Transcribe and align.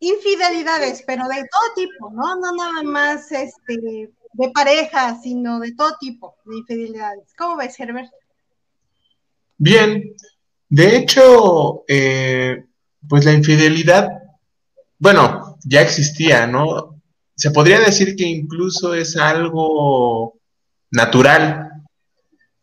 infidelidades, 0.00 1.02
pero 1.06 1.26
de 1.28 1.36
todo 1.36 1.74
tipo, 1.74 2.10
¿no? 2.10 2.36
No 2.36 2.54
nada 2.54 2.82
más 2.82 3.30
este, 3.32 4.10
de 4.32 4.50
pareja, 4.50 5.18
sino 5.20 5.58
de 5.60 5.74
todo 5.74 5.96
tipo 5.98 6.36
de 6.44 6.58
infidelidades. 6.58 7.34
¿Cómo 7.36 7.56
ves, 7.56 7.78
Herbert? 7.78 8.10
Bien, 9.56 10.14
de 10.68 10.96
hecho, 10.96 11.84
eh, 11.88 12.64
pues 13.08 13.24
la 13.24 13.32
infidelidad, 13.32 14.08
bueno, 14.98 15.58
ya 15.64 15.80
existía, 15.80 16.46
¿no? 16.46 17.00
Se 17.34 17.50
podría 17.50 17.80
decir 17.80 18.14
que 18.14 18.24
incluso 18.24 18.94
es 18.94 19.16
algo 19.16 20.38
natural, 20.90 21.70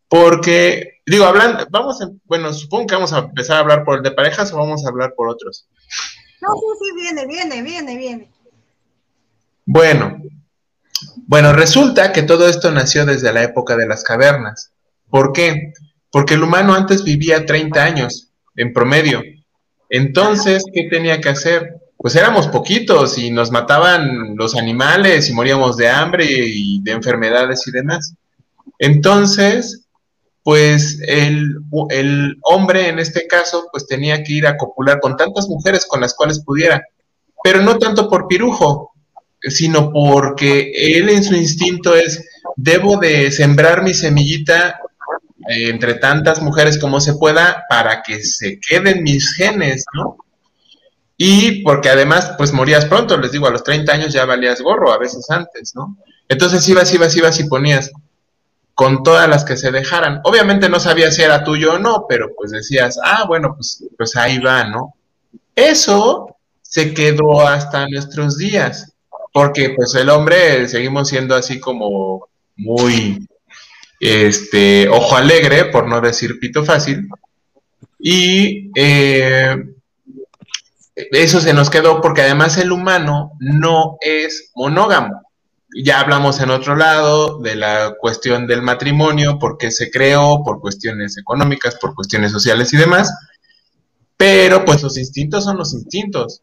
porque, 0.07 1.01
digo, 1.05 1.25
hablando, 1.25 1.67
vamos 1.69 2.01
a, 2.01 2.09
bueno, 2.25 2.53
supongo 2.53 2.87
que 2.87 2.95
vamos 2.95 3.11
a 3.11 3.19
empezar 3.19 3.57
a 3.57 3.59
hablar 3.59 3.83
por 3.83 3.97
el 3.97 4.03
de 4.03 4.11
parejas 4.11 4.53
o 4.53 4.57
vamos 4.57 4.85
a 4.85 4.89
hablar 4.89 5.13
por 5.15 5.27
otros. 5.27 5.67
No, 6.41 6.55
sí, 6.55 6.65
sí, 6.79 6.95
viene, 6.95 7.25
viene, 7.25 7.61
viene, 7.61 7.97
viene. 7.97 8.31
Bueno, 9.65 10.21
bueno, 11.27 11.53
resulta 11.53 12.11
que 12.11 12.21
todo 12.21 12.47
esto 12.47 12.71
nació 12.71 13.05
desde 13.05 13.33
la 13.33 13.43
época 13.43 13.75
de 13.75 13.87
las 13.87 14.03
cavernas. 14.03 14.71
¿Por 15.09 15.33
qué? 15.33 15.73
Porque 16.11 16.35
el 16.35 16.43
humano 16.43 16.75
antes 16.75 17.03
vivía 17.03 17.45
30 17.45 17.83
años 17.83 18.31
en 18.55 18.73
promedio. 18.73 19.21
Entonces, 19.89 20.63
¿qué 20.73 20.87
tenía 20.89 21.19
que 21.21 21.29
hacer? 21.29 21.77
Pues 21.97 22.15
éramos 22.15 22.47
poquitos 22.47 23.17
y 23.17 23.31
nos 23.31 23.51
mataban 23.51 24.35
los 24.35 24.55
animales 24.55 25.29
y 25.29 25.33
moríamos 25.33 25.77
de 25.77 25.89
hambre 25.89 26.25
y 26.29 26.81
de 26.81 26.91
enfermedades 26.91 27.67
y 27.67 27.71
demás. 27.71 28.13
Entonces, 28.77 29.84
pues 30.45 30.99
el, 31.07 31.55
el, 31.89 32.37
hombre 32.43 32.87
en 32.87 32.99
este 32.99 33.25
caso, 33.25 33.67
pues 33.71 33.87
tenía 33.87 34.23
que 34.23 34.31
ir 34.31 34.45
a 34.45 34.57
copular 34.57 34.99
con 34.99 35.17
tantas 35.17 35.47
mujeres 35.47 35.87
con 35.87 36.01
las 36.01 36.13
cuales 36.13 36.43
pudiera, 36.45 36.83
pero 37.43 37.63
no 37.63 37.79
tanto 37.79 38.07
por 38.07 38.27
pirujo, 38.27 38.93
sino 39.41 39.91
porque 39.91 40.71
él 40.71 41.09
en 41.09 41.23
su 41.23 41.33
instinto 41.33 41.95
es, 41.95 42.23
debo 42.55 42.97
de 42.97 43.31
sembrar 43.31 43.81
mi 43.81 43.95
semillita 43.95 44.79
entre 45.47 45.95
tantas 45.95 46.43
mujeres 46.43 46.77
como 46.77 47.01
se 47.01 47.15
pueda 47.15 47.63
para 47.67 48.03
que 48.03 48.23
se 48.23 48.59
queden 48.59 49.01
mis 49.01 49.33
genes, 49.33 49.83
¿no? 49.95 50.15
Y 51.17 51.63
porque 51.63 51.89
además, 51.89 52.33
pues 52.37 52.53
morías 52.53 52.85
pronto, 52.85 53.17
les 53.17 53.31
digo, 53.31 53.47
a 53.47 53.51
los 53.51 53.63
30 53.63 53.91
años 53.91 54.13
ya 54.13 54.25
valías 54.25 54.61
gorro, 54.61 54.93
a 54.93 54.99
veces 54.99 55.27
antes, 55.31 55.73
¿no? 55.73 55.97
Entonces 56.29 56.69
ibas, 56.69 56.93
ibas, 56.93 57.15
ibas 57.17 57.39
y 57.39 57.45
ponías 57.45 57.91
con 58.75 59.03
todas 59.03 59.27
las 59.27 59.43
que 59.43 59.57
se 59.57 59.71
dejaran. 59.71 60.21
Obviamente 60.23 60.69
no 60.69 60.79
sabías 60.79 61.15
si 61.15 61.23
era 61.23 61.43
tuyo 61.43 61.73
o 61.73 61.79
no, 61.79 62.05
pero 62.07 62.35
pues 62.35 62.51
decías, 62.51 62.99
ah, 63.03 63.25
bueno, 63.27 63.55
pues, 63.55 63.83
pues 63.97 64.15
ahí 64.15 64.37
va, 64.37 64.65
¿no? 64.65 64.93
Eso 65.55 66.37
se 66.61 66.93
quedó 66.93 67.41
hasta 67.47 67.87
nuestros 67.87 68.37
días 68.37 68.95
porque 69.35 69.71
pues 69.75 69.93
el 69.95 70.09
hombre 70.09 70.65
seguimos 70.69 71.09
siendo 71.09 71.35
así 71.35 71.59
como 71.59 72.29
muy 72.55 73.27
este 73.99 74.87
ojo 74.87 75.17
alegre, 75.17 75.65
por 75.65 75.89
no 75.89 75.99
decir 75.99 76.39
pito 76.39 76.63
fácil, 76.63 77.09
y 77.99 78.71
eh, 78.75 79.57
eso 80.95 81.41
se 81.41 81.53
nos 81.53 81.69
quedó 81.69 81.99
porque 81.99 82.21
además 82.21 82.57
el 82.57 82.71
humano 82.71 83.33
no 83.39 83.97
es 83.99 84.51
monógamo. 84.55 85.24
Ya 85.83 85.99
hablamos 85.99 86.39
en 86.39 86.51
otro 86.51 86.75
lado 86.75 87.39
de 87.39 87.55
la 87.55 87.95
cuestión 87.99 88.47
del 88.47 88.61
matrimonio, 88.61 89.37
por 89.39 89.57
qué 89.57 89.71
se 89.71 89.91
creó, 89.91 90.41
por 90.43 90.61
cuestiones 90.61 91.17
económicas, 91.17 91.75
por 91.75 91.93
cuestiones 91.93 92.31
sociales 92.31 92.71
y 92.73 92.77
demás, 92.77 93.13
pero 94.15 94.63
pues 94.63 94.81
los 94.81 94.97
instintos 94.97 95.43
son 95.43 95.57
los 95.57 95.73
instintos. 95.73 96.41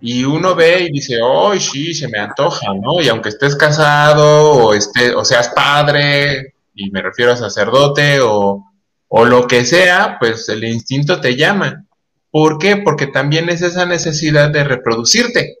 Y 0.00 0.22
uno 0.22 0.54
ve 0.54 0.84
y 0.84 0.92
dice, 0.92 1.18
oh, 1.20 1.58
sí, 1.58 1.92
se 1.92 2.06
me 2.06 2.18
antoja, 2.18 2.68
¿no? 2.80 3.02
Y 3.02 3.08
aunque 3.08 3.30
estés 3.30 3.56
casado 3.56 4.52
o, 4.52 4.74
esté, 4.74 5.12
o 5.12 5.24
seas 5.24 5.48
padre, 5.48 6.54
y 6.72 6.88
me 6.90 7.02
refiero 7.02 7.32
a 7.32 7.36
sacerdote 7.36 8.20
o, 8.20 8.64
o 9.08 9.24
lo 9.24 9.48
que 9.48 9.64
sea, 9.64 10.18
pues 10.20 10.48
el 10.48 10.62
instinto 10.62 11.20
te 11.20 11.34
llama. 11.34 11.84
¿Por 12.30 12.58
qué? 12.58 12.76
Porque 12.76 13.08
también 13.08 13.48
es 13.48 13.62
esa 13.62 13.86
necesidad 13.86 14.50
de 14.50 14.62
reproducirte. 14.62 15.56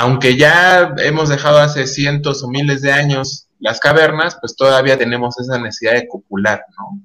Aunque 0.00 0.36
ya 0.36 0.94
hemos 0.98 1.28
dejado 1.28 1.58
hace 1.58 1.88
cientos 1.88 2.44
o 2.44 2.48
miles 2.48 2.82
de 2.82 2.92
años 2.92 3.48
las 3.58 3.80
cavernas, 3.80 4.38
pues 4.40 4.54
todavía 4.54 4.96
tenemos 4.96 5.36
esa 5.40 5.58
necesidad 5.58 5.94
de 5.94 6.06
copular, 6.06 6.64
¿no? 6.78 7.02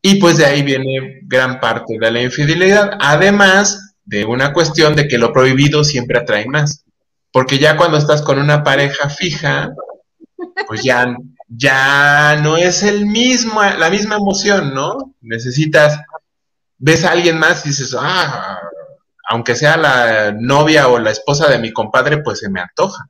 Y 0.00 0.20
pues 0.20 0.36
de 0.36 0.44
ahí 0.46 0.62
viene 0.62 1.22
gran 1.24 1.58
parte 1.58 1.98
de 2.00 2.10
la 2.12 2.22
infidelidad. 2.22 2.96
Además, 3.00 3.96
de 4.04 4.24
una 4.24 4.52
cuestión 4.52 4.94
de 4.94 5.08
que 5.08 5.18
lo 5.18 5.32
prohibido 5.32 5.82
siempre 5.82 6.20
atrae 6.20 6.46
más. 6.46 6.84
Porque 7.32 7.58
ya 7.58 7.76
cuando 7.76 7.98
estás 7.98 8.22
con 8.22 8.38
una 8.38 8.62
pareja 8.62 9.08
fija, 9.08 9.72
pues 10.68 10.84
ya, 10.84 11.16
ya 11.48 12.38
no 12.44 12.58
es 12.58 12.84
el 12.84 13.06
mismo, 13.06 13.60
la 13.60 13.90
misma 13.90 14.18
emoción, 14.18 14.72
¿no? 14.72 15.16
Necesitas, 15.20 15.98
ves 16.78 17.04
a 17.04 17.10
alguien 17.10 17.40
más 17.40 17.66
y 17.66 17.70
dices, 17.70 17.96
ah, 17.98 18.60
aunque 19.28 19.56
sea 19.56 19.76
la 19.76 20.32
novia 20.32 20.88
o 20.88 20.98
la 20.98 21.10
esposa 21.10 21.48
de 21.48 21.58
mi 21.58 21.72
compadre, 21.72 22.18
pues 22.18 22.40
se 22.40 22.50
me 22.50 22.60
antoja. 22.60 23.08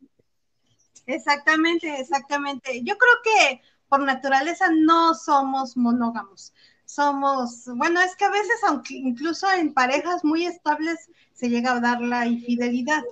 Exactamente, 1.07 2.01
exactamente. 2.01 2.83
Yo 2.85 2.97
creo 2.97 3.15
que 3.25 3.61
por 3.89 4.01
naturaleza 4.01 4.67
no 4.73 5.15
somos 5.15 5.77
monógamos 5.77 6.53
somos, 6.95 7.65
bueno, 7.75 8.01
es 8.03 8.15
que 8.17 8.27
a 8.27 8.31
veces, 8.31 8.63
aunque 8.69 8.95
incluso 8.95 9.51
en 9.51 9.73
parejas 9.73 10.25
muy 10.25 10.45
estables, 10.45 11.09
se 11.33 11.49
llega 11.49 11.73
a 11.73 11.81
dar 11.81 12.03
la 12.03 12.27
infidelidad. 12.27 13.03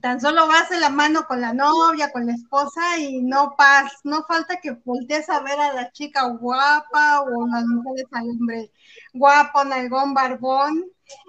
Tan 0.00 0.20
solo 0.20 0.46
vas 0.48 0.68
de 0.68 0.80
la 0.80 0.90
mano 0.90 1.24
con 1.26 1.40
la 1.40 1.52
novia, 1.52 2.10
con 2.10 2.26
la 2.26 2.34
esposa 2.34 2.98
y 2.98 3.22
no 3.22 3.54
pas, 3.56 3.92
no 4.04 4.24
falta 4.24 4.56
que 4.60 4.72
voltees 4.84 5.28
a 5.30 5.40
ver 5.40 5.58
a 5.58 5.72
la 5.72 5.92
chica 5.92 6.26
guapa 6.28 7.22
o 7.22 7.46
las 7.46 7.64
mujeres 7.64 8.06
al 8.12 8.28
hombre 8.28 8.72
guapo, 9.12 9.64
nalgón, 9.64 10.14
barbón, 10.14 10.84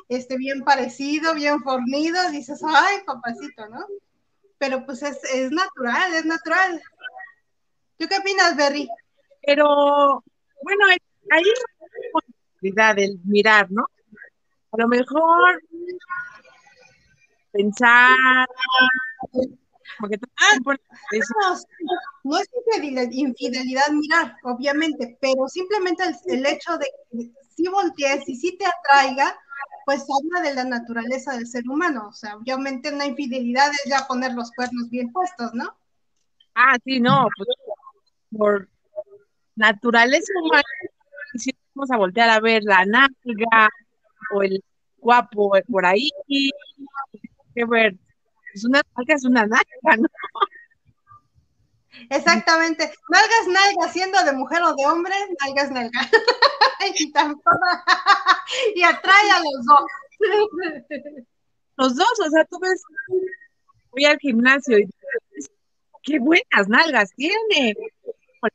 este 0.10 0.38
bien 0.38 0.64
parecido, 0.64 1.34
bien 1.36 1.62
fornido, 1.62 2.30
dices, 2.32 2.62
ay, 2.66 2.98
papacito, 3.06 3.68
¿no? 3.70 3.86
Pero 4.58 4.86
pues 4.86 5.04
es, 5.04 5.24
es 5.34 5.52
natural, 5.52 6.14
es 6.14 6.26
natural. 6.26 6.82
¿Tú 7.98 8.08
qué 8.08 8.18
opinas, 8.18 8.58
Berry? 8.58 8.90
Pero, 9.46 10.24
bueno, 10.64 10.86
ahí 11.32 11.44
posibilidad 12.60 12.96
del 12.96 13.20
mirar, 13.24 13.72
¿no? 13.72 13.86
A 14.72 14.78
lo 14.78 14.88
mejor 14.88 15.64
pensar, 17.52 18.48
porque 20.00 20.18
ah, 20.38 20.58
no, 22.24 22.38
es 22.38 22.50
infidelidad 23.12 23.90
mirar, 23.92 24.36
obviamente, 24.44 25.18
pero 25.20 25.48
simplemente 25.48 26.04
el, 26.28 26.46
hecho 26.46 26.78
de 26.78 26.88
que 27.12 27.32
si 27.56 27.68
voltees 27.68 28.28
y 28.28 28.36
si 28.36 28.58
te 28.58 28.66
atraiga, 28.66 29.38
pues 29.90 30.06
habla 30.08 30.48
de 30.48 30.54
la 30.54 30.66
naturaleza 30.66 31.34
del 31.34 31.48
ser 31.48 31.68
humano. 31.68 32.10
O 32.10 32.14
sea, 32.14 32.36
obviamente 32.36 32.94
una 32.94 33.08
infidelidad 33.08 33.72
es 33.72 33.90
ya 33.90 34.06
poner 34.08 34.34
los 34.34 34.52
cuernos 34.52 34.88
bien 34.92 35.12
puestos, 35.12 35.52
¿no? 35.56 35.76
Ah, 36.54 36.78
sí, 36.86 37.00
no, 37.00 37.28
pues, 37.36 37.50
por 38.38 38.70
naturaleza 39.56 40.32
humana 40.44 40.64
si 41.34 41.56
vamos 41.74 41.90
a 41.90 41.98
voltear 41.98 42.30
a 42.30 42.40
ver 42.40 42.62
la 42.66 42.86
nalga 42.86 43.70
o 44.36 44.44
el 44.44 44.64
guapo 45.00 45.54
por 45.68 45.86
ahí, 45.88 46.12
que 47.56 47.66
ver, 47.66 47.96
es 48.54 48.66
una 48.66 48.84
nalga, 48.96 49.16
es 49.16 49.26
una 49.26 49.42
nalga, 49.48 49.98
¿no? 49.98 50.08
Exactamente, 52.10 52.92
nalga 53.10 53.34
es 53.42 53.48
nalga, 53.48 53.92
siendo 53.92 54.24
de 54.24 54.34
mujer 54.34 54.62
o 54.64 54.76
de 54.76 54.86
hombre, 54.86 55.14
nalga 55.42 55.64
es 55.64 55.72
nalga. 55.72 56.00
y, 58.76 58.84
atrae 58.84 59.32
a 59.32 59.40
los 59.40 59.66
dos. 59.66 59.86
los 61.78 61.96
dos, 61.96 62.20
o 62.26 62.30
sea, 62.30 62.46
tú 62.46 62.60
ves, 62.60 62.82
voy 63.92 64.06
al 64.06 64.20
gimnasio 64.20 64.80
y 64.80 64.90
qué 66.04 66.20
buenas 66.20 66.68
nalgas 66.68 67.12
tiene, 67.16 67.76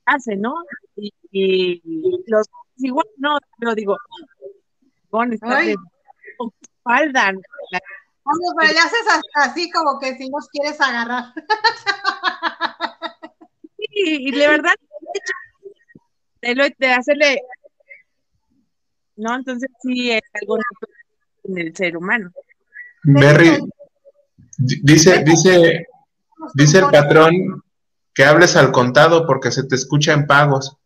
hace, 0.07 0.37
¿no? 0.37 0.55
Y, 0.97 1.13
y 1.33 1.83
los 2.27 2.49
igual 2.79 3.07
no, 3.19 3.39
pero 3.59 3.75
digo, 3.75 3.97
con 5.11 5.33
está 5.33 5.59
de 5.59 5.77
espalda. 6.49 7.33
pero 8.59 8.73
le 8.73 8.79
haces 8.79 9.07
así 9.35 9.71
como 9.71 9.99
que 9.99 10.17
si 10.17 10.29
nos 10.29 10.49
quieres 10.49 10.81
agarrar. 10.81 11.33
Y 13.95 14.31
de 14.31 14.49
verdad, 14.49 14.75
de, 16.43 16.75
de 16.79 16.93
hacerle, 16.93 17.43
¿no? 19.17 19.35
Entonces 19.37 19.71
sí 19.83 20.11
es 20.11 20.23
algo 20.41 20.59
en 21.45 21.59
el 21.59 21.77
ser 21.77 21.97
humano. 21.97 22.33
Berry, 23.05 23.59
dice, 24.59 25.23
dice, 25.25 25.87
dice 26.55 26.79
el 26.79 26.87
patrón 26.91 27.63
que 28.13 28.25
hables 28.25 28.57
al 28.57 28.73
contado 28.73 29.27
porque 29.27 29.51
se 29.51 29.65
te 29.65 29.75
escucha 29.75 30.13
en 30.13 30.27
pagos. 30.27 30.77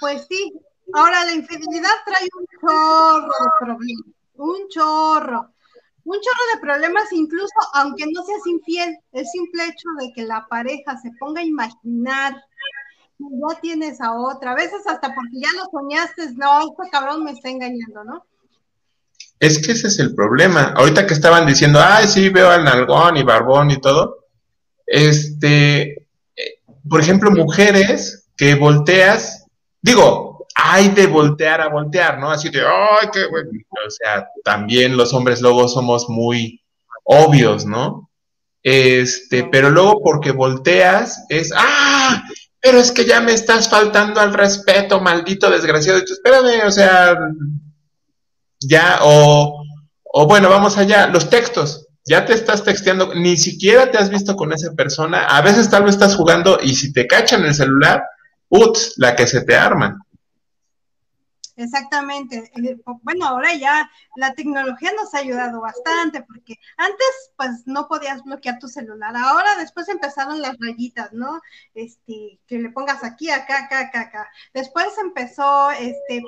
Pues 0.00 0.26
sí, 0.28 0.52
Ahora, 0.92 1.24
la 1.24 1.32
infidelidad 1.32 1.90
trae 2.04 2.28
un 2.36 2.46
chorro 2.60 3.26
de 3.26 3.50
problemas, 3.60 4.06
un 4.34 4.68
chorro, 4.68 5.52
un 6.04 6.16
chorro 6.16 6.54
de 6.54 6.60
problemas, 6.60 7.12
incluso 7.12 7.54
aunque 7.74 8.04
no 8.06 8.22
seas 8.24 8.46
infiel, 8.46 8.96
el 9.12 9.26
simple 9.26 9.64
hecho 9.64 9.88
de 9.98 10.12
que 10.14 10.22
la 10.22 10.46
pareja 10.48 10.96
se 11.02 11.10
ponga 11.18 11.40
a 11.40 11.44
imaginar 11.44 12.34
ya 13.28 13.60
tienes 13.60 14.00
a 14.00 14.12
otra, 14.12 14.52
a 14.52 14.54
veces 14.54 14.86
hasta 14.86 15.14
porque 15.14 15.40
ya 15.40 15.48
lo 15.56 15.66
soñaste, 15.70 16.32
no, 16.36 16.60
este 16.60 16.90
cabrón 16.90 17.24
me 17.24 17.32
está 17.32 17.50
engañando, 17.50 18.04
¿no? 18.04 18.24
Es 19.38 19.64
que 19.64 19.72
ese 19.72 19.88
es 19.88 19.98
el 19.98 20.14
problema. 20.14 20.74
Ahorita 20.76 21.06
que 21.06 21.14
estaban 21.14 21.46
diciendo, 21.46 21.80
ay, 21.82 22.06
sí, 22.06 22.28
veo 22.28 22.50
al 22.50 22.64
nalgón 22.64 23.16
y 23.16 23.22
barbón 23.22 23.70
y 23.70 23.80
todo, 23.80 24.26
este, 24.86 26.06
eh, 26.36 26.60
por 26.88 27.00
ejemplo, 27.00 27.30
mujeres 27.30 28.26
que 28.36 28.54
volteas, 28.54 29.46
digo, 29.80 30.29
hay 30.62 30.88
de 30.88 31.06
voltear 31.06 31.60
a 31.60 31.68
voltear, 31.68 32.18
¿no? 32.18 32.30
Así 32.30 32.48
de, 32.50 32.60
ay, 32.60 33.08
qué 33.12 33.26
bueno. 33.28 33.50
O 33.86 33.90
sea, 33.90 34.28
también 34.44 34.96
los 34.96 35.12
hombres 35.12 35.40
luego 35.40 35.68
somos 35.68 36.08
muy 36.08 36.62
obvios, 37.04 37.66
¿no? 37.66 38.10
Este, 38.62 39.44
pero 39.44 39.70
luego 39.70 40.00
porque 40.02 40.32
volteas 40.32 41.24
es, 41.28 41.52
ah, 41.56 42.22
pero 42.60 42.78
es 42.78 42.92
que 42.92 43.06
ya 43.06 43.20
me 43.20 43.32
estás 43.32 43.68
faltando 43.68 44.20
al 44.20 44.34
respeto, 44.34 45.00
maldito 45.00 45.50
desgraciado. 45.50 45.98
Espérame, 45.98 46.66
o 46.66 46.70
sea, 46.70 47.18
ya, 48.60 48.98
o, 49.02 49.64
o 50.04 50.26
bueno, 50.26 50.50
vamos 50.50 50.76
allá, 50.76 51.06
los 51.06 51.30
textos 51.30 51.86
ya 52.04 52.24
te 52.24 52.32
estás 52.32 52.64
texteando, 52.64 53.14
ni 53.14 53.36
siquiera 53.36 53.90
te 53.90 53.98
has 53.98 54.10
visto 54.10 54.34
con 54.34 54.52
esa 54.52 54.72
persona, 54.72 55.26
a 55.26 55.42
veces 55.42 55.70
tal 55.70 55.84
vez 55.84 55.94
estás 55.94 56.16
jugando 56.16 56.58
y 56.60 56.74
si 56.74 56.92
te 56.92 57.06
cachan 57.06 57.44
el 57.44 57.54
celular, 57.54 58.02
uts, 58.48 58.94
la 58.96 59.14
que 59.14 59.26
se 59.26 59.42
te 59.42 59.56
arma. 59.56 59.98
Exactamente. 61.60 62.50
Eh, 62.56 62.78
bueno, 63.02 63.26
ahora 63.26 63.54
ya 63.54 63.90
la 64.16 64.32
tecnología 64.34 64.92
nos 64.96 65.12
ha 65.14 65.18
ayudado 65.18 65.60
bastante 65.60 66.22
porque 66.22 66.58
antes 66.78 67.30
pues 67.36 67.66
no 67.66 67.86
podías 67.86 68.22
bloquear 68.22 68.58
tu 68.58 68.66
celular. 68.66 69.14
Ahora 69.14 69.56
después 69.56 69.86
empezaron 69.90 70.40
las 70.40 70.56
rayitas, 70.58 71.12
¿no? 71.12 71.38
Este, 71.74 72.40
que 72.46 72.58
le 72.58 72.70
pongas 72.70 73.04
aquí, 73.04 73.30
acá, 73.30 73.64
acá, 73.64 73.80
acá, 73.80 74.00
acá. 74.00 74.30
Después 74.54 74.86
empezó 75.02 75.70
este, 75.72 76.22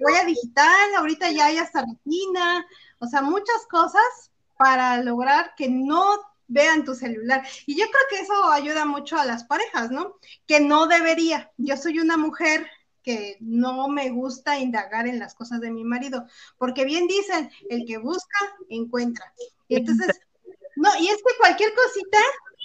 huella 0.00 0.24
digital, 0.26 0.94
ahorita 0.98 1.30
ya 1.30 1.46
hay 1.46 1.56
hasta 1.56 1.80
retina, 1.80 2.66
o 2.98 3.06
sea, 3.06 3.22
muchas 3.22 3.66
cosas 3.70 4.30
para 4.58 5.02
lograr 5.02 5.54
que 5.56 5.70
no 5.70 6.04
vean 6.46 6.84
tu 6.84 6.94
celular. 6.94 7.42
Y 7.64 7.74
yo 7.74 7.86
creo 7.86 8.02
que 8.10 8.20
eso 8.20 8.50
ayuda 8.52 8.84
mucho 8.84 9.16
a 9.16 9.24
las 9.24 9.44
parejas, 9.44 9.90
¿no? 9.90 10.16
Que 10.46 10.60
no 10.60 10.86
debería. 10.88 11.50
Yo 11.56 11.78
soy 11.78 12.00
una 12.00 12.18
mujer 12.18 12.66
que 13.04 13.36
no 13.40 13.88
me 13.88 14.10
gusta 14.10 14.58
indagar 14.58 15.06
en 15.06 15.18
las 15.18 15.34
cosas 15.34 15.60
de 15.60 15.70
mi 15.70 15.84
marido, 15.84 16.26
porque 16.58 16.84
bien 16.84 17.06
dicen, 17.06 17.50
el 17.68 17.84
que 17.86 17.98
busca, 17.98 18.38
encuentra. 18.68 19.32
Y 19.68 19.76
entonces, 19.76 20.20
no, 20.76 20.88
y 20.98 21.08
es 21.08 21.18
que 21.18 21.38
cualquier 21.38 21.72
cosita, 21.74 22.18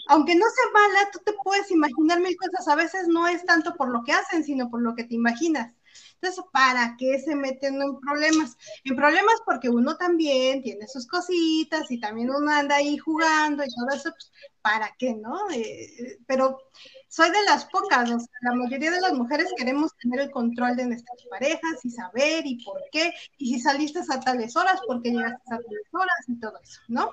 aunque 0.07 0.36
no 0.36 0.45
sea 0.50 0.71
mala, 0.74 1.12
tú 1.12 1.19
te 1.24 1.33
puedes 1.44 1.69
imaginar 1.69 2.19
mil 2.21 2.36
cosas, 2.38 2.68
a 2.68 2.75
veces 2.75 3.07
no 3.07 3.27
es 3.27 3.45
tanto 3.45 3.75
por 3.75 3.89
lo 3.89 4.03
que 4.03 4.13
hacen, 4.13 4.44
sino 4.44 4.69
por 4.69 4.81
lo 4.81 4.95
que 4.95 5.03
te 5.03 5.13
imaginas. 5.13 5.75
Entonces, 6.21 6.44
¿para 6.51 6.95
qué 6.97 7.19
se 7.19 7.36
meten 7.36 7.81
en 7.81 8.00
problemas? 8.00 8.57
En 8.83 8.95
problemas 8.95 9.36
porque 9.45 9.69
uno 9.69 9.95
también 9.95 10.62
tiene 10.62 10.88
sus 10.88 11.07
cositas 11.07 11.89
y 11.89 12.00
también 12.00 12.30
uno 12.30 12.51
anda 12.51 12.75
ahí 12.75 12.97
jugando 12.97 13.63
y 13.63 13.68
todo 13.69 13.95
eso, 13.95 14.12
pues, 14.12 14.31
¿para 14.62 14.94
qué, 14.97 15.15
no? 15.15 15.50
Eh, 15.51 16.19
pero 16.27 16.59
soy 17.07 17.30
de 17.31 17.44
las 17.44 17.65
pocas, 17.65 18.09
la 18.09 18.53
mayoría 18.53 18.91
de 18.91 19.01
las 19.01 19.13
mujeres 19.13 19.47
queremos 19.57 19.95
tener 19.97 20.19
el 20.19 20.31
control 20.31 20.75
de 20.75 20.88
nuestras 20.88 21.24
parejas 21.30 21.83
y 21.83 21.89
saber 21.89 22.45
y 22.45 22.63
por 22.63 22.81
qué, 22.92 23.13
y 23.38 23.53
si 23.53 23.59
saliste 23.62 24.00
a 24.07 24.19
tales 24.19 24.56
horas, 24.56 24.80
por 24.85 25.01
qué 25.01 25.12
llegaste 25.12 25.53
a 25.53 25.57
tales 25.57 25.88
horas 25.94 26.25
y 26.27 26.39
todo 26.39 26.59
eso, 26.62 26.81
¿no? 26.88 27.12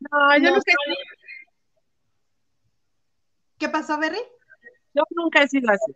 No, 0.00 0.38
yo 0.38 0.50
no, 0.50 0.60
sé. 0.60 0.72
¿Qué 3.58 3.68
pasó, 3.68 3.98
Berry? 3.98 4.20
Yo 4.94 5.02
nunca 5.10 5.42
he 5.42 5.48
sido 5.48 5.70
así. 5.70 5.92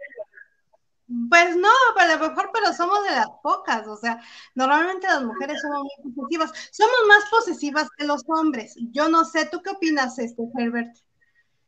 Pues 1.31 1.56
no, 1.56 1.69
a 1.96 2.06
lo 2.06 2.28
mejor, 2.28 2.50
pero 2.52 2.75
somos 2.75 3.02
de 3.05 3.16
las 3.16 3.28
pocas, 3.43 3.87
o 3.87 3.96
sea, 3.96 4.20
normalmente 4.55 5.06
las 5.06 5.25
mujeres 5.25 5.58
somos 5.62 5.87
muy 6.02 6.12
posesivas, 6.12 6.52
somos 6.70 6.96
más 7.08 7.25
posesivas 7.31 7.88
que 7.96 8.05
los 8.05 8.22
hombres. 8.26 8.75
Yo 8.93 9.08
no 9.08 9.25
sé, 9.25 9.46
¿tú 9.46 9.62
qué 9.62 9.70
opinas, 9.70 10.19
este, 10.19 10.43
Herbert? 10.58 10.94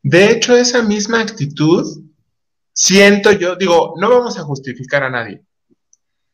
De 0.02 0.30
hecho, 0.30 0.54
esa 0.54 0.82
misma 0.82 1.20
actitud, 1.20 2.02
siento 2.74 3.32
yo, 3.32 3.56
digo, 3.56 3.94
no 3.98 4.10
vamos 4.10 4.38
a 4.38 4.42
justificar 4.42 5.04
a 5.04 5.10
nadie, 5.10 5.42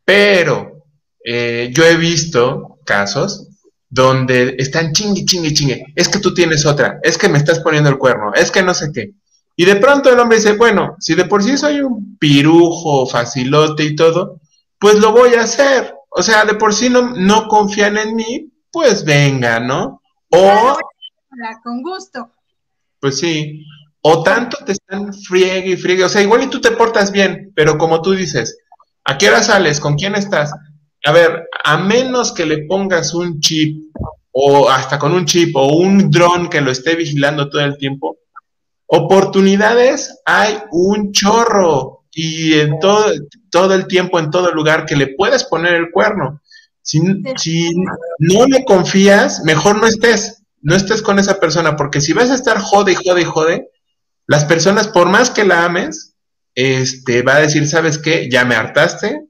pero 0.04 0.84
eh, 1.24 1.70
yo 1.72 1.84
he 1.84 1.96
visto 1.96 2.80
casos 2.84 3.48
donde 3.88 4.56
están 4.58 4.92
chingue, 4.92 5.24
chingue, 5.24 5.54
chingue, 5.54 5.84
es 5.94 6.08
que 6.08 6.18
tú 6.18 6.34
tienes 6.34 6.66
otra, 6.66 6.98
es 7.04 7.16
que 7.16 7.28
me 7.28 7.38
estás 7.38 7.60
poniendo 7.60 7.88
el 7.88 7.98
cuerno, 7.98 8.32
es 8.34 8.50
que 8.50 8.62
no 8.64 8.74
sé 8.74 8.90
qué. 8.92 9.12
Y 9.56 9.64
de 9.64 9.76
pronto 9.76 10.12
el 10.12 10.20
hombre 10.20 10.36
dice, 10.36 10.52
bueno, 10.52 10.96
si 11.00 11.14
de 11.14 11.24
por 11.24 11.42
sí 11.42 11.56
soy 11.56 11.80
un 11.80 12.18
pirujo, 12.18 13.06
facilote 13.06 13.84
y 13.84 13.96
todo, 13.96 14.40
pues 14.78 14.96
lo 14.96 15.12
voy 15.12 15.34
a 15.34 15.42
hacer. 15.42 15.94
O 16.10 16.22
sea, 16.22 16.44
de 16.44 16.54
por 16.54 16.74
sí 16.74 16.90
no, 16.90 17.14
no 17.14 17.48
confían 17.48 17.96
en 17.96 18.14
mí, 18.14 18.52
pues 18.70 19.04
venga, 19.04 19.58
¿no? 19.58 20.02
O... 20.30 20.76
Con 21.62 21.82
gusto. 21.82 22.30
Pues 23.00 23.18
sí. 23.18 23.64
O 24.02 24.22
tanto 24.22 24.58
te 24.64 24.72
están 24.72 25.12
friegue 25.12 25.70
y 25.70 25.76
friegue. 25.76 26.04
O 26.04 26.08
sea, 26.08 26.22
igual 26.22 26.42
y 26.42 26.48
tú 26.48 26.60
te 26.60 26.70
portas 26.72 27.10
bien, 27.10 27.52
pero 27.56 27.78
como 27.78 28.02
tú 28.02 28.12
dices, 28.12 28.58
¿a 29.04 29.16
qué 29.16 29.28
hora 29.28 29.42
sales? 29.42 29.80
¿Con 29.80 29.96
quién 29.96 30.14
estás? 30.14 30.52
A 31.04 31.12
ver, 31.12 31.48
a 31.64 31.78
menos 31.78 32.32
que 32.32 32.44
le 32.44 32.66
pongas 32.66 33.14
un 33.14 33.40
chip 33.40 33.90
o 34.32 34.68
hasta 34.68 34.98
con 34.98 35.12
un 35.12 35.24
chip 35.24 35.56
o 35.56 35.76
un 35.76 36.10
dron 36.10 36.48
que 36.48 36.60
lo 36.60 36.70
esté 36.70 36.94
vigilando 36.94 37.48
todo 37.48 37.62
el 37.62 37.78
tiempo, 37.78 38.18
Oportunidades 38.86 40.20
hay 40.24 40.58
un 40.70 41.12
chorro 41.12 42.04
y 42.12 42.54
en 42.54 42.78
todo, 42.78 43.12
todo 43.50 43.74
el 43.74 43.86
tiempo, 43.86 44.18
en 44.18 44.30
todo 44.30 44.52
lugar 44.52 44.86
que 44.86 44.96
le 44.96 45.08
puedes 45.08 45.44
poner 45.44 45.74
el 45.74 45.90
cuerno. 45.90 46.40
Si, 46.82 47.00
si 47.36 47.72
no 48.18 48.46
le 48.46 48.64
confías, 48.64 49.42
mejor 49.44 49.80
no 49.80 49.86
estés, 49.86 50.42
no 50.62 50.76
estés 50.76 51.02
con 51.02 51.18
esa 51.18 51.40
persona, 51.40 51.76
porque 51.76 52.00
si 52.00 52.12
vas 52.12 52.30
a 52.30 52.34
estar 52.34 52.58
jode 52.58 52.92
y 52.92 52.94
jode 52.94 53.22
y 53.22 53.24
jode, 53.24 53.70
las 54.26 54.44
personas, 54.44 54.88
por 54.88 55.08
más 55.08 55.30
que 55.30 55.44
la 55.44 55.64
ames, 55.64 56.14
este, 56.54 57.22
va 57.22 57.36
a 57.36 57.40
decir, 57.40 57.68
¿sabes 57.68 57.98
qué? 57.98 58.28
Ya 58.30 58.44
me 58.44 58.54
hartaste 58.54 59.26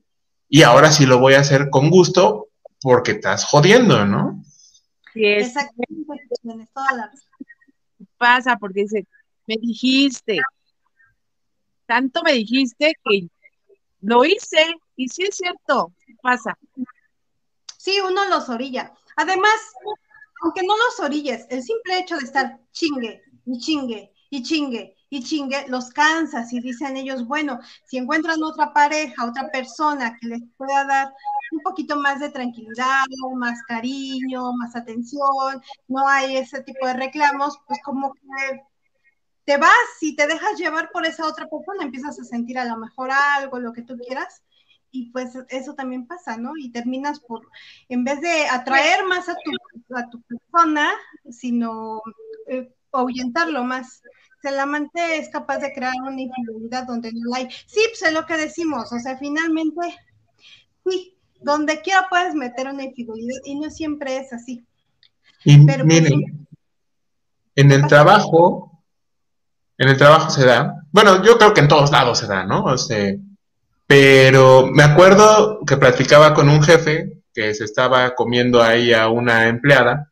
y 0.48 0.62
ahora 0.62 0.92
sí 0.92 1.06
lo 1.06 1.18
voy 1.18 1.34
a 1.34 1.40
hacer 1.40 1.70
con 1.70 1.90
gusto 1.90 2.48
porque 2.80 3.12
estás 3.12 3.44
jodiendo, 3.44 4.04
¿no? 4.06 4.42
Sí, 5.12 5.24
Exactamente, 5.24 6.06
Pasa 8.18 8.56
porque 8.58 8.82
dice, 8.82 9.06
me 9.46 9.56
dijiste, 9.60 10.38
tanto 11.86 12.22
me 12.22 12.32
dijiste 12.32 12.94
que 13.04 13.28
lo 14.00 14.24
hice 14.24 14.74
y 14.96 15.08
sí 15.08 15.24
es 15.24 15.36
cierto, 15.36 15.92
pasa. 16.22 16.56
Sí, 17.76 18.00
uno 18.00 18.24
los 18.28 18.48
orilla. 18.48 18.92
Además, 19.16 19.56
aunque 20.42 20.62
no 20.62 20.74
los 20.76 21.00
orilles, 21.00 21.46
el 21.50 21.62
simple 21.62 21.98
hecho 21.98 22.16
de 22.16 22.24
estar 22.24 22.60
chingue 22.72 23.22
y 23.44 23.58
chingue 23.58 24.12
y 24.30 24.42
chingue 24.42 24.96
y 25.08 25.22
chingue 25.22 25.66
los 25.68 25.90
cansas 25.90 26.52
y 26.52 26.60
dicen 26.60 26.96
ellos, 26.96 27.26
bueno, 27.26 27.60
si 27.84 27.96
encuentran 27.96 28.42
otra 28.42 28.72
pareja, 28.72 29.24
otra 29.24 29.50
persona 29.50 30.16
que 30.20 30.28
les 30.28 30.42
pueda 30.56 30.84
dar 30.84 31.12
un 31.52 31.60
poquito 31.60 31.96
más 31.96 32.18
de 32.18 32.30
tranquilidad, 32.30 33.04
más 33.36 33.62
cariño, 33.68 34.52
más 34.54 34.74
atención, 34.74 35.62
no 35.86 36.08
hay 36.08 36.36
ese 36.36 36.62
tipo 36.62 36.86
de 36.86 36.94
reclamos, 36.94 37.56
pues 37.66 37.78
como 37.84 38.12
que 38.14 38.62
te 39.46 39.56
vas 39.56 39.70
y 40.00 40.16
te 40.16 40.26
dejas 40.26 40.58
llevar 40.58 40.90
por 40.90 41.06
esa 41.06 41.24
otra 41.24 41.48
persona, 41.48 41.84
empiezas 41.84 42.18
a 42.18 42.24
sentir 42.24 42.58
a 42.58 42.64
lo 42.64 42.76
mejor 42.76 43.10
algo, 43.12 43.60
lo 43.60 43.72
que 43.72 43.82
tú 43.82 43.96
quieras, 43.96 44.42
y 44.90 45.10
pues 45.10 45.38
eso 45.48 45.74
también 45.74 46.06
pasa, 46.06 46.36
¿no? 46.36 46.52
Y 46.58 46.70
terminas 46.70 47.20
por, 47.20 47.48
en 47.88 48.02
vez 48.02 48.20
de 48.20 48.48
atraer 48.48 49.04
más 49.06 49.28
a 49.28 49.34
tu, 49.34 49.94
a 49.94 50.10
tu 50.10 50.20
persona, 50.22 50.90
sino 51.30 52.02
eh, 52.48 52.72
ahuyentarlo 52.92 53.62
más. 53.62 54.02
el 54.42 54.58
amante 54.58 55.18
es 55.18 55.28
capaz 55.28 55.58
de 55.58 55.72
crear 55.72 55.94
una 56.02 56.20
infidelidad 56.20 56.84
donde 56.84 57.12
no 57.12 57.34
hay. 57.34 57.48
Sí, 57.66 57.80
pues 57.88 58.02
es 58.02 58.12
lo 58.12 58.26
que 58.26 58.36
decimos, 58.36 58.92
o 58.92 58.98
sea, 58.98 59.16
finalmente, 59.16 59.80
sí, 60.84 61.16
donde 61.40 61.80
quiera 61.82 62.08
puedes 62.10 62.34
meter 62.34 62.66
una 62.66 62.82
infidelidad 62.82 63.40
y 63.44 63.54
no 63.60 63.70
siempre 63.70 64.16
es 64.16 64.32
así. 64.32 64.64
Y 65.44 65.64
Pero, 65.64 65.84
pues, 65.84 66.02
miren, 66.02 66.48
en 67.54 67.70
el 67.70 67.86
trabajo 67.86 68.75
en 69.78 69.88
el 69.88 69.96
trabajo 69.96 70.30
se 70.30 70.44
da. 70.44 70.74
Bueno, 70.90 71.22
yo 71.22 71.38
creo 71.38 71.52
que 71.52 71.60
en 71.60 71.68
todos 71.68 71.90
lados 71.90 72.18
se 72.18 72.26
da, 72.26 72.44
¿no? 72.44 72.64
O 72.64 72.78
sea, 72.78 73.14
pero 73.86 74.66
me 74.66 74.82
acuerdo 74.82 75.60
que 75.66 75.76
platicaba 75.76 76.34
con 76.34 76.48
un 76.48 76.62
jefe 76.62 77.22
que 77.32 77.54
se 77.54 77.64
estaba 77.64 78.14
comiendo 78.14 78.62
ahí 78.62 78.92
a 78.92 79.08
una 79.08 79.48
empleada 79.48 80.10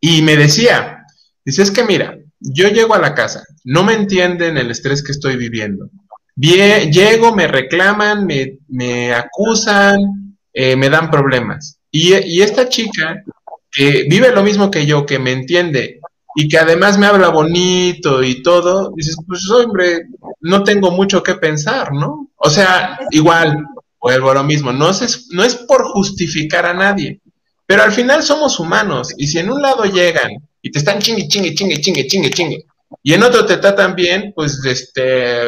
y 0.00 0.22
me 0.22 0.36
decía, 0.36 1.04
dice, 1.44 1.62
es 1.62 1.70
que 1.70 1.84
mira, 1.84 2.18
yo 2.40 2.68
llego 2.68 2.94
a 2.94 3.00
la 3.00 3.14
casa, 3.14 3.44
no 3.64 3.84
me 3.84 3.94
entienden 3.94 4.56
el 4.56 4.70
estrés 4.70 5.02
que 5.02 5.12
estoy 5.12 5.36
viviendo. 5.36 5.90
llego, 6.36 7.34
me 7.34 7.46
reclaman, 7.46 8.26
me, 8.26 9.12
acusan, 9.12 10.36
eh, 10.52 10.76
me 10.76 10.88
dan 10.88 11.10
problemas. 11.10 11.78
Y, 11.90 12.14
y 12.14 12.42
esta 12.42 12.68
chica 12.68 13.22
que 13.70 14.06
vive 14.08 14.32
lo 14.32 14.42
mismo 14.42 14.70
que 14.70 14.86
yo, 14.86 15.04
que 15.06 15.18
me 15.18 15.32
entiende 15.32 16.00
y 16.34 16.48
que 16.48 16.58
además 16.58 16.98
me 16.98 17.06
habla 17.06 17.28
bonito 17.28 18.22
y 18.22 18.42
todo, 18.42 18.92
dices, 18.96 19.16
pues 19.26 19.48
hombre, 19.50 20.06
no 20.40 20.64
tengo 20.64 20.90
mucho 20.90 21.22
que 21.22 21.34
pensar, 21.34 21.92
¿no? 21.92 22.30
O 22.36 22.50
sea, 22.50 22.98
igual, 23.10 23.64
vuelvo 24.00 24.30
a 24.30 24.34
lo 24.34 24.44
mismo, 24.44 24.72
no 24.72 24.90
es, 24.90 25.28
no 25.30 25.44
es 25.44 25.54
por 25.54 25.84
justificar 25.84 26.66
a 26.66 26.74
nadie, 26.74 27.20
pero 27.66 27.82
al 27.82 27.92
final 27.92 28.22
somos 28.22 28.58
humanos 28.58 29.08
y 29.16 29.26
si 29.26 29.38
en 29.38 29.50
un 29.50 29.60
lado 29.60 29.84
llegan 29.84 30.30
y 30.62 30.70
te 30.70 30.78
están 30.78 31.00
chingue, 31.00 31.28
chingue, 31.28 31.54
chingue, 31.54 31.80
chingue, 31.80 32.06
chingue, 32.06 32.30
chingue, 32.30 32.66
y 33.02 33.14
en 33.14 33.22
otro 33.22 33.44
te 33.44 33.58
tratan 33.58 33.94
bien, 33.94 34.32
pues 34.34 34.64
este 34.64 35.42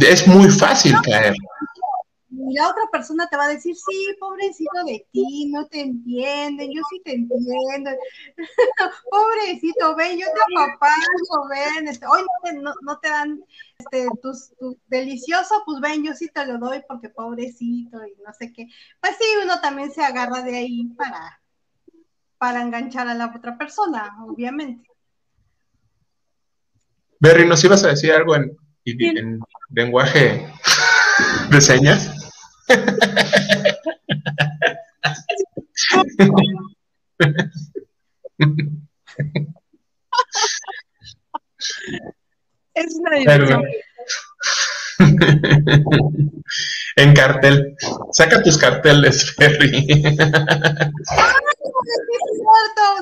es 0.00 0.26
muy 0.26 0.48
fácil 0.48 0.94
caer 1.02 1.34
y 2.32 2.54
la 2.54 2.68
otra 2.68 2.84
persona 2.92 3.26
te 3.28 3.36
va 3.36 3.46
a 3.46 3.48
decir, 3.48 3.74
sí, 3.74 4.16
pobrecito 4.20 4.84
de 4.86 5.04
ti, 5.10 5.50
no 5.50 5.66
te 5.66 5.80
entienden, 5.80 6.70
yo 6.72 6.80
sí 6.88 7.02
te 7.04 7.14
entiendo. 7.14 7.90
pobrecito, 9.10 9.96
ven, 9.96 10.16
yo 10.16 10.26
te 10.26 10.62
apapacho, 10.62 11.48
ven, 11.50 11.88
este, 11.88 12.06
hoy 12.06 12.20
no 12.20 12.50
te, 12.50 12.74
no, 12.82 12.98
te 13.00 13.08
dan 13.08 13.44
este, 13.78 14.06
tus, 14.22 14.52
tu 14.60 14.78
delicioso, 14.86 15.62
pues 15.66 15.80
ven, 15.80 16.04
yo 16.04 16.14
sí 16.14 16.28
te 16.32 16.46
lo 16.46 16.58
doy 16.58 16.82
porque 16.86 17.08
pobrecito 17.08 17.98
y 18.06 18.14
no 18.24 18.32
sé 18.32 18.52
qué. 18.52 18.68
Pues 19.00 19.16
sí, 19.18 19.24
uno 19.42 19.60
también 19.60 19.92
se 19.92 20.04
agarra 20.04 20.42
de 20.42 20.56
ahí 20.56 20.84
para, 20.96 21.40
para 22.38 22.62
enganchar 22.62 23.08
a 23.08 23.14
la 23.14 23.32
otra 23.34 23.58
persona, 23.58 24.16
obviamente. 24.24 24.88
Berry, 27.18 27.46
¿nos 27.46 27.64
ibas 27.64 27.82
a 27.82 27.88
decir 27.88 28.12
algo 28.12 28.36
en, 28.36 28.56
en 28.84 29.40
lenguaje 29.70 30.48
de 31.50 31.60
señas? 31.60 32.19
Es 42.74 42.94
una 42.94 43.16
diversión. 43.16 43.64
en 46.96 47.14
cartel. 47.14 47.76
Saca 48.12 48.42
tus 48.42 48.58
carteles, 48.58 49.34
Ferry. 49.34 49.86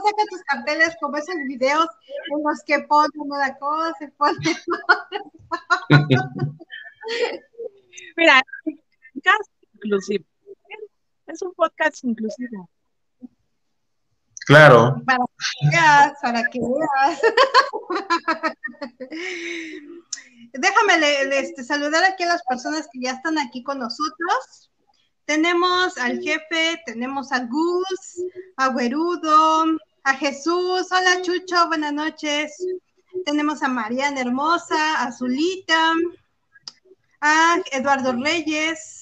saca 0.02 0.25
tus 0.30 0.42
carteles 0.42 0.96
como 1.00 1.16
esos 1.16 1.34
videos 1.46 1.87
en 2.37 2.42
los 2.42 2.62
que 2.66 2.80
ponen 2.80 3.10
una 3.16 3.56
cosa 3.56 3.96
y 4.00 4.06
ponen 4.08 4.56
Mira, 8.16 8.42
inclusivo. 9.88 10.25
Es 11.26 11.42
un 11.42 11.52
podcast 11.54 12.04
inclusivo. 12.04 12.71
Claro. 14.47 15.02
Para 15.04 15.18
que 15.18 15.68
veas, 15.71 16.12
para 16.23 16.45
que 16.45 16.61
veas. 16.61 17.21
Déjame 20.52 20.95
este, 21.38 21.64
saludar 21.64 22.04
aquí 22.04 22.23
a 22.23 22.28
las 22.28 22.42
personas 22.45 22.88
que 22.92 23.00
ya 23.02 23.11
están 23.12 23.38
aquí 23.38 23.62
con 23.62 23.78
nosotros. 23.78 24.71
Tenemos 25.26 25.99
al 25.99 26.21
jefe, 26.21 26.80
tenemos 26.87 27.30
a 27.33 27.40
Gus, 27.40 28.23
a 28.57 28.68
Güerudo, 28.68 29.66
a 30.04 30.14
Jesús. 30.14 30.90
Hola 30.90 31.21
Chucho, 31.23 31.68
buenas 31.68 31.92
noches. 31.92 32.57
Tenemos 33.26 33.62
a 33.62 33.68
Mariana 33.68 34.23
Hermosa, 34.23 35.02
a 35.02 35.12
Zulita, 35.12 35.92
a 37.21 37.57
Eduardo 37.73 38.12
Reyes, 38.12 38.98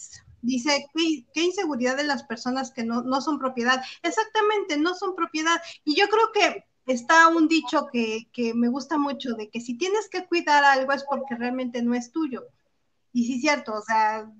dice, 0.46 0.86
¿qué, 0.94 1.42
inseguridad 1.42 1.96
de 1.96 2.04
las 2.04 2.22
personas 2.22 2.70
que 2.70 2.84
no, 2.84 3.02
no 3.02 3.20
son 3.20 3.38
propiedad. 3.38 3.82
Exactamente, 4.02 4.78
no 4.78 4.94
son 4.94 5.14
propiedad. 5.14 5.60
Y 5.84 5.96
yo 5.96 6.06
creo 6.08 6.32
que 6.32 6.64
está 6.86 7.28
un 7.28 7.48
dicho 7.48 7.88
que, 7.92 8.28
que, 8.32 8.54
me 8.54 8.68
gusta 8.68 8.96
mucho, 8.96 9.34
de 9.34 9.50
que 9.50 9.60
si 9.60 9.76
tienes 9.76 10.08
que 10.08 10.26
cuidar 10.26 10.64
algo 10.64 10.92
es 10.92 11.04
porque 11.04 11.34
realmente 11.34 11.82
no 11.82 11.94
es 11.94 12.12
tuyo. 12.12 12.44
Y 13.12 13.26
sí 13.26 13.40
cierto, 13.40 13.74
o 13.74 13.82
sea, 13.82 14.30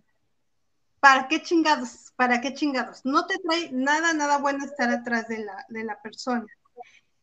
¿para 1.01 1.29
qué 1.29 1.43
chingados? 1.43 2.13
¿Para 2.15 2.41
qué 2.41 2.55
chingados? 2.55 3.05
No 3.05 3.27
te 3.27 3.35
trae 3.39 3.71
nada, 3.73 4.13
nada 4.13 4.39
bueno 4.39 4.65
estar 4.65 4.89
atrás 4.91 5.29
de 5.29 5.45
la, 5.45 5.67
de 5.69 5.85
la 5.85 6.01
persona. 6.01 6.47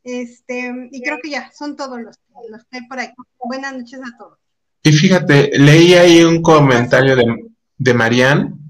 Este, 0.03 0.89
y 0.91 1.01
creo 1.01 1.19
que 1.23 1.29
ya, 1.29 1.51
son 1.53 1.77
todos 1.77 2.01
los, 2.01 2.19
los 2.49 2.65
que 2.65 2.77
hay 2.77 2.87
por 2.87 2.99
ahí. 2.99 3.09
Buenas 3.45 3.73
noches 3.73 3.99
a 4.01 4.17
todos. 4.17 4.37
Y 4.83 4.91
fíjate, 4.91 5.57
leí 5.57 5.93
ahí 5.93 6.23
un 6.23 6.41
comentario 6.41 7.15
de, 7.15 7.53
de 7.77 7.93
Marianne 7.93 8.62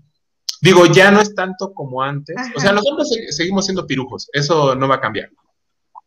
Digo, 0.63 0.85
ya 0.85 1.11
no 1.11 1.19
es 1.19 1.35
tanto 1.35 1.73
como 1.73 2.01
antes. 2.01 2.37
O 2.55 2.59
sea, 2.61 2.71
los 2.71 2.85
hombres 2.89 3.09
seguimos 3.31 3.65
siendo 3.65 3.85
pirujos, 3.85 4.29
eso 4.31 4.75
no 4.75 4.87
va 4.87 4.95
a 4.95 5.01
cambiar. 5.01 5.29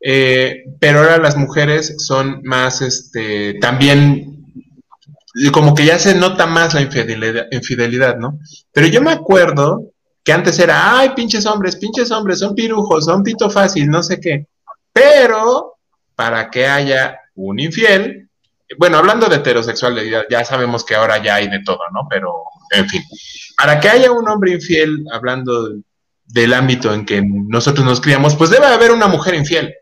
Eh, 0.00 0.64
pero 0.80 1.00
ahora 1.00 1.18
las 1.18 1.36
mujeres 1.36 1.96
son 1.98 2.40
más, 2.42 2.80
este, 2.80 3.58
también, 3.60 4.46
como 5.52 5.74
que 5.74 5.84
ya 5.84 5.98
se 5.98 6.14
nota 6.14 6.46
más 6.46 6.72
la 6.72 6.80
infidelidad, 6.80 7.48
infidelidad, 7.50 8.16
¿no? 8.16 8.38
Pero 8.72 8.86
yo 8.86 9.02
me 9.02 9.12
acuerdo 9.12 9.92
que 10.24 10.32
antes 10.32 10.58
era, 10.58 11.00
ay, 11.00 11.10
pinches 11.10 11.44
hombres, 11.44 11.76
pinches 11.76 12.10
hombres, 12.10 12.38
son 12.38 12.54
pirujos, 12.54 13.04
son 13.04 13.22
pito 13.22 13.50
fácil, 13.50 13.90
no 13.90 14.02
sé 14.02 14.18
qué. 14.18 14.46
Pero 14.90 15.74
para 16.14 16.48
que 16.48 16.66
haya 16.66 17.20
un 17.34 17.60
infiel, 17.60 18.30
bueno, 18.78 18.96
hablando 18.96 19.26
de 19.26 19.36
heterosexualidad, 19.36 20.24
ya 20.30 20.46
sabemos 20.46 20.82
que 20.82 20.94
ahora 20.94 21.22
ya 21.22 21.34
hay 21.34 21.48
de 21.48 21.62
todo, 21.62 21.80
¿no? 21.92 22.06
Pero, 22.08 22.32
en 22.70 22.88
fin, 22.88 23.02
para 23.56 23.80
que 23.80 23.88
haya 23.88 24.12
un 24.12 24.28
hombre 24.28 24.52
infiel, 24.52 25.04
hablando 25.12 25.76
del 26.26 26.54
ámbito 26.54 26.92
en 26.92 27.04
que 27.04 27.22
nosotros 27.22 27.86
nos 27.86 28.00
criamos, 28.00 28.34
pues 28.36 28.50
debe 28.50 28.66
haber 28.66 28.90
una 28.90 29.06
mujer 29.06 29.34
infiel. 29.34 29.74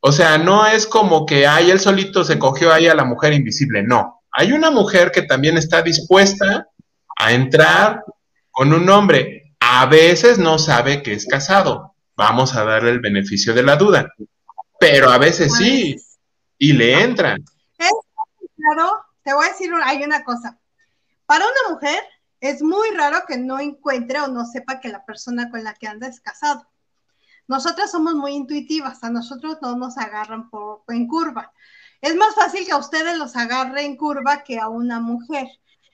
O 0.00 0.12
sea, 0.12 0.38
no 0.38 0.66
es 0.66 0.86
como 0.86 1.26
que, 1.26 1.46
ay, 1.46 1.70
él 1.70 1.80
solito 1.80 2.24
se 2.24 2.38
cogió 2.38 2.72
ahí 2.72 2.86
a 2.86 2.94
la 2.94 3.04
mujer 3.04 3.32
invisible, 3.32 3.82
no. 3.82 4.22
Hay 4.30 4.52
una 4.52 4.70
mujer 4.70 5.10
que 5.10 5.22
también 5.22 5.56
está 5.56 5.82
dispuesta 5.82 6.68
a 7.18 7.32
entrar 7.32 8.04
con 8.50 8.72
un 8.72 8.88
hombre. 8.88 9.54
A 9.60 9.86
veces 9.86 10.38
no 10.38 10.58
sabe 10.58 11.02
que 11.02 11.12
es 11.12 11.26
casado. 11.26 11.94
Vamos 12.16 12.54
a 12.54 12.64
darle 12.64 12.90
el 12.90 13.00
beneficio 13.00 13.54
de 13.54 13.62
la 13.62 13.76
duda. 13.76 14.12
Pero 14.78 15.10
a 15.10 15.18
veces 15.18 15.54
sí. 15.56 15.94
Pues, 15.94 16.18
y 16.58 16.72
le 16.72 17.02
entran. 17.02 17.44
claro, 17.76 18.92
te 19.22 19.34
voy 19.34 19.46
a 19.46 19.48
decir, 19.48 19.70
hay 19.84 20.02
una 20.02 20.22
cosa. 20.24 20.58
Es 22.40 22.62
muy 22.62 22.90
raro 22.90 23.24
que 23.26 23.38
no 23.38 23.58
encuentre 23.58 24.20
o 24.20 24.28
no 24.28 24.44
sepa 24.44 24.80
que 24.80 24.88
la 24.88 25.04
persona 25.04 25.50
con 25.50 25.64
la 25.64 25.74
que 25.74 25.88
anda 25.88 26.06
es 26.06 26.20
casado. 26.20 26.68
Nosotras 27.48 27.90
somos 27.90 28.14
muy 28.14 28.32
intuitivas, 28.32 29.02
a 29.04 29.10
nosotros 29.10 29.58
no 29.62 29.76
nos 29.76 29.96
agarran 29.98 30.50
por, 30.50 30.82
en 30.88 31.06
curva. 31.06 31.52
Es 32.00 32.14
más 32.16 32.34
fácil 32.34 32.66
que 32.66 32.72
a 32.72 32.76
ustedes 32.76 33.16
los 33.16 33.36
agarre 33.36 33.84
en 33.84 33.96
curva 33.96 34.42
que 34.42 34.58
a 34.58 34.68
una 34.68 35.00
mujer. 35.00 35.48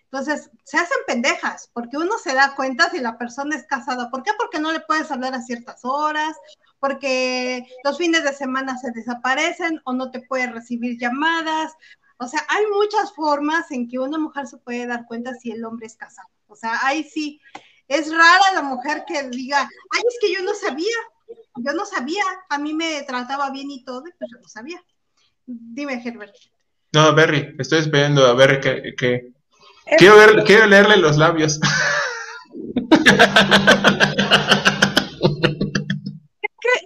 Entonces, 0.05 0.51
se 0.65 0.79
hacen 0.79 0.99
pendejas, 1.07 1.71
porque 1.73 1.97
uno 1.97 2.19
se 2.19 2.35
da 2.35 2.55
cuenta 2.55 2.91
si 2.91 2.99
la 2.99 3.17
persona 3.17 3.57
es 3.57 3.65
casada. 3.67 4.11
¿Por 4.11 4.23
qué? 4.23 4.33
Porque 4.39 4.59
no 4.59 4.73
le 4.73 4.81
puedes 4.81 5.11
hablar 5.11 5.35
a 5.35 5.43
ciertas 5.43 5.85
horas, 5.85 6.37
porque 6.81 7.67
los 7.85 7.97
fines 7.97 8.25
de 8.25 8.35
semana 8.35 8.77
se 8.77 8.91
desaparecen 8.91 9.81
o 9.85 9.93
no 9.93 10.11
te 10.11 10.21
puede 10.21 10.49
recibir 10.49 10.99
llamadas, 10.99 11.73
o 12.19 12.29
sea, 12.29 12.45
hay 12.49 12.65
muchas 12.67 13.13
formas 13.15 13.71
en 13.71 13.89
que 13.89 13.99
una 13.99 14.19
mujer 14.19 14.47
se 14.47 14.59
puede 14.59 14.87
dar 14.87 15.07
cuenta 15.07 15.35
si 15.35 15.51
el 15.51 15.65
hombre 15.65 15.87
es 15.87 15.97
casado. 15.97 16.29
O 16.47 16.57
sea, 16.57 16.79
ahí 16.85 17.03
sí, 17.05 17.41
es 17.89 18.11
rara 18.11 18.53
la 18.55 18.63
mujer 18.63 19.05
que 19.07 19.29
diga, 19.29 19.69
ay, 19.91 20.03
es 20.09 20.19
que 20.21 20.33
yo 20.33 20.43
no 20.43 20.55
sabía, 20.55 20.97
yo 21.57 21.73
no 21.73 21.85
sabía, 21.85 22.25
a 22.49 22.59
mí 22.59 22.75
me 22.75 23.03
trataba 23.03 23.51
bien 23.51 23.71
y 23.71 23.85
todo, 23.85 24.05
pero 24.19 24.31
yo 24.31 24.41
no 24.41 24.49
sabía. 24.49 24.83
Dime, 25.47 26.03
Herbert. 26.05 26.35
No, 26.93 27.15
Berry, 27.15 27.55
estoy 27.59 27.81
esperando 27.81 28.27
a 28.27 28.35
ver 28.35 28.61
qué. 28.61 29.33
Quiero, 29.99 30.17
ver, 30.17 30.45
quiero 30.45 30.67
leerle 30.67 30.99
los 30.99 31.17
labios. 31.17 31.59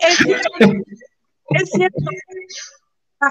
es, 0.00 0.18
que 0.24 0.32
es, 1.50 1.70
cierto. 1.70 1.98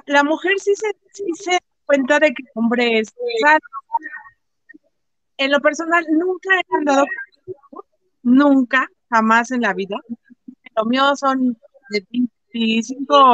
La 0.05 0.23
mujer 0.23 0.53
sí 0.59 0.73
se, 0.75 0.95
sí 1.13 1.23
se 1.41 1.59
cuenta 1.85 2.19
de 2.19 2.33
que 2.33 2.43
el 2.43 2.49
hombre 2.55 2.99
es 2.99 3.13
sano. 3.41 3.59
En 5.37 5.51
lo 5.51 5.59
personal, 5.59 6.05
nunca 6.11 6.49
he 6.55 6.77
andado, 6.77 7.05
nunca, 8.23 8.87
jamás 9.09 9.51
en 9.51 9.61
la 9.61 9.73
vida. 9.73 9.97
Lo 10.75 10.85
mío 10.85 11.15
son 11.15 11.57
de 11.89 12.05
25. 12.09 13.33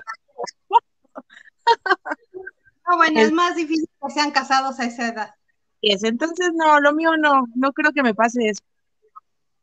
Ah, 2.86 2.96
bueno, 2.98 3.20
es, 3.20 3.32
más 3.32 3.56
difícil 3.56 3.88
que 4.02 4.12
sean 4.12 4.32
casados 4.32 4.80
a 4.80 4.86
esa 4.86 5.08
edad. 5.10 5.36
Es, 5.82 6.04
entonces 6.04 6.52
no, 6.54 6.80
lo 6.80 6.94
mío 6.94 7.18
no, 7.18 7.46
no 7.56 7.72
creo 7.74 7.92
que 7.92 8.04
me 8.04 8.14
pase 8.14 8.50
eso. 8.50 8.64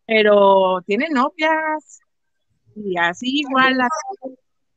Pero 0.07 0.80
tiene 0.87 1.09
novias 1.11 2.00
y 2.75 2.97
así 2.97 3.40
igual. 3.40 3.78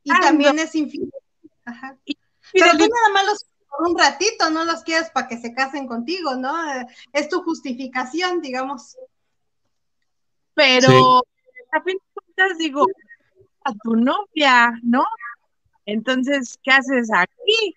Y 0.02 0.10
también 0.10 0.58
es 0.58 0.74
infiel. 0.74 1.10
Ajá. 1.64 1.96
Pero 2.52 2.72
tú 2.72 2.78
nada 2.78 3.08
más 3.14 3.26
los 3.26 3.46
por 3.72 3.88
un 3.88 3.98
ratito, 3.98 4.50
no 4.50 4.64
los 4.64 4.82
quieres 4.82 5.10
para 5.10 5.28
que 5.28 5.38
se 5.38 5.54
casen 5.54 5.86
contigo, 5.86 6.36
¿no? 6.36 6.54
Es 7.12 7.28
tu 7.28 7.42
justificación, 7.42 8.40
digamos. 8.40 8.96
Pero 10.54 11.18
a 11.72 11.82
fin 11.82 11.96
de 11.96 12.12
cuentas 12.12 12.58
digo, 12.58 12.86
a 13.64 13.72
tu 13.72 13.96
novia, 13.96 14.72
¿no? 14.82 15.04
Entonces, 15.86 16.58
¿qué 16.62 16.70
haces 16.70 17.08
aquí? 17.12 17.74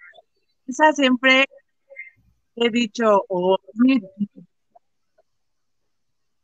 Esa 0.67 0.91
siempre 0.93 1.45
he 2.55 2.69
dicho, 2.69 3.23
o 3.29 3.57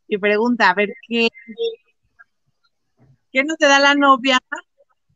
y 0.08 0.17
pregunta, 0.17 0.70
a 0.70 0.74
ver, 0.74 0.93
¿qué, 1.08 1.29
¿qué 3.31 3.43
no 3.43 3.55
te 3.55 3.65
da 3.65 3.79
la 3.79 3.96
novia 3.96 4.39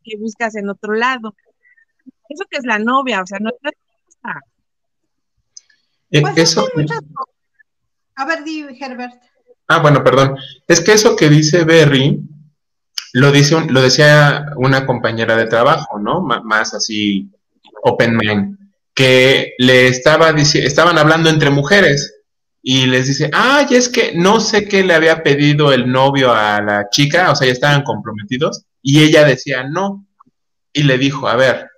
que 0.03 0.17
buscas 0.17 0.55
en 0.55 0.69
otro 0.69 0.93
lado? 0.93 1.35
Eso 2.29 2.45
que 2.49 2.57
es 2.57 2.65
la 2.65 2.79
novia, 2.79 3.21
o 3.21 3.25
sea, 3.25 3.39
no 3.39 3.49
es 3.49 3.73
Eh, 6.11 6.21
pues 6.21 6.37
eso... 6.37 6.67
A 8.17 8.25
ver, 8.25 8.43
di, 8.43 8.65
Herbert. 8.79 9.21
Ah, 9.67 9.79
bueno, 9.79 10.03
perdón. 10.03 10.37
Es 10.67 10.81
que 10.81 10.93
eso 10.93 11.15
que 11.15 11.27
dice 11.27 11.63
Berry, 11.63 12.19
lo, 13.13 13.31
dice 13.31 13.55
lo 13.69 13.81
decía 13.81 14.45
una 14.57 14.85
compañera 14.85 15.35
de 15.35 15.47
trabajo, 15.47 15.99
¿no? 15.99 16.21
más 16.21 16.73
así, 16.73 17.29
open 17.83 18.17
mind, 18.17 18.57
que 18.93 19.53
le 19.57 19.87
estaba 19.87 20.31
diciendo, 20.33 20.67
estaban 20.67 20.97
hablando 20.97 21.29
entre 21.29 21.49
mujeres 21.49 22.15
y 22.61 22.87
les 22.87 23.07
dice, 23.07 23.29
ay, 23.33 23.67
es 23.71 23.89
que 23.89 24.13
no 24.15 24.39
sé 24.39 24.67
qué 24.67 24.83
le 24.83 24.95
había 24.95 25.21
pedido 25.21 25.71
el 25.71 25.91
novio 25.91 26.33
a 26.33 26.61
la 26.61 26.89
chica, 26.89 27.31
o 27.31 27.35
sea, 27.35 27.47
ya 27.47 27.53
estaban 27.53 27.83
comprometidos, 27.83 28.65
y 28.81 29.03
ella 29.03 29.23
decía 29.23 29.63
no. 29.63 30.07
Y 30.73 30.83
le 30.83 30.97
dijo, 30.97 31.27
a 31.27 31.35
ver, 31.35 31.69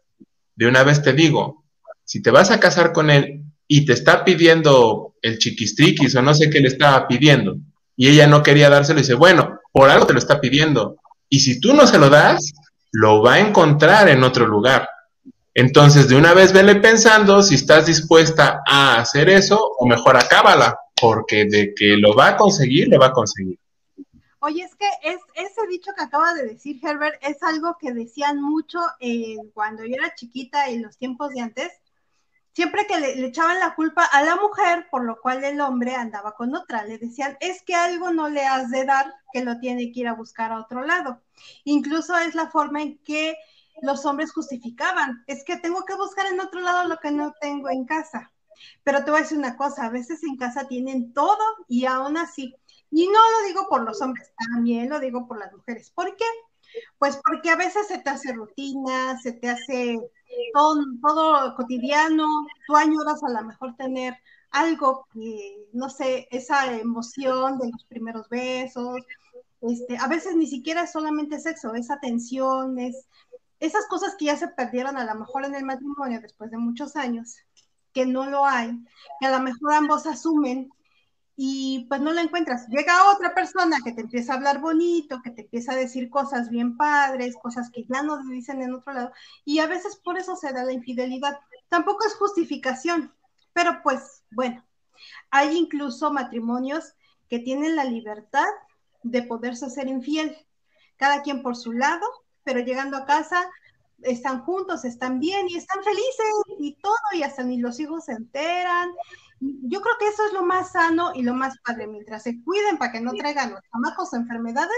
de 0.56 0.68
una 0.68 0.84
vez 0.84 1.01
te 1.01 1.13
digo, 1.13 1.66
si 2.08 2.22
te 2.22 2.32
vas 2.32 2.52
a 2.52 2.60
casar 2.60 2.94
con 2.94 3.10
él 3.10 3.44
y 3.68 3.86
te 3.86 3.92
está 3.92 4.24
pidiendo 4.24 5.16
el 5.22 5.38
chiquistriquis 5.40 6.16
o 6.16 6.22
no 6.22 6.34
sé 6.34 6.50
qué 6.50 6.62
le 6.62 6.70
estaba 6.70 7.06
pidiendo, 7.06 7.58
y 7.98 8.08
ella 8.08 8.28
no 8.28 8.44
quería 8.44 8.70
dárselo, 8.70 9.00
dice, 9.00 9.14
bueno, 9.14 9.60
por 9.74 9.90
algo 9.90 10.08
te 10.08 10.14
lo 10.14 10.20
está 10.20 10.40
pidiendo, 10.40 10.96
y 11.28 11.42
si 11.42 11.60
tú 11.60 11.74
no 11.74 11.86
se 11.86 12.00
lo 12.00 12.10
das, 12.10 12.54
lo 12.94 13.22
va 13.22 13.34
a 13.34 13.40
encontrar 13.40 14.08
en 14.08 14.24
otro 14.24 14.48
lugar. 14.48 14.88
Entonces, 15.54 16.08
de 16.08 16.16
una 16.16 16.34
vez 16.34 16.54
vele 16.54 16.76
pensando 16.76 17.44
si 17.44 17.56
estás 17.56 17.88
dispuesta 17.88 18.62
a 18.66 19.02
hacer 19.02 19.30
eso 19.30 19.60
o 19.78 19.86
mejor 19.86 20.16
acábala, 20.16 20.80
porque 21.00 21.46
de 21.46 21.74
que 21.76 21.98
lo 21.98 22.16
va 22.16 22.30
a 22.30 22.38
conseguir, 22.38 22.88
le 22.88 22.98
va 22.98 23.08
a 23.08 23.12
conseguir. 23.12 23.60
Oye, 24.40 24.64
es 24.64 24.76
que 24.76 24.88
es, 25.04 25.20
ese 25.36 25.68
dicho 25.68 25.92
que 25.98 26.06
acaba 26.06 26.34
de 26.36 26.46
decir 26.46 26.80
Herbert 26.82 27.22
es 27.22 27.44
algo 27.44 27.76
que 27.82 27.92
decían 27.92 28.42
mucho 28.42 28.80
eh, 29.02 29.36
cuando 29.54 29.84
yo 29.84 29.96
era 29.96 30.16
chiquita 30.16 30.70
en 30.70 30.84
los 30.84 30.96
tiempos 30.98 31.32
de 31.32 31.42
antes, 31.42 31.72
siempre 32.58 32.88
que 32.88 32.98
le, 32.98 33.24
echaban 33.24 33.60
la 33.60 33.76
culpa 33.76 34.04
a 34.04 34.24
la 34.24 34.36
mujer, 34.36 34.88
por 34.90 35.06
lo 35.06 35.22
cual 35.22 35.44
el 35.44 35.62
hombre 35.62 35.94
andaba 35.94 36.32
con 36.32 36.56
otra, 36.56 36.84
le 36.86 36.98
decían, 36.98 37.38
es 37.40 37.62
que 37.62 37.76
algo 37.76 38.10
no 38.10 38.30
le 38.30 38.48
has 38.48 38.72
de 38.72 38.84
dar, 38.84 39.14
que 39.32 39.46
lo 39.46 39.60
tiene 39.60 39.92
que 39.92 40.00
ir 40.00 40.08
a 40.08 40.16
buscar 40.16 40.52
a 40.52 40.62
otro 40.62 40.84
lado. 40.84 41.22
Incluso 41.66 42.18
es 42.18 42.34
la 42.34 42.50
forma 42.50 42.82
en 42.82 42.98
que 43.04 43.36
los 43.84 44.08
hombres 44.08 44.34
justificaban, 44.34 45.24
es 45.28 45.44
que 45.44 45.58
tengo 45.58 45.86
que 45.86 45.94
buscar 45.94 46.26
en 46.26 46.40
otro 46.40 46.62
lado 46.62 46.88
lo 46.88 46.98
que 46.98 47.12
no 47.12 47.32
tengo 47.40 47.70
en 47.70 47.86
casa. 47.86 48.32
Pero 48.84 49.06
te 49.06 49.12
voy 49.12 49.20
a 49.20 49.22
decir 49.22 49.38
una 49.38 49.56
cosa, 49.56 49.86
a 49.86 49.92
veces 49.92 50.24
en 50.24 50.36
casa 50.36 50.68
tienen 50.68 51.14
todo 51.14 51.44
y 51.68 51.86
aún 51.86 52.18
así, 52.18 52.56
y 52.90 53.08
no 53.08 53.20
lo 53.34 53.48
digo 53.48 53.70
por 53.70 53.84
los 53.84 54.02
hombres, 54.02 54.32
también 54.52 54.90
lo 54.90 55.00
digo 55.00 55.28
por 55.28 55.38
las 55.38 55.54
mujeres. 55.54 55.92
¿Por 55.92 56.16
qué? 56.16 56.26
Pues 56.98 57.20
porque 57.24 57.52
a 57.52 57.56
veces 57.56 57.86
se 57.86 58.00
te 58.00 58.10
hace 58.10 58.34
rutina, 58.34 59.16
se 59.20 59.34
te 59.34 59.48
hace 59.48 60.00
todo, 60.53 60.84
todo 61.01 61.56
cotidiano, 61.56 62.25
tú 62.67 62.75
añoras 62.75 63.24
a 63.24 63.29
lo 63.29 63.48
mejor 63.48 63.75
tener 63.75 64.15
algo 64.51 65.08
que, 65.13 65.67
no 65.74 65.89
sé, 65.89 66.27
esa 66.32 66.74
emoción 66.77 67.58
de 67.60 67.70
los 67.72 67.86
primeros 67.86 68.27
besos, 68.29 68.98
este, 69.62 69.98
a 69.98 70.08
veces 70.08 70.36
ni 70.36 70.48
siquiera 70.48 70.84
es 70.84 70.91
solamente 70.91 71.39
sexo, 71.39 71.73
es 71.73 71.89
atención, 71.89 72.80
es 72.80 73.08
esas 73.60 73.88
cosas 73.88 74.15
que 74.15 74.26
ya 74.26 74.38
se 74.38 74.47
perdieron 74.50 74.97
a 74.97 75.06
lo 75.06 75.19
mejor 75.19 75.45
en 75.45 75.56
el 75.56 75.65
matrimonio 75.65 76.21
después 76.21 76.52
de 76.52 76.58
muchos 76.58 76.95
años, 76.95 77.38
que 77.91 78.06
no 78.06 78.28
lo 78.28 78.45
hay, 78.45 78.71
que 79.19 79.28
a 79.28 79.32
lo 79.32 79.39
mejor 79.39 79.73
ambos 79.73 80.06
asumen 80.06 80.69
y 81.39 81.86
pues 81.88 82.02
no 82.02 82.12
lo 82.12 82.19
encuentras. 82.19 82.67
Llega 82.67 83.12
otra 83.13 83.36
persona 83.36 83.78
que 83.84 83.91
te 83.91 84.02
empieza 84.02 84.34
a 84.34 84.36
hablar 84.38 84.60
bonito, 84.60 85.21
que 85.23 85.30
te 85.30 85.41
empieza 85.41 85.73
a 85.73 85.76
decir 85.76 86.10
cosas 86.10 86.50
bien 86.50 86.76
padres, 86.76 87.38
cosas 87.39 87.69
que 87.69 87.86
ya 87.86 88.02
no 88.02 88.17
dicen 88.23 88.62
en 88.63 88.73
otro 88.73 88.91
lado, 88.91 89.12
y 89.45 89.60
a 89.60 89.67
veces 89.67 89.95
por 89.97 90.17
eso 90.17 90.36
se 90.36 90.52
da 90.52 90.63
la 90.63 90.73
infidelidad. 90.73 91.39
Tampoco 91.69 92.06
es 92.08 92.15
justificación, 92.15 93.13
pero 93.54 93.82
pues 93.84 94.23
bueno, 94.32 94.65
hay 95.30 95.56
incluso 95.56 96.12
matrimonios 96.12 96.95
que 97.30 97.38
tienen 97.38 97.76
la 97.76 97.84
libertad 97.84 98.47
de 99.04 99.21
poderse 99.21 99.69
ser 99.69 99.88
infiel, 99.88 100.36
cada 100.95 101.21
quien 101.21 101.43
por 101.43 101.56
su 101.56 101.71
lado, 101.71 102.06
pero 102.43 102.62
llegando 102.62 102.97
a 102.97 103.06
casa 103.06 103.47
están 104.02 104.41
juntos, 104.41 104.86
están 104.86 105.19
bien 105.19 105.47
y 105.50 105.58
están 105.58 105.84
felices 105.84 106.34
y 106.58 106.76
todo, 106.82 106.95
y 107.13 107.21
hasta 107.21 107.43
ni 107.43 107.60
los 107.60 107.80
hijos 107.80 108.06
se 108.06 108.13
enteran 108.13 108.89
yo 109.39 109.82
creo 109.82 109.95
que 110.00 110.08
eso 110.08 110.26
es 110.26 110.34
lo 110.34 110.43
más 110.43 110.71
sano 110.71 111.12
y 111.13 111.23
lo 111.23 111.34
más 111.34 111.56
padre, 111.60 111.88
mientras 111.88 112.23
se 112.23 112.41
cuiden 112.43 112.78
para 112.78 112.91
que 112.91 113.02
no 113.02 113.13
traigan 113.13 113.52
los 113.52 113.62
chamacos 113.71 114.13
enfermedades, 114.13 114.78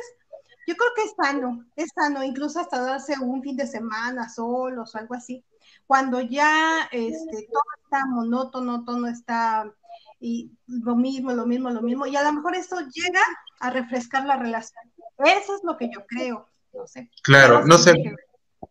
yo 0.68 0.76
creo 0.76 0.90
que 0.96 1.04
es 1.04 1.14
sano, 1.16 1.66
es 1.76 1.90
sano, 1.96 2.24
incluso 2.24 2.60
hasta 2.60 2.80
darse 2.82 3.16
un 3.20 3.42
fin 3.42 3.58
de 3.58 3.66
semana 3.66 4.30
solos 4.30 4.94
o 4.94 4.98
algo 4.98 5.16
así. 5.16 5.44
Cuando 5.88 6.22
ya 6.22 6.88
este, 6.92 7.48
todo 7.52 7.64
está 7.84 8.06
monótono, 8.06 8.84
todo 8.84 9.08
está 9.08 9.74
y 10.20 10.52
lo 10.68 10.96
mismo, 10.96 11.32
lo 11.32 11.46
mismo, 11.46 11.70
lo 11.70 11.82
mismo, 11.82 12.06
y 12.06 12.16
a 12.16 12.24
lo 12.24 12.34
mejor 12.34 12.56
eso 12.56 12.76
llega 12.94 13.22
a 13.62 13.70
refrescar 13.70 14.26
la 14.26 14.36
relación. 14.36 14.92
Eso 15.18 15.56
es 15.56 15.62
lo 15.64 15.78
que 15.78 15.90
yo 15.92 16.06
creo, 16.06 16.50
no 16.74 16.86
sé. 16.86 17.10
Claro, 17.24 17.66
no 17.66 17.78
sé. 17.78 17.94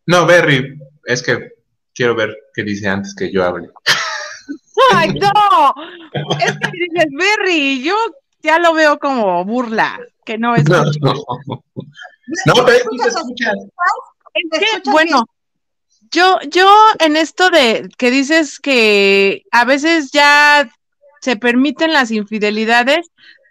No, 0.06 0.26
Berry, 0.26 0.78
es 1.06 1.22
que 1.22 1.52
quiero 1.94 2.14
ver 2.14 2.36
qué 2.54 2.62
dice 2.62 2.88
antes 2.88 3.14
que 3.14 3.32
yo 3.32 3.44
hable. 3.44 3.70
¡Ay, 4.94 5.14
no! 5.14 5.74
Es 6.12 6.52
que 6.52 6.70
dices 6.72 7.06
Berry, 7.10 7.82
yo 7.82 7.94
ya 8.42 8.58
lo 8.58 8.74
veo 8.74 8.98
como 8.98 9.44
burla, 9.44 9.98
que 10.24 10.38
no 10.38 10.54
es. 10.54 10.64
No, 10.68 10.84
no, 10.84 11.14
no 12.46 12.54
pero 12.54 12.64
te 12.66 13.08
escuchas. 13.08 13.54
Es 14.34 14.60
que, 14.60 14.90
bueno, 14.90 15.24
yo, 16.10 16.38
yo 16.50 16.70
en 17.00 17.16
esto 17.16 17.50
de 17.50 17.88
que 17.98 18.10
dices 18.10 18.58
que 18.60 19.42
a 19.50 19.64
veces 19.64 20.10
ya 20.12 20.70
se 21.20 21.36
permiten 21.36 21.92
las 21.92 22.10
infidelidades, 22.10 23.10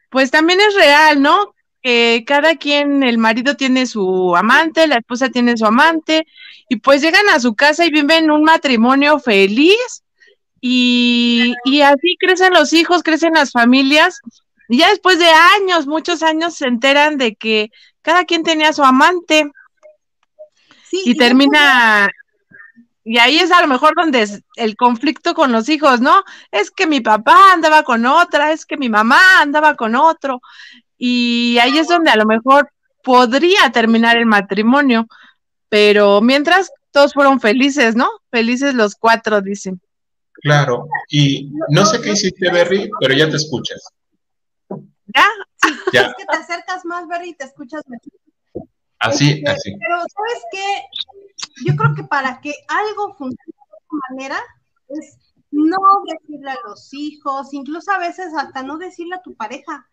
pues 0.10 0.32
también 0.32 0.60
es 0.62 0.74
real, 0.76 1.22
¿no? 1.22 1.54
Que 1.84 2.24
cada 2.26 2.56
quien, 2.56 3.04
el 3.04 3.18
marido 3.18 3.56
tiene 3.56 3.86
su 3.86 4.36
amante, 4.36 4.88
la 4.88 4.98
esposa 4.98 5.30
tiene 5.30 5.58
su 5.58 5.66
amante, 5.66 6.26
y 6.70 6.78
pues 6.78 7.02
llegan 7.02 7.28
a 7.30 7.40
su 7.40 7.56
casa 7.56 7.86
y 7.86 7.92
viven 7.92 8.32
un 8.32 8.44
matrimonio 8.44 9.20
feliz, 9.20 10.04
y, 10.62 11.56
así 11.84 12.18
crecen 12.20 12.54
los 12.54 12.74
hijos, 12.74 13.04
crecen 13.04 13.34
las 13.34 13.52
familias, 13.52 14.20
y 14.70 14.80
ya 14.80 14.90
después 14.90 15.20
de 15.20 15.28
años, 15.28 15.88
muchos 15.88 16.24
años, 16.24 16.56
se 16.56 16.68
enteran 16.68 17.18
de 17.18 17.36
que 17.36 17.72
cada 18.02 18.26
quien 18.26 18.44
tenía 18.44 18.74
su 18.74 18.84
amante. 18.84 19.52
y, 20.92 21.16
termina, 21.16 22.10
y 23.04 23.18
ahí 23.20 23.40
es 23.40 23.52
a 23.52 23.62
lo 23.62 23.68
mejor 23.68 23.94
donde 23.96 24.24
es 24.24 24.42
el 24.56 24.76
conflicto 24.76 25.34
con 25.34 25.52
los 25.52 25.70
hijos, 25.70 26.02
¿no? 26.02 26.24
Es 26.52 26.72
que 26.72 26.88
mi 26.88 27.02
papá 27.02 27.54
andaba 27.54 27.84
con 27.84 28.06
otra, 28.06 28.52
es 28.52 28.66
que 28.66 28.78
mi 28.78 28.90
mamá 28.90 29.20
andaba 29.40 29.76
con 29.76 29.96
otro, 29.96 30.42
y 30.98 31.58
ahí 31.62 31.78
es 31.78 31.88
donde 31.88 32.12
a 32.12 32.16
lo 32.16 32.26
mejor 32.26 32.70
podría 33.04 33.72
terminar 33.72 34.18
el 34.18 34.26
matrimonio, 34.26 35.08
pero 35.70 36.20
mientras 36.22 36.72
todos 36.92 37.14
fueron 37.14 37.40
felices, 37.40 37.96
¿no? 37.96 38.10
Felices 38.32 38.74
los 38.74 38.96
cuatro, 38.96 39.40
dicen. 39.42 39.80
Claro, 40.42 40.88
y 41.10 41.52
no 41.70 41.86
sé 41.86 42.02
qué 42.02 42.12
hiciste, 42.12 42.52
Berry, 42.52 42.90
pero 43.00 43.14
ya 43.14 43.30
te 43.30 43.38
escuchas. 43.38 43.82
¿Ya? 44.70 45.26
ya. 45.94 46.02
Es 46.02 46.16
que 46.16 46.26
te 46.26 46.38
acercas 46.38 46.86
más, 46.86 47.08
Berry, 47.08 47.30
y 47.30 47.36
te 47.36 47.46
escuchas 47.46 47.82
mejor. 47.88 48.70
Así, 49.00 49.32
este, 49.32 49.50
así. 49.50 49.76
Pero, 49.80 50.00
¿sabes 50.00 50.44
qué? 50.52 51.66
Yo 51.66 51.76
creo 51.76 51.96
que 51.96 52.04
para 52.04 52.40
que 52.42 52.54
algo 52.68 53.16
funcione 53.16 53.38
de 53.46 53.78
esta 53.78 53.98
manera 54.10 54.40
es 54.90 55.18
no 55.52 55.78
decirle 56.06 56.52
a 56.52 56.68
los 56.68 56.94
hijos, 56.94 57.54
incluso 57.54 57.92
a 57.92 58.00
veces 58.00 58.34
hasta 58.36 58.64
no 58.64 58.78
decirle 58.78 59.16
a 59.16 59.22
tu 59.22 59.36
pareja 59.36 59.88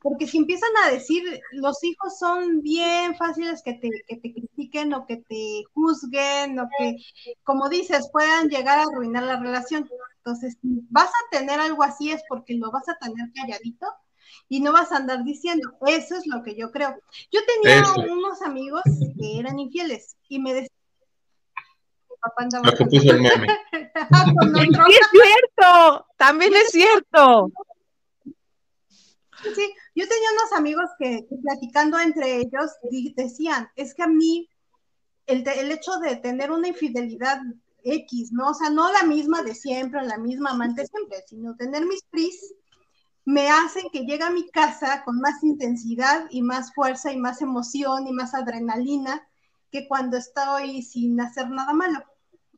porque 0.00 0.26
si 0.26 0.38
empiezan 0.38 0.70
a 0.84 0.90
decir, 0.90 1.22
los 1.52 1.82
hijos 1.82 2.18
son 2.18 2.62
bien 2.62 3.16
fáciles 3.16 3.62
que 3.62 3.74
te, 3.74 3.90
que 4.06 4.16
te 4.16 4.32
critiquen 4.32 4.94
o 4.94 5.06
que 5.06 5.18
te 5.18 5.64
juzguen 5.74 6.58
o 6.58 6.68
que, 6.78 6.96
como 7.42 7.68
dices, 7.68 8.08
puedan 8.12 8.48
llegar 8.48 8.78
a 8.78 8.82
arruinar 8.82 9.24
la 9.24 9.40
relación. 9.40 9.88
Entonces, 10.18 10.56
si 10.60 10.80
vas 10.90 11.08
a 11.08 11.36
tener 11.36 11.60
algo 11.60 11.82
así 11.82 12.10
es 12.10 12.22
porque 12.28 12.54
lo 12.54 12.70
vas 12.70 12.88
a 12.88 12.96
tener 12.98 13.32
calladito 13.34 13.86
y 14.48 14.60
no 14.60 14.72
vas 14.72 14.92
a 14.92 14.96
andar 14.96 15.24
diciendo, 15.24 15.70
eso 15.86 16.16
es 16.16 16.26
lo 16.26 16.42
que 16.42 16.54
yo 16.54 16.70
creo. 16.70 16.96
Yo 17.30 17.40
tenía 17.62 17.82
unos 18.12 18.42
amigos 18.42 18.82
que 19.18 19.38
eran 19.38 19.58
infieles 19.58 20.16
y 20.28 20.38
me 20.38 20.54
decían, 20.54 20.78
papá 22.20 22.42
andaba 22.42 22.70
Lo 22.70 22.76
que 22.76 22.84
puso 22.86 23.10
el 23.12 23.20
meme. 23.20 23.46
con 24.38 24.50
otro. 24.50 24.84
Sí, 24.86 24.94
es 24.94 25.08
cierto, 25.10 26.06
también 26.16 26.54
es 26.54 26.70
cierto. 26.70 27.50
Sí, 29.42 29.74
yo 29.94 30.08
tenía 30.08 30.32
unos 30.32 30.52
amigos 30.52 30.90
que 30.98 31.26
que 31.28 31.36
platicando 31.36 31.98
entre 31.98 32.36
ellos 32.36 32.72
decían, 33.14 33.68
es 33.76 33.94
que 33.94 34.02
a 34.02 34.08
mí 34.08 34.48
el, 35.26 35.46
el 35.46 35.70
hecho 35.70 35.98
de 35.98 36.16
tener 36.16 36.50
una 36.50 36.68
infidelidad 36.68 37.40
X, 37.84 38.32
¿no? 38.32 38.50
O 38.50 38.54
sea, 38.54 38.70
no 38.70 38.90
la 38.92 39.04
misma 39.04 39.42
de 39.42 39.54
siempre, 39.54 40.02
la 40.04 40.18
misma 40.18 40.50
amante 40.50 40.86
siempre, 40.86 41.22
sino 41.26 41.54
tener 41.56 41.86
mis 41.86 42.04
tris 42.10 42.54
me 43.28 43.50
hacen 43.50 43.90
que 43.92 44.06
llegue 44.06 44.24
a 44.24 44.30
mi 44.30 44.48
casa 44.48 45.02
con 45.04 45.20
más 45.20 45.42
intensidad 45.42 46.26
y 46.30 46.40
más 46.40 46.72
fuerza 46.72 47.12
y 47.12 47.18
más 47.18 47.42
emoción 47.42 48.06
y 48.06 48.12
más 48.12 48.32
adrenalina 48.32 49.28
que 49.70 49.86
cuando 49.86 50.16
estoy 50.16 50.80
sin 50.80 51.20
hacer 51.20 51.50
nada 51.50 51.74
malo. 51.74 52.02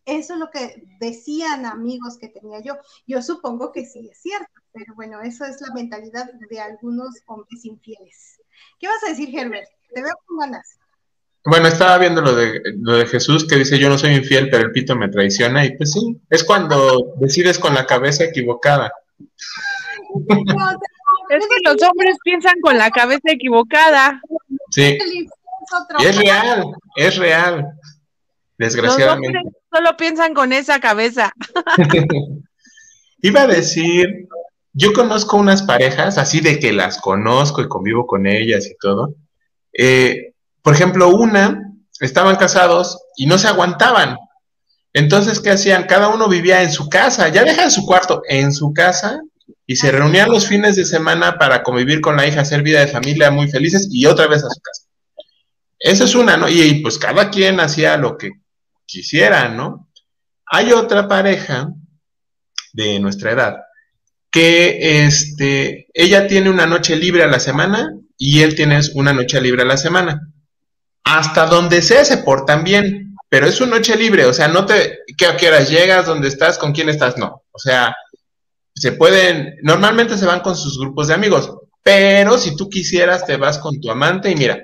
Eso 0.07 0.35
es 0.35 0.41
lo 0.41 0.51
que 0.51 0.83
decían 0.99 1.67
amigos 1.67 2.19
que 2.19 2.29
tenía 2.29 2.61
yo. 2.61 2.77
Yo 3.07 3.23
supongo 3.23 3.73
que 3.73 3.85
sí 3.85 4.09
es 4.11 4.21
cierto, 4.21 4.53
pero 4.73 4.95
bueno, 4.95 5.21
eso 5.21 5.45
es 5.45 5.61
la 5.61 5.73
mentalidad 5.75 6.31
de 6.49 6.61
algunos 6.61 7.15
hombres 7.27 7.65
infieles. 7.65 8.41
¿Qué 8.79 8.89
vas 8.89 9.03
a 9.05 9.11
decir, 9.11 9.37
Herbert? 9.37 9.69
Te 9.95 10.03
veo 10.03 10.15
con 10.27 10.39
ganas. 10.39 10.79
Bueno, 11.45 11.69
estaba 11.69 11.99
viendo 11.99 12.21
lo 12.21 12.35
de, 12.35 12.61
lo 12.81 12.97
de 12.97 13.07
Jesús 13.07 13.47
que 13.47 13.57
dice 13.57 13.79
yo 13.79 13.89
no 13.89 13.97
soy 13.97 14.15
infiel, 14.15 14.51
pero 14.51 14.65
el 14.65 14.73
pito 14.73 14.95
me 14.95 15.09
traiciona. 15.09 15.65
Y 15.65 15.77
pues 15.77 15.93
sí, 15.93 16.21
es 16.29 16.45
cuando 16.45 17.15
decides 17.17 17.59
con 17.59 17.75
la 17.75 17.87
cabeza 17.87 18.25
equivocada. 18.25 18.93
Es 21.31 21.47
que 21.47 21.71
los 21.71 21.81
hombres 21.89 22.17
piensan 22.25 22.55
con 22.61 22.77
la 22.77 22.91
cabeza 22.91 23.31
equivocada. 23.31 24.21
Sí, 24.73 24.99
es 25.01 25.29
otro. 25.73 25.99
y 26.01 26.07
es 26.07 26.17
real, 26.17 26.65
es 26.97 27.17
real. 27.19 27.57
Los 28.59 28.73
Desgraciadamente. 28.73 29.39
hombres 29.39 29.60
solo 29.73 29.97
piensan 29.97 30.35
con 30.35 30.53
esa 30.53 30.81
cabeza. 30.81 31.33
Iba 33.23 33.43
a 33.43 33.47
decir, 33.47 34.29
yo 34.73 34.93
conozco 34.93 35.37
unas 35.37 35.63
parejas, 35.63 36.19
así 36.19 36.41
de 36.41 36.59
que 36.59 36.73
las 36.73 36.99
conozco 36.99 37.61
y 37.61 37.69
convivo 37.69 38.07
con 38.07 38.27
ellas 38.27 38.67
y 38.67 38.77
todo. 38.81 39.15
Eh, 39.73 40.33
por 40.63 40.75
ejemplo, 40.75 41.09
una, 41.09 41.73
estaban 42.01 42.37
casados 42.37 42.99
y 43.17 43.27
no 43.27 43.39
se 43.39 43.49
aguantaban. 43.49 44.17
Entonces, 44.93 45.41
¿qué 45.41 45.51
hacían? 45.51 45.85
Cada 45.85 46.09
uno 46.09 46.29
vivía 46.29 46.63
en 46.63 46.73
su 46.73 46.89
casa, 46.89 47.29
ya 47.29 47.45
deja 47.45 47.65
en 47.65 47.71
su 47.71 47.87
cuarto, 47.87 48.23
en 48.29 48.53
su 48.53 48.73
casa, 48.73 49.21
y 49.67 49.77
se 49.77 49.93
reunían 49.93 50.31
los 50.31 50.49
fines 50.49 50.75
de 50.77 50.85
semana 50.85 51.39
para 51.39 51.63
convivir 51.63 52.01
con 52.01 52.17
la 52.17 52.27
hija, 52.27 52.41
hacer 52.41 52.63
vida 52.63 52.81
de 52.81 52.89
familia 52.89 53.31
muy 53.31 53.49
felices 53.49 53.89
y 53.91 54.07
otra 54.07 54.27
vez 54.27 54.43
a 54.43 54.51
su 54.51 54.61
casa. 54.61 54.87
Esa 55.79 56.05
es 56.05 56.15
una, 56.15 56.37
¿no? 56.37 56.49
Y, 56.49 56.61
y, 56.61 56.83
pues 56.83 56.99
cada 56.99 57.31
quien 57.31 57.61
hacía 57.61 57.97
lo 57.97 58.19
que 58.19 58.33
quisiera, 58.91 59.49
¿no? 59.49 59.89
Hay 60.47 60.73
otra 60.73 61.07
pareja 61.07 61.69
de 62.73 62.99
nuestra 62.99 63.33
edad 63.33 63.57
que 64.31 65.05
este, 65.07 65.89
ella 65.93 66.27
tiene 66.27 66.51
una 66.51 66.67
noche 66.67 66.97
libre 66.97 67.23
a 67.23 67.27
la 67.27 67.41
semana 67.41 67.97
y 68.17 68.43
él 68.43 68.55
tiene 68.55 68.81
una 68.95 69.13
noche 69.13 69.41
libre 69.41 69.63
a 69.63 69.67
la 69.67 69.77
semana. 69.77 70.21
Hasta 71.05 71.47
donde 71.47 71.83
sea 71.83 72.05
se 72.05 72.19
portan 72.19 72.63
bien, 72.63 73.17
pero 73.29 73.47
es 73.47 73.61
una 73.61 73.77
noche 73.77 73.97
libre, 73.97 74.27
o 74.27 74.33
sea, 74.33 74.49
no 74.49 74.67
te, 74.67 75.01
¿qué, 75.17 75.27
a 75.27 75.61
llegas? 75.61 76.07
¿Dónde 76.07 76.29
estás? 76.29 76.59
¿Con 76.59 76.73
quién 76.73 76.89
estás? 76.89 77.17
No, 77.17 77.43
o 77.51 77.59
sea, 77.59 77.95
se 78.75 78.93
pueden, 78.93 79.57
normalmente 79.63 80.17
se 80.17 80.27
van 80.27 80.41
con 80.41 80.57
sus 80.57 80.79
grupos 80.79 81.09
de 81.09 81.15
amigos, 81.15 81.53
pero 81.83 82.39
si 82.39 82.57
tú 82.57 82.69
quisieras 82.69 83.27
te 83.27 83.37
vas 83.37 83.59
con 83.59 83.81
tu 83.81 83.91
amante 83.91 84.31
y 84.31 84.37
mira, 84.37 84.63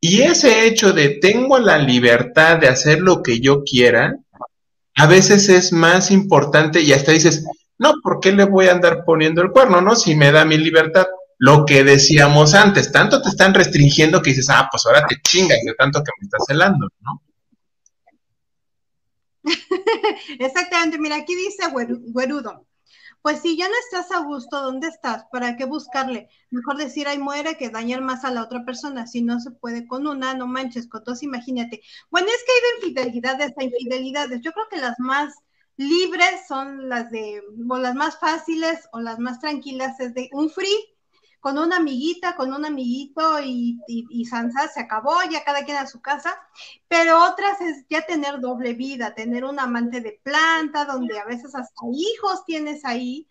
y 0.00 0.22
ese 0.22 0.66
hecho 0.66 0.92
de 0.92 1.10
tengo 1.20 1.58
la 1.58 1.78
libertad 1.78 2.58
de 2.58 2.68
hacer 2.68 3.00
lo 3.00 3.22
que 3.22 3.40
yo 3.40 3.62
quiera, 3.64 4.16
a 4.96 5.06
veces 5.06 5.48
es 5.48 5.72
más 5.72 6.10
importante 6.10 6.80
y 6.80 6.92
hasta 6.92 7.12
dices, 7.12 7.44
no, 7.78 7.94
¿por 8.02 8.20
qué 8.20 8.32
le 8.32 8.44
voy 8.44 8.66
a 8.68 8.72
andar 8.72 9.04
poniendo 9.04 9.42
el 9.42 9.50
cuerno, 9.50 9.80
no? 9.80 9.96
Si 9.96 10.14
me 10.14 10.32
da 10.32 10.44
mi 10.44 10.58
libertad. 10.58 11.06
Lo 11.42 11.64
que 11.64 11.84
decíamos 11.84 12.52
antes, 12.52 12.92
tanto 12.92 13.22
te 13.22 13.30
están 13.30 13.54
restringiendo 13.54 14.20
que 14.20 14.28
dices, 14.30 14.48
ah, 14.50 14.68
pues 14.70 14.84
ahora 14.84 15.06
te 15.06 15.16
chingas 15.22 15.58
de 15.64 15.72
tanto 15.74 16.00
que 16.04 16.10
me 16.20 16.24
estás 16.26 16.44
celando, 16.46 16.86
¿no? 17.00 17.22
Exactamente, 20.38 20.98
mira, 20.98 21.16
aquí 21.16 21.34
dice 21.34 21.64
güeru- 21.72 22.00
Güerudo. 22.12 22.66
Pues 23.22 23.40
si 23.40 23.56
ya 23.56 23.68
no 23.68 23.74
estás 23.84 24.10
a 24.12 24.20
gusto, 24.24 24.60
¿dónde 24.62 24.88
estás? 24.88 25.24
¿Para 25.30 25.56
qué 25.56 25.64
buscarle? 25.66 26.28
Mejor 26.50 26.76
decir, 26.78 27.06
ay, 27.08 27.18
muere 27.18 27.56
que 27.56 27.68
dañar 27.70 28.00
más 28.02 28.24
a 28.24 28.30
la 28.30 28.42
otra 28.42 28.64
persona. 28.64 29.06
Si 29.06 29.22
no 29.22 29.40
se 29.40 29.50
puede 29.50 29.86
con 29.86 30.06
una, 30.06 30.34
no 30.34 30.46
manches, 30.46 30.88
con 30.88 31.04
dos, 31.04 31.22
imagínate. 31.22 31.82
Bueno, 32.10 32.28
es 32.28 32.42
que 32.44 32.52
hay 32.52 32.60
de 32.60 32.88
infidelidades 32.88 33.52
a 33.58 33.64
infidelidades. 33.64 34.40
Yo 34.42 34.52
creo 34.52 34.66
que 34.70 34.78
las 34.78 34.98
más 34.98 35.34
libres 35.76 36.46
son 36.48 36.88
las 36.88 37.10
de, 37.10 37.42
o 37.68 37.78
las 37.78 37.94
más 37.94 38.18
fáciles 38.18 38.88
o 38.92 39.00
las 39.00 39.18
más 39.18 39.40
tranquilas, 39.40 39.98
es 40.00 40.14
de 40.14 40.28
un 40.32 40.50
free 40.50 40.76
con 41.40 41.58
una 41.58 41.78
amiguita, 41.78 42.36
con 42.36 42.52
un 42.52 42.64
amiguito 42.64 43.40
y, 43.40 43.80
y, 43.88 44.06
y 44.10 44.24
Sansa 44.26 44.68
se 44.68 44.80
acabó, 44.80 45.14
ya 45.30 45.42
cada 45.42 45.64
quien 45.64 45.78
a 45.78 45.86
su 45.86 46.00
casa, 46.00 46.38
pero 46.86 47.24
otras 47.24 47.60
es 47.62 47.86
ya 47.88 48.02
tener 48.02 48.40
doble 48.40 48.74
vida, 48.74 49.14
tener 49.14 49.44
un 49.44 49.58
amante 49.58 50.00
de 50.00 50.20
planta, 50.22 50.84
donde 50.84 51.18
a 51.18 51.24
veces 51.24 51.54
hasta 51.54 51.86
hijos 51.92 52.44
tienes 52.44 52.84
ahí, 52.84 53.26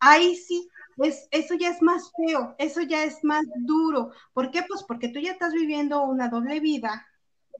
ahí 0.00 0.36
sí, 0.36 0.68
es, 0.98 1.28
eso 1.30 1.54
ya 1.54 1.68
es 1.68 1.82
más 1.82 2.10
feo, 2.16 2.54
eso 2.58 2.80
ya 2.80 3.04
es 3.04 3.22
más 3.22 3.44
duro. 3.56 4.10
¿Por 4.32 4.50
qué? 4.50 4.62
Pues 4.66 4.82
porque 4.82 5.08
tú 5.08 5.20
ya 5.20 5.32
estás 5.32 5.52
viviendo 5.52 6.02
una 6.04 6.28
doble 6.28 6.60
vida 6.60 7.06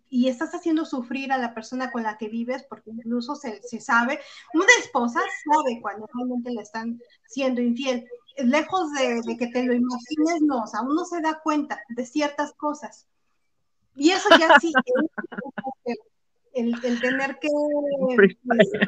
y 0.08 0.28
estás 0.28 0.54
haciendo 0.54 0.84
sufrir 0.84 1.32
a 1.32 1.38
la 1.38 1.54
persona 1.54 1.90
con 1.90 2.04
la 2.04 2.16
que 2.16 2.28
vives, 2.28 2.64
porque 2.68 2.90
incluso 2.90 3.34
se, 3.34 3.60
se 3.62 3.80
sabe, 3.80 4.20
una 4.54 4.72
esposa 4.78 5.20
sabe 5.44 5.80
cuando 5.82 6.08
realmente 6.14 6.52
le 6.52 6.62
están 6.62 7.00
siendo 7.26 7.60
infiel 7.60 8.06
lejos 8.36 8.92
de, 8.92 9.20
de, 9.22 9.36
que 9.36 9.46
te 9.48 9.64
lo 9.64 9.74
imagines, 9.74 10.42
no, 10.42 10.62
o 10.62 10.66
sea, 10.66 10.82
uno 10.82 11.04
se 11.04 11.20
da 11.20 11.40
cuenta 11.42 11.80
de 11.88 12.04
ciertas 12.04 12.52
cosas. 12.54 13.06
Y 13.96 14.10
eso 14.10 14.28
ya 14.38 14.58
sí, 14.60 14.72
el, 15.84 15.96
el, 16.54 16.84
el 16.84 17.00
tener 17.00 17.38
que... 17.38 17.48
Este, 18.58 18.78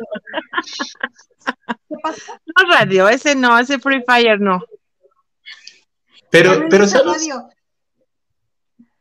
¿Qué 1.89 1.97
pasa? 2.03 2.41
No, 2.47 2.73
radio, 2.73 3.09
ese 3.09 3.35
no, 3.35 3.59
ese 3.59 3.79
Free 3.79 4.03
Fire 4.05 4.41
no. 4.41 4.61
Pero, 6.31 6.67
pero 6.69 6.87
¿sabes? 6.87 7.19
Radio. 7.19 7.49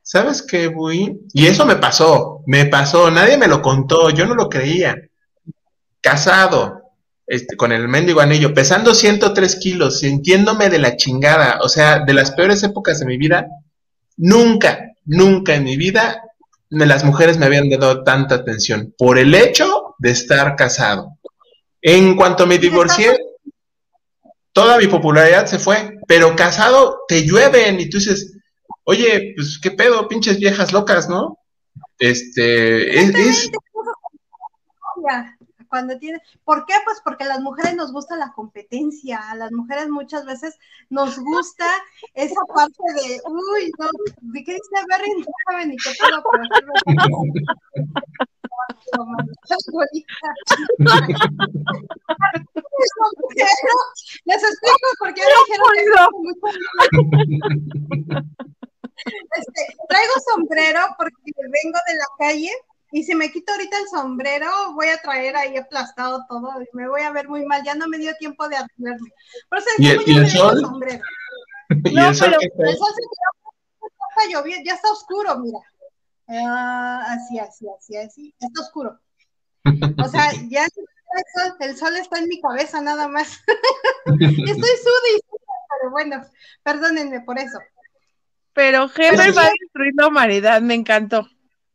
¿Sabes 0.02 0.44
qué, 0.44 0.68
Bui? 0.68 1.20
Y 1.34 1.48
eso 1.48 1.66
me 1.66 1.78
pasó, 1.78 2.44
me 2.46 2.66
pasó, 2.66 3.10
nadie 3.10 3.38
me 3.38 3.48
lo 3.48 3.62
contó, 3.64 4.12
yo 4.12 4.28
no 4.28 4.36
lo 4.36 4.50
creía. 4.50 4.96
Casado, 6.00 6.85
este, 7.28 7.56
con 7.56 7.72
el 7.72 7.88
mendigo 7.88 8.22
anillo, 8.22 8.54
pesando 8.54 8.94
103 8.94 9.56
kilos, 9.58 10.00
sintiéndome 10.00 10.70
de 10.70 10.80
la 10.80 10.96
chingada, 10.96 11.60
o 11.62 11.70
sea, 11.70 12.00
de 12.00 12.14
las 12.14 12.32
peores 12.32 12.62
épocas 12.64 13.00
de 13.00 13.06
mi 13.06 13.18
vida, 13.18 13.48
nunca, 14.18 14.92
nunca 15.06 15.56
en 15.56 15.64
mi 15.64 15.78
vida 15.78 16.22
las 16.70 17.04
mujeres 17.04 17.38
me 17.38 17.46
habían 17.46 17.70
dado 17.70 18.04
tanta 18.04 18.36
atención 18.36 18.94
por 18.98 19.18
el 19.18 19.34
hecho 19.34 19.96
de 19.98 20.12
estar 20.12 20.56
casado. 20.56 21.18
En 21.82 22.16
cuanto 22.16 22.46
me 22.48 22.58
divorcié, 22.58 23.18
toda 24.52 24.78
mi 24.78 24.88
popularidad 24.88 25.46
se 25.46 25.60
fue, 25.60 25.98
pero 26.08 26.36
casado 26.36 27.02
te 27.08 27.24
llueven 27.26 27.80
y 27.80 27.90
tú 27.90 27.98
dices, 27.98 28.38
oye, 28.84 29.34
pues 29.36 29.60
qué 29.62 29.72
pedo, 29.72 30.08
pinches 30.08 30.40
viejas 30.40 30.74
locas, 30.74 31.08
¿no? 31.08 31.38
Este, 32.00 33.00
es, 33.00 33.16
es 33.16 33.52
cuando 35.76 36.00
tiene, 36.00 36.22
¿por 36.46 36.66
qué? 36.66 36.74
Pues 36.86 37.02
porque 37.04 37.26
a 37.26 37.28
las 37.28 37.42
mujeres 37.42 37.76
nos 37.76 37.92
gusta 37.92 38.16
la 38.16 38.32
competencia, 38.32 39.20
a 39.30 39.36
las 39.36 39.52
mujeres 39.52 39.90
muchas 39.90 40.26
veces 40.26 40.58
nos 40.90 41.20
gusta 41.20 41.66
esa 42.14 42.40
parte 42.56 42.82
de, 42.94 43.20
uy, 43.28 43.74
no, 43.78 43.90
¿de 44.22 44.44
qué 44.46 44.54
dice 44.54 44.86
Berry? 44.88 45.12
No 45.20 45.26
sabe 45.50 45.66
ni 45.66 45.76
qué 45.76 45.90
pedo, 46.00 46.24
Les 54.24 54.44
explico 54.44 54.88
por 55.00 55.14
qué 55.14 55.24
dijeron 55.24 55.76
este, 59.38 59.62
traigo 59.90 60.14
sombrero 60.34 60.80
porque 60.98 61.32
vengo 61.36 61.80
de 61.86 61.96
la 61.96 62.08
calle 62.18 62.52
y 62.96 63.04
si 63.04 63.14
me 63.14 63.30
quito 63.30 63.52
ahorita 63.52 63.78
el 63.78 63.88
sombrero, 63.90 64.48
voy 64.74 64.88
a 64.88 65.02
traer 65.02 65.36
ahí 65.36 65.58
aplastado 65.58 66.26
todo 66.30 66.62
y 66.62 66.66
me 66.72 66.88
voy 66.88 67.02
a 67.02 67.12
ver 67.12 67.28
muy 67.28 67.46
mal. 67.46 67.62
Ya 67.66 67.76
no 67.76 67.90
me 67.90 67.98
dio 67.98 68.16
tiempo 68.16 68.48
de 68.48 68.56
arreglarme. 68.56 69.10
Por 69.50 69.60
eso 69.60 69.68
¿Y, 69.80 69.90
el, 69.90 70.02
¿y 70.06 70.18
el 70.18 70.30
sol? 70.30 70.62
sombrero. 70.62 71.04
¿Y 71.84 71.94
no, 71.94 72.08
el 72.08 72.16
sol 72.16 72.30
pero 72.30 72.40
está 72.42 72.70
el 72.70 72.78
sol 72.78 72.88
se 72.96 73.02
quedó, 73.02 73.90
está 74.10 74.32
lloviendo, 74.32 74.64
ya 74.66 74.76
está 74.76 74.92
oscuro, 74.94 75.38
mira. 75.40 75.60
Uh, 76.28 77.02
así, 77.08 77.38
así, 77.38 77.66
así, 77.78 77.98
así. 77.98 78.36
Está 78.40 78.62
oscuro. 78.62 78.98
O 80.02 80.08
sea, 80.08 80.32
ya 80.50 80.64
el 80.64 80.72
sol, 80.72 81.58
el 81.60 81.76
sol 81.76 81.98
está 81.98 82.20
en 82.20 82.30
mi 82.30 82.40
cabeza 82.40 82.80
nada 82.80 83.10
más. 83.10 83.44
Estoy 84.06 84.56
sudi, 84.56 85.22
pero 85.82 85.92
bueno, 85.92 86.26
perdónenme 86.64 87.20
por 87.20 87.38
eso. 87.40 87.60
Pero 88.54 88.90
Herbert 88.96 89.38
va 89.38 89.48
a 89.48 89.52
destruir 89.60 89.92
la 89.98 90.08
humanidad, 90.08 90.62
me 90.62 90.76
encantó. 90.76 91.28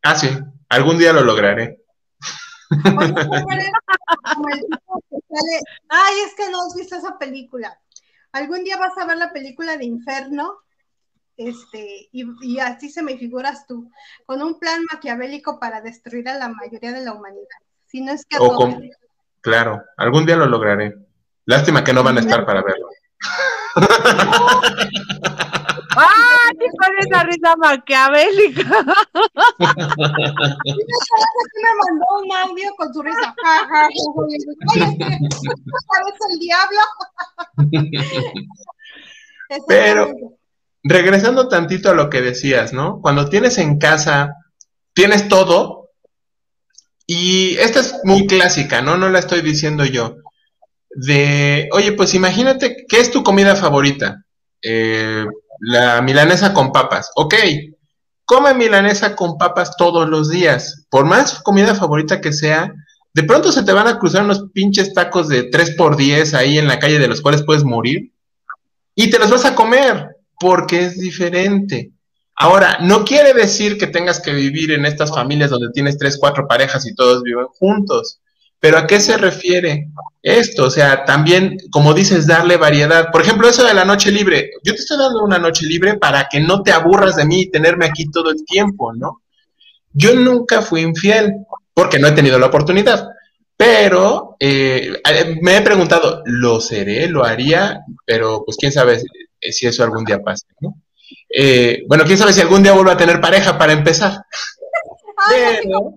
Ah, 0.02 0.14
sí, 0.14 0.30
algún 0.70 0.98
día 0.98 1.12
lo 1.12 1.22
lograré. 1.22 1.78
Ay, 5.88 6.14
es 6.26 6.35
que 6.37 6.50
no 6.50 6.62
has 6.62 6.74
visto 6.74 6.96
esa 6.96 7.18
película. 7.18 7.78
Algún 8.33 8.64
día 8.64 8.78
vas 8.78 8.96
a 8.96 9.06
ver 9.06 9.18
la 9.18 9.33
película 9.33 9.76
de 9.76 9.85
Inferno, 9.85 10.59
este, 11.37 12.09
y, 12.12 12.59
así 12.59 12.90
se 12.90 13.02
me 13.02 13.16
figuras 13.18 13.66
tú, 13.66 13.90
con 14.26 14.42
un 14.42 14.59
plan 14.59 14.85
maquiavélico 14.92 15.59
para 15.59 15.80
destruir 15.80 16.28
a 16.28 16.38
la 16.38 16.48
mayoría 16.48 16.92
de 16.92 17.02
la 17.02 17.12
humanidad. 17.12 17.46
Si 17.87 18.00
no 18.00 18.12
es 18.12 18.24
que 18.24 18.37
Claro, 19.40 19.83
algún 19.96 20.26
día 20.26 20.37
lo 20.37 20.46
lograré. 20.46 20.94
Lástima 21.46 21.83
que 21.83 21.94
no 21.94 22.02
van 22.02 22.18
a 22.18 22.20
estar 22.20 22.44
para 22.44 22.62
verlo. 22.62 22.88
¡Ah! 25.96 26.50
¿Qué 26.59 26.66
con 26.79 26.98
esa 26.98 27.24
risa 27.24 27.57
maquiavélica? 27.57 28.64
me 29.59 29.68
mandó 31.79 32.07
un 32.22 32.33
audio 32.33 32.70
con 32.76 32.92
su 32.94 33.03
risa. 33.03 33.35
¿Sabes 34.74 35.05
el 36.31 36.38
diablo? 36.38 36.81
Pero, 39.66 40.12
regresando 40.85 41.48
tantito 41.48 41.90
a 41.90 41.94
lo 41.94 42.09
que 42.09 42.22
decías, 42.22 42.72
¿no? 42.72 43.00
Cuando 43.00 43.29
tienes 43.29 43.59
en 43.59 43.79
casa, 43.79 44.37
tienes 44.92 45.29
todo, 45.29 45.90
y 47.07 47.57
esta 47.57 47.81
es 47.81 47.96
muy 48.05 48.26
clásica, 48.29 48.83
¿no? 48.83 48.96
No 48.96 49.09
la 49.09 49.18
estoy 49.18 49.42
diciendo 49.42 49.85
yo. 49.85 50.18
De, 50.90 51.68
oye, 51.72 51.92
pues 51.92 52.14
imagínate, 52.14 52.85
¿qué 52.88 53.00
es 53.00 53.11
tu 53.11 53.24
comida 53.24 53.57
favorita? 53.57 54.24
Eh, 54.62 55.26
la 55.61 56.03
milanesa 56.03 56.53
con 56.53 56.73
papas. 56.73 57.11
Ok, 57.14 57.35
come 58.25 58.55
milanesa 58.55 59.14
con 59.14 59.38
papas 59.38 59.77
todos 59.77 60.09
los 60.09 60.31
días. 60.31 60.87
Por 60.90 61.05
más 61.05 61.40
comida 61.42 61.75
favorita 61.75 62.20
que 62.20 62.33
sea, 62.33 62.73
de 63.12 63.23
pronto 63.25 63.53
se 63.53 63.62
te 63.62 63.73
van 63.73 63.87
a 63.87 63.99
cruzar 63.99 64.25
unos 64.25 64.51
pinches 64.53 64.94
tacos 64.94 65.29
de 65.29 65.44
3 65.44 65.73
por 65.73 65.96
10 65.96 66.35
ahí 66.35 66.59
en 66.59 66.66
la 66.66 66.79
calle 66.79 66.99
de 66.99 67.09
los 67.09 67.20
cuales 67.20 67.42
puedes 67.42 67.64
morir. 67.64 68.12
Y 68.94 69.11
te 69.11 69.18
los 69.18 69.31
vas 69.31 69.44
a 69.44 69.55
comer 69.55 70.16
porque 70.38 70.85
es 70.85 70.99
diferente. 70.99 71.92
Ahora, 72.37 72.79
no 72.81 73.05
quiere 73.05 73.35
decir 73.35 73.77
que 73.77 73.87
tengas 73.87 74.18
que 74.20 74.33
vivir 74.33 74.73
en 74.73 74.87
estas 74.87 75.11
familias 75.11 75.51
donde 75.51 75.70
tienes 75.73 75.99
tres, 75.99 76.16
cuatro 76.18 76.49
parejas 76.49 76.87
y 76.87 76.94
todos 76.94 77.23
viven 77.23 77.46
juntos. 77.49 78.20
Pero 78.61 78.77
¿a 78.77 78.87
qué 78.87 79.01
se 79.01 79.16
refiere 79.16 79.88
esto? 80.23 80.66
O 80.66 80.70
sea, 80.70 81.05
también, 81.05 81.57
como 81.70 81.94
dices, 81.94 82.27
darle 82.27 82.59
variedad. 82.59 83.11
Por 83.11 83.23
ejemplo, 83.23 83.49
eso 83.49 83.64
de 83.64 83.73
la 83.73 83.87
noche 83.87 84.12
libre. 84.12 84.51
Yo 84.62 84.75
te 84.75 84.81
estoy 84.81 84.99
dando 84.99 85.25
una 85.25 85.38
noche 85.38 85.64
libre 85.64 85.96
para 85.96 86.29
que 86.29 86.40
no 86.40 86.62
te 86.62 86.70
aburras 86.70 87.16
de 87.16 87.25
mí 87.25 87.42
y 87.42 87.51
tenerme 87.51 87.87
aquí 87.87 88.05
todo 88.11 88.31
el 88.31 88.44
tiempo, 88.44 88.92
¿no? 88.92 89.23
Yo 89.92 90.14
nunca 90.14 90.61
fui 90.61 90.83
infiel 90.83 91.33
porque 91.73 91.99
no 91.99 92.09
he 92.09 92.12
tenido 92.12 92.38
la 92.38 92.46
oportunidad. 92.46 93.09
Pero 93.57 94.37
eh, 94.38 94.94
me 95.40 95.57
he 95.57 95.62
preguntado, 95.62 96.23
¿lo 96.27 96.61
seré? 96.61 97.09
¿Lo 97.09 97.25
haría? 97.25 97.81
Pero 98.07 98.42
pues 98.44 98.57
quién 98.59 98.73
sabe 98.73 99.01
si 99.40 99.66
eso 99.66 99.85
algún 99.85 100.05
día 100.05 100.20
pase, 100.20 100.46
¿no? 100.61 100.75
Eh, 101.29 101.85
bueno, 101.87 102.05
quién 102.05 102.18
sabe 102.18 102.33
si 102.33 102.40
algún 102.40 102.62
día 102.62 102.73
vuelvo 102.73 102.90
a 102.90 102.96
tener 102.96 103.20
pareja 103.20 103.57
para 103.57 103.73
empezar. 103.73 104.23
Pero, 105.29 105.94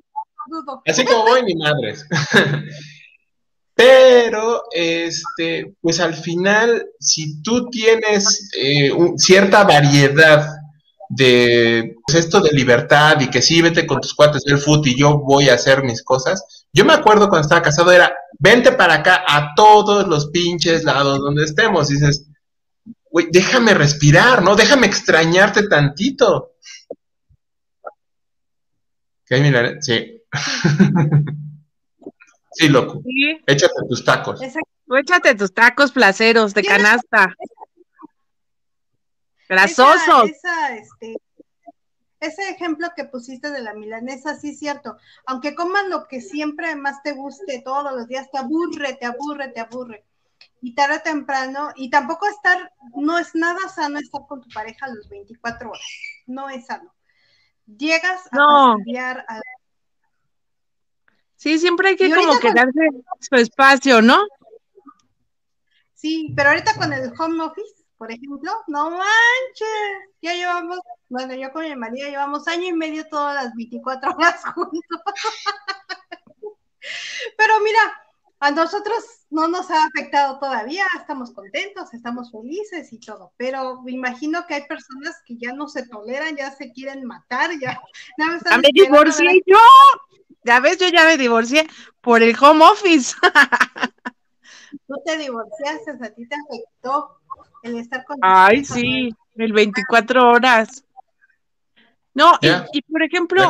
Así 0.85 1.05
como 1.05 1.23
voy, 1.23 1.43
ni 1.43 1.55
madres. 1.55 2.05
Pero, 3.75 4.63
este, 4.71 5.75
pues 5.81 5.99
al 5.99 6.13
final, 6.13 6.85
si 6.99 7.41
tú 7.41 7.69
tienes 7.69 8.51
eh, 8.55 8.91
cierta 9.17 9.63
variedad 9.63 10.47
de 11.09 11.95
pues, 12.05 12.25
esto 12.25 12.39
de 12.41 12.51
libertad 12.51 13.19
y 13.19 13.29
que 13.29 13.41
sí, 13.41 13.61
vete 13.61 13.85
con 13.85 13.99
tus 13.99 14.13
cuates 14.13 14.43
del 14.43 14.57
fútbol 14.57 14.87
y 14.87 14.97
yo 14.97 15.19
voy 15.19 15.49
a 15.49 15.55
hacer 15.55 15.83
mis 15.83 16.03
cosas. 16.03 16.65
Yo 16.71 16.85
me 16.85 16.93
acuerdo 16.93 17.29
cuando 17.29 17.45
estaba 17.45 17.61
casado 17.61 17.91
era, 17.91 18.13
vente 18.39 18.71
para 18.71 18.95
acá 18.95 19.23
a 19.27 19.53
todos 19.55 20.07
los 20.07 20.27
pinches 20.27 20.83
lados 20.83 21.19
donde 21.19 21.43
estemos. 21.43 21.87
Dices, 21.87 22.27
güey, 23.09 23.27
déjame 23.31 23.73
respirar, 23.73 24.43
¿no? 24.43 24.55
Déjame 24.55 24.87
extrañarte 24.87 25.67
tantito. 25.67 26.53
¿Qué 29.25 29.35
hay, 29.35 29.41
mira? 29.41 29.81
Sí. 29.81 30.22
sí, 32.53 32.69
loco. 32.69 33.01
Échate 33.45 33.73
tus 33.87 34.03
tacos. 34.03 34.41
échate 34.41 35.35
tus 35.35 35.53
tacos 35.53 35.91
placeros 35.91 36.53
de 36.53 36.63
canasta. 36.63 37.35
Grasosos. 39.47 40.31
Este, 40.31 41.15
ese 42.19 42.49
ejemplo 42.49 42.87
que 42.95 43.05
pusiste 43.05 43.51
de 43.51 43.61
la 43.61 43.73
milanesa, 43.73 44.35
sí 44.35 44.49
es 44.51 44.59
cierto. 44.59 44.97
Aunque 45.25 45.55
comas 45.55 45.87
lo 45.89 46.07
que 46.07 46.21
siempre 46.21 46.75
más 46.75 47.03
te 47.03 47.11
guste 47.11 47.61
todos 47.63 47.93
los 47.93 48.07
días, 48.07 48.31
te 48.31 48.37
aburre, 48.37 48.93
te 48.93 49.05
aburre, 49.05 49.49
te 49.49 49.59
aburre. 49.59 50.05
Y 50.61 50.73
tarde 50.75 50.97
o 50.97 51.01
temprano, 51.01 51.71
y 51.75 51.89
tampoco 51.89 52.25
estar, 52.27 52.71
no 52.95 53.17
es 53.19 53.35
nada 53.35 53.59
sano 53.67 53.99
estar 53.99 54.21
con 54.27 54.41
tu 54.41 54.49
pareja 54.49 54.85
a 54.85 54.93
los 54.93 55.09
24 55.09 55.69
horas. 55.69 55.83
No 56.25 56.49
es 56.49 56.65
sano. 56.65 56.93
Llegas 57.65 58.21
a 58.31 58.37
no. 58.37 58.71
a 58.73 59.41
Sí, 61.43 61.60
siempre 61.60 61.89
hay 61.89 61.97
que 61.97 62.10
como 62.10 62.39
quedarse 62.39 62.88
su 63.19 63.36
espacio, 63.36 64.01
¿no? 64.01 64.17
Sí, 65.93 66.32
pero 66.38 66.51
ahorita 66.51 66.73
con 66.77 66.93
el 66.93 67.12
home 67.19 67.43
office, 67.43 67.84
por 67.97 68.10
ejemplo, 68.10 68.49
no 68.67 68.91
manches, 68.91 69.67
ya 70.21 70.36
llevamos, 70.36 70.79
bueno, 71.10 71.36
yo 71.36 71.51
con 71.51 71.63
mi 71.63 71.75
María 71.75 72.08
llevamos 72.08 72.47
año 72.47 72.67
y 72.67 72.71
medio 72.71 73.10
todas 73.10 73.36
las 73.36 73.53
24 73.56 74.12
horas 74.12 74.41
juntos. 74.56 75.01
pero 77.38 77.60
mira, 77.60 77.93
a 78.39 78.51
nosotros 78.51 79.03
no 79.29 79.49
nos 79.49 79.69
ha 79.69 79.84
afectado 79.84 80.39
todavía, 80.39 80.86
estamos 80.97 81.34
contentos, 81.34 81.93
estamos 81.93 82.32
felices 82.32 82.93
y 82.93 83.01
todo, 83.01 83.34
pero 83.36 83.82
me 83.82 83.91
imagino 83.91 84.47
que 84.47 84.53
hay 84.53 84.65
personas 84.65 85.21
que 85.25 85.36
ya 85.36 85.51
no 85.51 85.67
se 85.67 85.86
toleran, 85.89 86.38
ya 86.38 86.51
se 86.51 86.71
quieren 86.71 87.03
matar, 87.03 87.51
ya. 87.60 87.77
ya 88.17 88.58
me 88.60 88.69
divorcié 88.71 89.41
yo. 89.45 89.58
Ya 90.45 90.60
ves, 90.60 90.77
yo 90.77 90.88
ya 90.89 91.06
me 91.06 91.17
divorcié 91.17 91.67
por 92.01 92.21
el 92.21 92.36
home 92.39 92.65
office. 92.65 93.15
Tú 94.88 94.95
te 95.06 95.17
divorciaste, 95.17 95.91
a 95.91 96.10
ti 96.13 96.27
te 96.27 96.36
afectó 96.36 97.19
el 97.63 97.79
estar 97.79 98.03
con. 98.06 98.17
Ay, 98.21 98.65
sí, 98.65 99.15
el 99.36 99.53
24 99.53 100.29
horas. 100.29 100.84
No, 102.13 102.38
y, 102.41 102.82
por 102.82 103.03
ejemplo. 103.03 103.49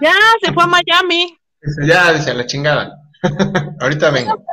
Ya, 0.00 0.14
se 0.40 0.52
fue 0.52 0.64
a 0.64 0.66
Miami. 0.66 1.38
Ya, 1.84 2.12
dice 2.12 2.34
la 2.34 2.46
chingada. 2.46 2.96
Ahorita 3.80 4.10
vengo. 4.10 4.44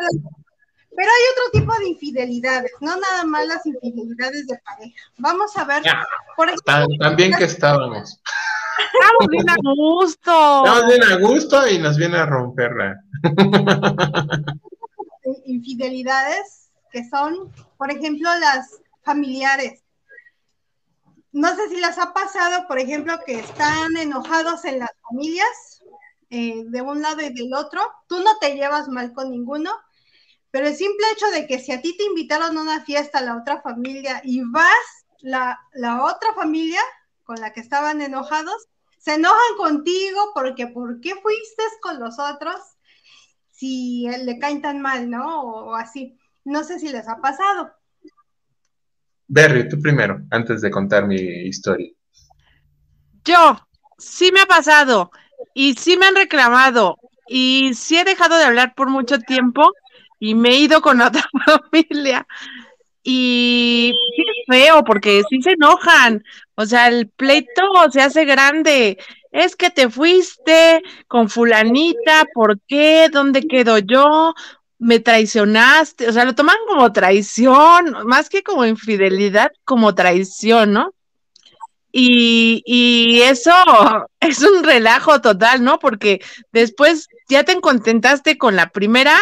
Pero, 0.95 1.11
hay 1.11 1.23
otro 1.31 1.59
tipo 1.59 1.73
de 1.79 1.89
infidelidades, 1.89 2.71
no 2.81 2.95
nada 2.97 3.23
más 3.23 3.47
las 3.47 3.65
infidelidades 3.65 4.47
de 4.47 4.59
pareja. 4.65 4.93
Vamos 5.17 5.55
a 5.55 5.63
ver. 5.63 5.81
por 6.35 6.49
ejemplo, 6.49 6.87
también 6.99 7.33
que 7.37 7.45
estábamos. 7.45 8.21
Estamos 8.93 9.27
bien 9.29 9.49
a 9.49 9.55
gusto. 9.61 10.65
Estamos 10.65 10.87
bien 10.87 11.03
a 11.03 11.15
gusto 11.17 11.67
y 11.69 11.79
nos 11.79 11.97
viene 11.97 12.17
a 12.17 12.25
romperla. 12.25 13.01
Infidelidades 15.45 16.71
que 16.91 17.07
son, 17.07 17.51
por 17.77 17.91
ejemplo, 17.91 18.29
las 18.39 18.81
familiares. 19.03 19.83
No 21.31 21.55
sé 21.55 21.69
si 21.69 21.79
les 21.79 21.97
ha 21.97 22.13
pasado, 22.13 22.67
por 22.67 22.79
ejemplo, 22.79 23.19
que 23.25 23.39
están 23.39 23.95
enojados 23.97 24.65
en 24.65 24.79
las 24.79 24.89
familias, 25.07 25.83
eh, 26.31 26.63
de 26.65 26.81
un 26.81 27.01
lado 27.01 27.21
y 27.21 27.33
del 27.33 27.53
otro. 27.53 27.81
Tú 28.07 28.19
no 28.19 28.37
te 28.39 28.55
llevas 28.55 28.87
mal 28.87 29.13
con 29.13 29.29
ninguno, 29.29 29.71
pero 30.51 30.67
el 30.67 30.75
simple 30.75 31.05
hecho 31.13 31.27
de 31.31 31.45
que 31.45 31.59
si 31.59 31.71
a 31.71 31.81
ti 31.81 31.95
te 31.95 32.03
invitaron 32.03 32.57
a 32.57 32.61
una 32.61 32.81
fiesta 32.83 33.19
a 33.19 33.23
la 33.23 33.37
otra 33.37 33.61
familia 33.61 34.21
y 34.23 34.41
vas, 34.41 35.05
la, 35.21 35.59
la 35.73 36.03
otra 36.05 36.33
familia 36.33 36.79
con 37.29 37.39
la 37.39 37.53
que 37.53 37.59
estaban 37.59 38.01
enojados, 38.01 38.69
se 38.97 39.13
enojan 39.13 39.55
contigo 39.55 40.31
porque 40.33 40.65
¿por 40.65 40.99
qué 40.99 41.13
fuiste 41.13 41.61
con 41.79 41.99
los 41.99 42.17
otros 42.17 42.55
si 43.51 44.07
le 44.23 44.39
caen 44.39 44.63
tan 44.63 44.81
mal, 44.81 45.11
¿no? 45.11 45.43
O, 45.43 45.75
así. 45.75 46.17
No 46.43 46.63
sé 46.63 46.79
si 46.79 46.89
les 46.89 47.07
ha 47.07 47.21
pasado. 47.21 47.71
Berry, 49.27 49.69
tú 49.69 49.79
primero, 49.79 50.21
antes 50.31 50.61
de 50.61 50.71
contar 50.71 51.05
mi 51.05 51.17
historia. 51.17 51.91
Yo, 53.23 53.59
sí 53.99 54.31
me 54.31 54.41
ha 54.41 54.47
pasado 54.47 55.11
y 55.53 55.75
sí 55.75 55.97
me 55.97 56.07
han 56.07 56.15
reclamado 56.15 56.97
y 57.27 57.75
sí 57.75 57.95
he 57.95 58.05
dejado 58.05 58.39
de 58.39 58.45
hablar 58.45 58.73
por 58.73 58.89
mucho 58.89 59.19
tiempo 59.19 59.71
y 60.17 60.33
me 60.33 60.49
he 60.49 60.59
ido 60.61 60.81
con 60.81 60.99
otra 60.99 61.29
familia. 61.45 62.25
Y 63.03 63.93
feo 64.49 64.83
porque 64.83 65.21
sí 65.29 65.41
se 65.41 65.51
enojan. 65.51 66.23
O 66.55 66.65
sea, 66.65 66.87
el 66.87 67.09
pleito 67.09 67.69
se 67.91 68.01
hace 68.01 68.25
grande. 68.25 68.97
Es 69.31 69.55
que 69.55 69.69
te 69.69 69.89
fuiste 69.89 70.81
con 71.07 71.29
fulanita, 71.29 72.25
¿por 72.33 72.59
qué? 72.67 73.09
¿Dónde 73.11 73.47
quedo 73.47 73.77
yo? 73.77 74.33
Me 74.79 74.99
traicionaste. 74.99 76.07
O 76.07 76.13
sea, 76.13 76.25
lo 76.25 76.35
toman 76.35 76.57
como 76.67 76.91
traición, 76.91 77.95
más 78.05 78.29
que 78.29 78.43
como 78.43 78.65
infidelidad, 78.65 79.51
como 79.65 79.93
traición, 79.93 80.73
¿no? 80.73 80.93
Y, 81.91 82.63
y 82.65 83.21
eso 83.21 83.51
es 84.19 84.41
un 84.41 84.63
relajo 84.63 85.21
total, 85.21 85.63
¿no? 85.63 85.79
Porque 85.79 86.21
después 86.51 87.07
ya 87.29 87.43
te 87.43 87.59
contentaste 87.61 88.37
con 88.37 88.55
la 88.55 88.69
primera, 88.69 89.17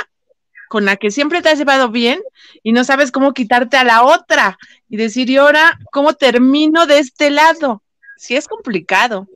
con 0.67 0.85
la 0.85 0.97
que 0.97 1.11
siempre 1.11 1.41
te 1.41 1.49
has 1.49 1.57
llevado 1.57 1.89
bien, 1.89 2.21
y 2.63 2.71
no 2.71 2.83
sabes 2.83 3.11
cómo 3.11 3.33
quitarte 3.33 3.77
a 3.77 3.83
la 3.83 4.03
otra 4.03 4.57
y 4.89 4.97
decir, 4.97 5.29
¿y 5.29 5.37
ahora 5.37 5.79
cómo 5.91 6.13
termino 6.13 6.85
de 6.85 6.99
este 6.99 7.29
lado? 7.29 7.83
Sí 8.17 8.35
es 8.35 8.47
complicado. 8.47 9.27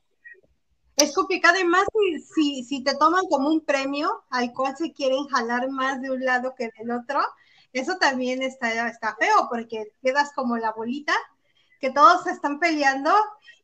Es 0.97 1.13
complicado 1.13 1.59
y 1.59 1.63
más 1.63 1.85
si, 2.35 2.63
si, 2.63 2.83
te 2.83 2.95
toman 2.95 3.25
como 3.27 3.49
un 3.49 3.61
premio 3.61 4.23
al 4.29 4.53
cual 4.53 4.75
se 4.77 4.91
quieren 4.91 5.25
jalar 5.27 5.69
más 5.69 6.01
de 6.01 6.11
un 6.11 6.23
lado 6.23 6.53
que 6.55 6.69
del 6.77 6.91
otro, 6.91 7.21
eso 7.73 7.97
también 7.97 8.41
está, 8.43 8.87
está 8.87 9.15
feo 9.15 9.47
porque 9.49 9.93
quedas 10.03 10.31
como 10.35 10.57
la 10.57 10.73
bolita, 10.73 11.13
que 11.79 11.91
todos 11.91 12.27
están 12.27 12.59
peleando 12.59 13.11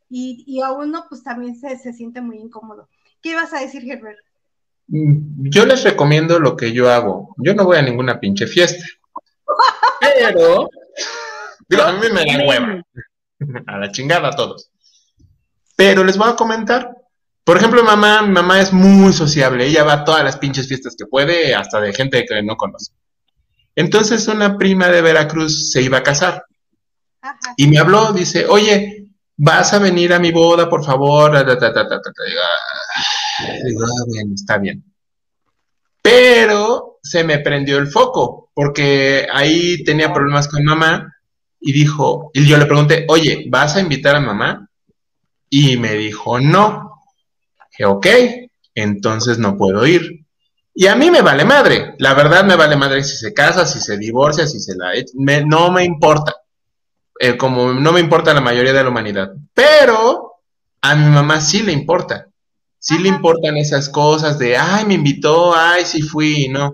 y, 0.10 0.44
y 0.48 0.62
a 0.62 0.72
uno 0.72 1.06
pues 1.10 1.24
también 1.24 1.60
se, 1.60 1.78
se 1.78 1.94
siente 1.94 2.22
muy 2.22 2.38
incómodo. 2.38 2.90
¿Qué 3.22 3.30
ibas 3.30 3.54
a 3.54 3.60
decir, 3.60 3.90
Herbert? 3.90 4.20
Mm, 4.88 5.50
yo 5.50 5.66
les 5.66 5.84
recomiendo 5.84 6.40
lo 6.40 6.56
que 6.56 6.72
yo 6.72 6.90
hago. 6.90 7.36
Yo 7.38 7.54
no 7.54 7.66
voy 7.66 7.78
a 7.78 7.82
ninguna 7.82 8.20
pinche 8.20 8.48
fiesta. 8.48 8.86
Pero, 10.00 10.70
digo, 11.68 11.84
a 11.84 11.94
mí 11.94 12.00
me 12.12 12.26
da 12.26 12.48
hueva. 12.48 12.82
A 13.68 13.78
la 13.78 13.92
chingada 13.92 14.30
a 14.30 14.32
todos. 14.32 14.72
Pero 15.76 16.04
les 16.04 16.18
voy 16.18 16.28
a 16.28 16.36
comentar. 16.36 16.92
Por 17.44 17.58
ejemplo, 17.58 17.84
mamá, 17.84 18.24
mi 18.24 18.32
mamá 18.32 18.60
es 18.60 18.74
muy 18.74 19.14
sociable. 19.14 19.68
Ella 19.68 19.84
va 19.84 19.94
a 19.94 20.04
todas 20.04 20.24
las 20.24 20.38
pinches 20.38 20.68
fiestas 20.68 20.96
que 20.98 21.06
puede, 21.06 21.54
hasta 21.54 21.80
de 21.80 21.94
gente 21.94 22.26
que 22.26 22.42
no 22.42 22.56
conoce. 22.56 22.94
Entonces, 23.76 24.28
una 24.28 24.58
prima 24.58 24.88
de 24.88 25.04
Veracruz 25.04 25.72
se 25.72 25.84
iba 25.84 26.00
a 26.00 26.04
casar. 26.04 26.46
Y 27.58 27.68
me 27.68 27.78
habló, 27.78 28.12
dice, 28.12 28.48
oye, 28.48 28.97
vas 29.38 29.74
a 29.74 29.80
venir 29.80 30.12
a 30.14 30.20
mi 30.20 30.32
boda, 30.32 30.68
por 30.70 30.84
favor. 30.84 31.32
Digo, 33.64 33.86
bien, 34.08 34.34
está 34.34 34.58
bien. 34.58 34.84
Pero 36.02 37.00
se 37.04 37.24
me 37.24 37.40
prendió 37.40 37.78
el 37.78 37.88
foco, 37.88 38.50
porque 38.54 39.28
ahí 39.32 39.84
tenía 39.84 40.14
problemas 40.14 40.48
con 40.48 40.64
mamá 40.64 41.14
y 41.60 41.72
dijo, 41.72 42.32
y 42.34 42.46
yo 42.48 42.58
le 42.58 42.66
pregunté, 42.66 43.06
oye, 43.10 43.46
¿vas 43.50 43.76
a 43.76 43.82
invitar 43.82 44.16
a 44.16 44.22
mamá? 44.22 44.70
Y 45.50 45.78
me 45.78 45.94
dijo, 45.94 46.40
no. 46.40 47.04
Dije, 47.72 47.86
ok, 47.86 48.08
entonces 48.76 49.38
no 49.38 49.58
puedo 49.58 49.86
ir. 49.86 50.26
Y 50.74 50.88
a 50.88 50.96
mí 50.96 51.10
me 51.10 51.22
vale 51.22 51.44
madre, 51.44 51.96
la 51.98 52.14
verdad 52.14 52.44
me 52.44 52.56
vale 52.56 52.76
madre 52.76 53.04
si 53.04 53.18
se 53.18 53.34
casa, 53.34 53.66
si 53.66 53.80
se 53.80 53.98
divorcia, 53.98 54.46
si 54.46 54.60
se 54.60 54.76
la... 54.76 54.92
no 55.46 55.72
me 55.72 55.84
importa, 55.84 56.36
eh, 57.20 57.38
como 57.38 57.74
no 57.74 57.92
me 57.92 58.00
importa 58.00 58.34
la 58.34 58.42
mayoría 58.42 58.74
de 58.74 58.84
la 58.84 58.90
humanidad, 58.90 59.32
pero 59.54 60.34
a 60.82 60.96
mi 60.96 61.06
mamá 61.06 61.42
sí 61.42 61.64
le 61.64 61.72
importa 61.72 62.28
sí 62.80 62.98
le 63.00 63.10
importan 63.10 63.58
esas 63.58 63.90
cosas 63.90 64.40
de, 64.40 64.56
ay, 64.56 64.86
me 64.86 64.94
invitó, 64.94 65.56
ay, 65.56 65.86
sí 65.86 66.02
fui, 66.02 66.48
no. 66.48 66.74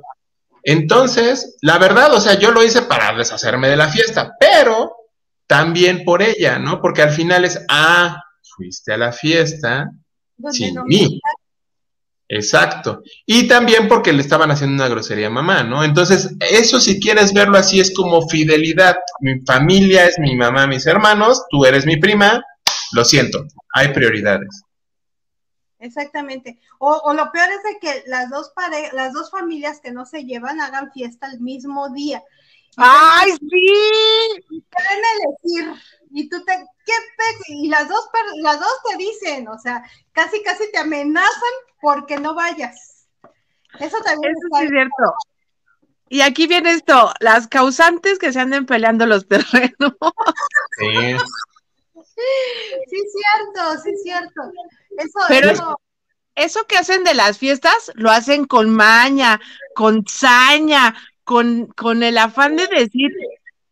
Entonces, 0.62 1.58
la 1.62 1.78
verdad, 1.78 2.14
o 2.14 2.22
sea, 2.22 2.38
yo 2.38 2.52
lo 2.52 2.64
hice 2.64 2.84
para 2.84 3.18
deshacerme 3.18 3.68
de 3.68 3.78
la 3.78 3.90
fiesta, 3.90 4.36
pero 4.40 4.96
también 5.48 6.04
por 6.06 6.22
ella, 6.22 6.60
¿no? 6.60 6.82
Porque 6.82 7.02
al 7.02 7.10
final 7.10 7.46
es, 7.46 7.60
ah, 7.70 8.22
fuiste 8.56 8.94
a 8.94 8.98
la 8.98 9.12
fiesta 9.12 9.90
sin 10.52 10.84
mí. 10.86 11.20
Exacto. 12.30 13.04
Y 13.26 13.48
también 13.48 13.88
porque 13.88 14.14
le 14.14 14.22
estaban 14.22 14.50
haciendo 14.50 14.84
una 14.84 14.90
grosería 14.90 15.28
a 15.28 15.32
mamá, 15.32 15.64
¿no? 15.64 15.84
Entonces, 15.84 16.30
eso 16.40 16.80
si 16.80 17.00
quieres 17.00 17.34
verlo 17.34 17.58
así 17.58 17.80
es 17.80 17.94
como 17.94 18.28
fidelidad. 18.28 18.96
Mi 19.20 19.40
familia 19.42 20.06
es 20.06 20.18
mi 20.20 20.36
mamá, 20.36 20.66
mis 20.66 20.88
hermanos, 20.88 21.44
tú 21.50 21.66
eres 21.66 21.86
mi 21.86 21.98
prima, 21.98 22.44
lo 22.94 23.06
siento, 23.06 23.46
hay 23.74 23.90
prioridades. 23.90 24.64
Exactamente. 25.80 26.60
O, 26.80 27.14
lo 27.14 27.30
peor 27.32 27.50
es 27.50 27.64
de 27.64 27.80
que 27.80 28.04
las 28.08 28.30
dos 28.30 28.52
pare 28.56 28.90
las 28.94 29.12
dos 29.12 29.30
familias 29.30 29.82
que 29.82 29.92
no 29.92 30.06
se 30.06 30.24
llevan 30.24 30.62
hagan 30.62 30.92
fiesta 30.94 31.28
el 31.28 31.42
mismo 31.42 31.90
día. 31.90 32.24
¡Ay, 32.78 33.32
sí! 33.34 34.46
Y 34.50 34.62
pueden 34.62 35.02
elegir. 35.14 35.82
Y 36.12 36.30
tú 36.30 36.44
te, 36.46 36.54
¿qué 36.86 36.94
Y 37.50 37.68
las 37.68 37.90
dos, 37.90 38.08
las 38.42 38.60
dos 38.60 38.74
te 38.90 38.98
dicen, 38.98 39.48
o 39.50 39.60
sea, 39.60 39.84
casi, 40.14 40.42
casi 40.42 40.72
te 40.72 40.78
amenazan 40.78 41.54
porque 41.84 42.18
no 42.18 42.34
vayas. 42.34 43.06
Eso 43.80 43.98
también 44.00 44.34
es 44.34 44.70
cierto. 44.70 45.14
Y 46.08 46.22
aquí 46.22 46.48
viene 46.48 46.72
esto, 46.72 47.12
las 47.20 47.48
causantes 47.48 48.18
que 48.18 48.32
se 48.32 48.40
anden 48.40 48.66
peleando 48.66 49.06
los 49.06 49.28
terrenos. 49.28 49.94
Sí. 50.80 51.18
Sí, 52.88 52.98
cierto, 53.12 53.82
sí, 53.84 53.92
cierto. 54.04 54.42
Eso, 54.98 55.20
Pero 55.28 55.78
eso... 56.36 56.66
que 56.68 56.78
hacen 56.78 57.04
de 57.04 57.16
las 57.16 57.38
fiestas, 57.38 57.92
lo 57.96 58.12
hacen 58.12 58.46
con 58.46 58.70
maña, 58.70 59.42
con 59.76 60.08
saña, 60.08 60.96
con, 61.24 61.68
con 61.68 62.04
el 62.04 62.18
afán 62.18 62.56
de 62.56 62.68
decir, 62.68 63.12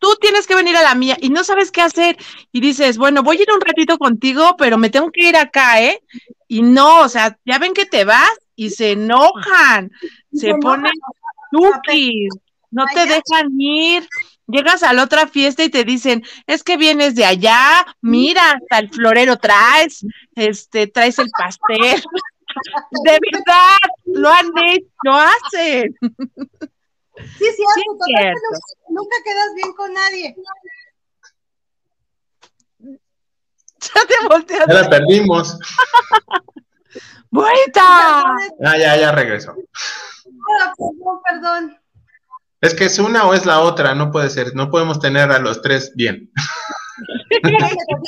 tú 0.02 0.16
tienes 0.20 0.48
que 0.48 0.56
venir 0.56 0.76
a 0.76 0.82
la 0.82 0.96
mía 0.96 1.16
y 1.22 1.30
no 1.30 1.44
sabes 1.44 1.72
qué 1.72 1.82
hacer. 1.82 2.18
Y 2.52 2.60
dices, 2.60 2.98
bueno, 2.98 3.24
voy 3.24 3.38
a 3.38 3.42
ir 3.44 3.52
un 3.54 3.62
ratito 3.62 3.98
contigo, 3.98 4.56
pero 4.58 4.78
me 4.78 4.90
tengo 4.90 5.12
que 5.12 5.30
ir 5.30 5.38
acá, 5.38 5.82
¿eh? 5.82 6.02
Y 6.48 6.64
no, 6.64 7.02
o 7.02 7.10
sea, 7.10 7.38
ya 7.46 7.60
ven 7.60 7.74
que 7.74 7.86
te 7.86 8.04
vas 8.04 8.32
y 8.56 8.72
se 8.72 8.92
enojan, 8.92 9.92
se, 10.34 10.56
ponen 10.56 10.92
tukis, 11.52 12.34
no 12.72 12.84
te 12.94 13.02
dejan 13.06 13.50
ir 13.60 14.08
llegas 14.48 14.84
a 14.84 14.92
la 14.92 15.04
otra 15.04 15.28
fiesta 15.28 15.64
y 15.64 15.70
te 15.70 15.84
dicen, 15.84 16.24
es 16.46 16.64
que 16.64 16.76
vienes 16.76 17.16
de 17.16 17.24
allá, 17.24 17.86
mira, 18.02 18.52
hasta 18.52 18.80
el 18.80 18.90
florero 18.90 19.38
traes, 19.38 20.06
este, 20.36 20.88
traes 20.88 21.20
el 21.20 21.30
pastel. 21.30 22.04
de 23.06 23.20
verdad, 23.32 23.78
lo 24.06 24.30
han 24.30 24.52
hecho, 24.66 24.88
lo 25.04 25.16
hacen. 25.16 25.96
Sí, 27.38 27.46
sí, 27.46 27.64
cierto. 27.76 28.06
Nunca, 28.90 29.16
quedas 29.24 29.54
bien 29.56 29.74
con 29.74 29.94
nadie. 29.94 30.36
Ya 33.82 34.02
te 34.08 34.28
volteas. 34.28 34.68
Ya 34.68 34.74
la 34.76 34.90
perdimos. 34.90 35.58
¡Vuelta! 37.32 37.82
Ah, 38.64 38.78
ya, 38.78 38.96
ya 38.96 39.12
regresó. 39.12 39.56
perdón, 40.78 41.22
perdón. 41.28 41.82
Es 42.62 42.76
que 42.76 42.86
es 42.86 43.00
una 43.00 43.26
o 43.26 43.34
es 43.34 43.46
la 43.48 43.62
otra, 43.62 43.96
no 43.96 44.12
puede 44.12 44.30
ser, 44.30 44.54
no 44.54 44.70
podemos 44.70 45.00
tener 45.00 45.32
a 45.32 45.40
los 45.40 45.64
tres 45.64 45.94
bien. 45.96 46.32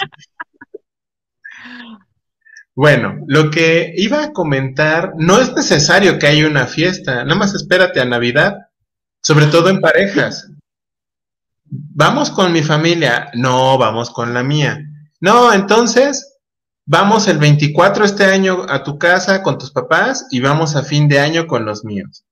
bueno, 2.76 3.18
lo 3.28 3.50
que 3.50 3.94
iba 3.98 4.24
a 4.24 4.32
comentar, 4.32 5.14
no 5.18 5.40
es 5.40 5.54
necesario 5.54 6.20
que 6.20 6.28
haya 6.28 6.46
una 6.46 6.68
fiesta, 6.68 7.24
nada 7.24 7.34
más 7.34 7.56
espérate 7.56 8.00
a 8.00 8.06
Navidad, 8.06 8.68
sobre 9.24 9.48
todo 9.48 9.70
en 9.70 9.82
parejas. 9.82 10.50
Vamos 11.66 12.30
con 12.30 12.52
mi 12.52 12.62
familia, 12.62 13.32
no, 13.34 13.78
vamos 13.78 14.12
con 14.12 14.34
la 14.34 14.44
mía. 14.44 14.80
No, 15.22 15.54
entonces, 15.54 16.38
vamos 16.86 17.28
el 17.28 17.38
24 17.38 18.06
este 18.06 18.26
año 18.26 18.66
a 18.70 18.84
tu 18.84 19.00
casa 19.00 19.42
con 19.42 19.58
tus 19.58 19.72
papás 19.72 20.28
y 20.30 20.42
vamos 20.42 20.76
a 20.76 20.84
fin 20.84 21.08
de 21.08 21.20
año 21.20 21.48
con 21.48 21.66
los 21.66 21.84
míos. 21.86 22.26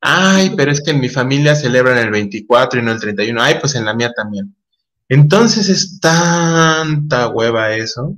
Ay, 0.00 0.52
pero 0.56 0.72
es 0.72 0.82
que 0.82 0.90
en 0.90 1.00
mi 1.00 1.08
familia 1.08 1.54
celebran 1.54 1.98
el 1.98 2.10
24 2.10 2.80
y 2.80 2.82
no 2.82 2.90
el 2.90 2.98
31. 2.98 3.40
Ay, 3.40 3.58
pues 3.60 3.76
en 3.76 3.84
la 3.84 3.94
mía 3.94 4.10
también. 4.16 4.56
Entonces 5.08 5.68
es 5.68 6.00
tanta 6.00 7.28
hueva 7.28 7.72
eso. 7.72 8.16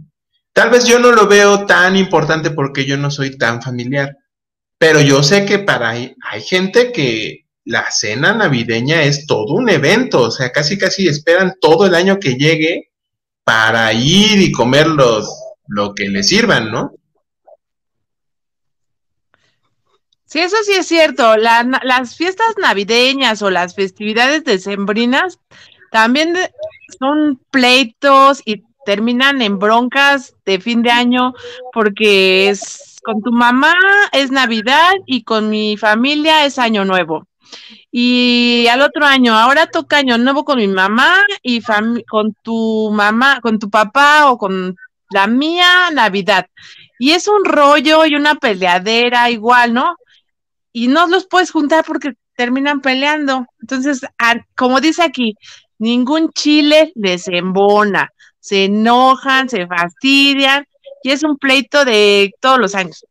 Tal 0.53 0.70
vez 0.70 0.87
yo 0.87 1.00
no 1.00 1.11
lo 1.11 1.27
veo 1.27 1.66
tan 1.66 1.96
importante 1.96 2.53
porque 2.53 2.87
yo 2.87 2.96
no 2.96 3.11
soy 3.11 3.37
tan 3.37 3.61
familiar. 3.61 4.16
Pero 4.79 5.00
yo 5.00 5.22
sé 5.22 5.44
que 5.44 5.59
para 5.59 5.90
hay, 5.90 6.14
hay 6.22 6.40
gente 6.42 6.92
que 6.92 7.43
la 7.64 7.90
cena 7.90 8.35
navideña 8.35 9.03
es 9.03 9.27
todo 9.27 9.55
un 9.55 9.68
evento. 9.68 10.22
O 10.22 10.31
sea, 10.31 10.53
casi 10.53 10.79
casi 10.79 11.09
esperan 11.09 11.55
todo 11.61 11.87
el 11.87 11.94
año 11.94 12.18
que 12.18 12.35
llegue 12.35 12.90
para 13.44 13.92
ir 13.92 14.40
y 14.40 14.53
comer 14.53 14.87
los, 14.87 15.29
lo 15.68 15.94
que 15.94 16.09
les 16.09 16.29
sirvan, 16.29 16.70
¿no? 16.70 16.92
Sí, 20.27 20.40
eso 20.40 20.57
sí 20.64 20.72
es 20.72 20.87
cierto. 20.87 21.37
las 21.37 22.17
fiestas 22.17 22.54
navideñas 22.60 23.40
o 23.42 23.50
las 23.50 23.75
festividades 23.75 24.42
decembrinas 24.44 25.38
también 25.92 26.35
son 26.98 27.40
pleitos 27.50 28.42
y 28.44 28.65
terminan 28.85 29.42
en 29.42 29.58
broncas 29.58 30.35
de 30.44 30.60
fin 30.60 30.83
de 30.83 30.90
año 30.90 31.35
porque 31.73 32.50
es 32.50 32.96
con 33.04 33.23
tu 33.23 33.31
mamá 33.31 33.75
es 34.12 34.31
Navidad 34.31 34.94
y 35.06 35.23
con 35.23 35.50
mi 35.50 35.77
familia 35.77 36.46
es 36.46 36.58
Año 36.58 36.85
Nuevo. 36.85 37.29
Y 37.90 38.66
al 38.70 38.80
otro 38.82 39.06
año, 39.06 39.36
ahora 39.36 39.66
toca 39.66 39.98
Año 39.98 40.18
Nuevo 40.18 40.44
con 40.44 40.58
mi 40.58 40.68
mamá 40.68 41.24
y 41.42 41.60
con 41.60 42.34
tu 42.42 42.90
mamá, 42.92 43.40
con 43.40 43.58
tu 43.58 43.70
papá 43.70 44.30
o 44.30 44.38
con 44.38 44.76
la 45.10 45.26
mía 45.26 45.90
Navidad. 45.92 46.46
Y 46.98 47.12
es 47.12 47.28
un 47.28 47.44
rollo 47.44 48.06
y 48.06 48.14
una 48.14 48.34
peleadera 48.36 49.30
igual, 49.30 49.74
¿no? 49.74 49.96
y 50.74 50.88
no 50.88 51.06
los 51.06 51.26
puedes 51.26 51.52
juntar 51.52 51.84
porque 51.86 52.14
terminan 52.36 52.82
peleando. 52.82 53.46
Entonces, 53.60 54.02
como 54.56 54.80
dice 54.80 55.02
aquí, 55.02 55.36
ningún 55.78 56.30
chile 56.32 56.92
les 56.96 57.28
embona. 57.28 58.10
se 58.40 58.64
enojan, 58.64 59.48
se 59.48 59.66
fastidian 59.66 60.66
y 61.02 61.12
es 61.12 61.22
un 61.22 61.38
pleito 61.38 61.84
de 61.86 62.32
todos 62.40 62.58
los 62.58 62.74
años. 62.74 63.06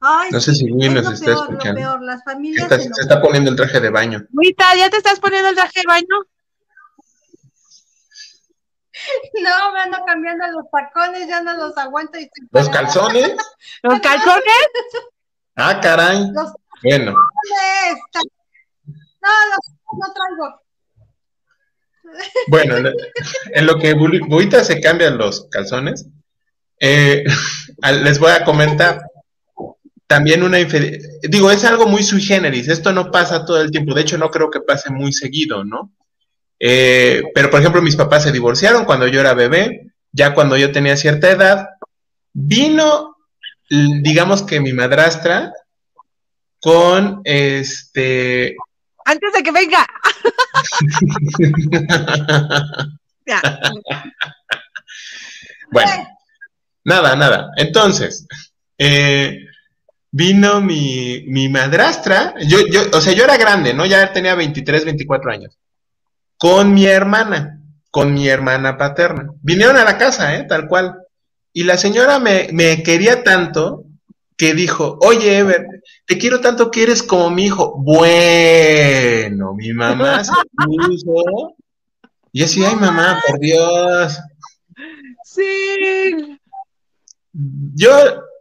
Ay, 0.00 0.30
No 0.30 0.40
sé 0.40 0.54
si 0.54 0.66
Luis 0.66 0.90
nos 0.92 1.04
lo 1.04 1.10
está 1.12 1.26
peor, 1.26 1.36
lo 1.36 1.42
escuchando. 1.52 1.80
peor, 1.80 2.02
las 2.02 2.24
familias 2.24 2.64
Está- 2.70 2.80
se 2.80 2.88
está 3.02 3.20
poniendo 3.20 3.50
el 3.50 3.56
traje 3.56 3.80
de 3.80 3.90
baño. 3.90 4.24
Rita, 4.32 4.74
¿ya 4.76 4.88
te 4.88 4.96
estás 4.96 5.20
poniendo 5.20 5.50
el 5.50 5.54
traje 5.54 5.80
de 5.80 5.86
baño? 5.86 6.06
No, 9.42 9.72
me 9.72 9.80
ando 9.80 9.96
cambiando 10.06 10.46
los 10.48 10.66
tacones, 10.70 11.26
ya 11.26 11.40
no 11.40 11.56
los 11.56 11.74
aguanto. 11.78 12.18
Y 12.18 12.24
estoy 12.24 12.46
¿Los 12.50 12.68
parada. 12.68 12.84
calzones? 12.86 13.34
¿Los 13.82 14.00
calzones? 14.00 14.44
Ah, 15.56 15.80
caray. 15.80 16.18
Los 16.32 16.52
Bueno, 16.82 17.14
calzones. 17.14 18.02
No, 19.22 19.30
los 19.50 19.64
no 19.98 20.06
traigo. 20.14 20.46
bueno, 22.48 22.76
en- 23.54 23.66
lo 23.66 23.78
que 23.78 23.94
Buita 23.94 24.64
se 24.64 24.80
cambian 24.80 25.16
los 25.16 25.46
calzones, 25.50 26.06
eh, 26.80 27.24
les 28.02 28.18
voy 28.18 28.32
a 28.32 28.44
comentar 28.44 29.00
también 30.10 30.42
una. 30.42 30.58
Digo, 30.58 31.52
es 31.52 31.64
algo 31.64 31.86
muy 31.86 32.02
sui 32.02 32.20
generis, 32.20 32.66
esto 32.66 32.92
no 32.92 33.12
pasa 33.12 33.44
todo 33.44 33.62
el 33.62 33.70
tiempo, 33.70 33.94
de 33.94 34.02
hecho 34.02 34.18
no 34.18 34.28
creo 34.28 34.50
que 34.50 34.60
pase 34.60 34.90
muy 34.90 35.12
seguido, 35.12 35.62
¿no? 35.62 35.92
Eh, 36.58 37.22
pero, 37.32 37.48
por 37.48 37.60
ejemplo, 37.60 37.80
mis 37.80 37.94
papás 37.94 38.24
se 38.24 38.32
divorciaron 38.32 38.84
cuando 38.84 39.06
yo 39.06 39.20
era 39.20 39.34
bebé, 39.34 39.92
ya 40.10 40.34
cuando 40.34 40.56
yo 40.56 40.72
tenía 40.72 40.96
cierta 40.96 41.30
edad, 41.30 41.68
vino, 42.32 43.18
digamos 43.68 44.42
que 44.42 44.58
mi 44.58 44.72
madrastra, 44.72 45.52
con 46.60 47.20
este 47.22 48.56
Antes 49.04 49.32
de 49.32 49.42
que 49.44 49.52
venga. 49.52 49.86
Ya. 53.26 53.40
Bueno, 55.70 56.08
nada, 56.82 57.14
nada. 57.14 57.50
Entonces, 57.58 58.26
eh, 58.76 59.38
vino 60.10 60.60
mi, 60.60 61.24
mi 61.26 61.48
madrastra, 61.48 62.34
yo, 62.46 62.58
yo, 62.66 62.82
o 62.92 63.00
sea, 63.00 63.12
yo 63.12 63.24
era 63.24 63.36
grande, 63.36 63.74
¿no? 63.74 63.86
Ya 63.86 64.12
tenía 64.12 64.34
23, 64.34 64.84
24 64.84 65.30
años, 65.30 65.58
con 66.36 66.74
mi 66.74 66.86
hermana, 66.86 67.60
con 67.90 68.12
mi 68.12 68.28
hermana 68.28 68.76
paterna. 68.76 69.30
Vinieron 69.42 69.76
a 69.76 69.84
la 69.84 69.98
casa, 69.98 70.36
¿eh? 70.36 70.44
Tal 70.44 70.68
cual. 70.68 70.96
Y 71.52 71.64
la 71.64 71.76
señora 71.76 72.18
me, 72.18 72.48
me 72.52 72.82
quería 72.82 73.22
tanto 73.24 73.84
que 74.36 74.54
dijo, 74.54 74.98
oye, 75.02 75.38
Ever, 75.38 75.66
te 76.06 76.16
quiero 76.16 76.40
tanto 76.40 76.70
que 76.70 76.84
eres 76.84 77.02
como 77.02 77.30
mi 77.30 77.46
hijo. 77.46 77.74
Bueno, 77.76 79.54
mi 79.54 79.72
mamá 79.72 80.24
se 80.24 80.32
puso. 80.64 81.56
Y 82.32 82.44
así, 82.44 82.64
ay, 82.64 82.76
mamá, 82.76 83.20
por 83.26 83.38
Dios. 83.40 84.18
Sí. 85.24 86.38
Yo 87.32 87.90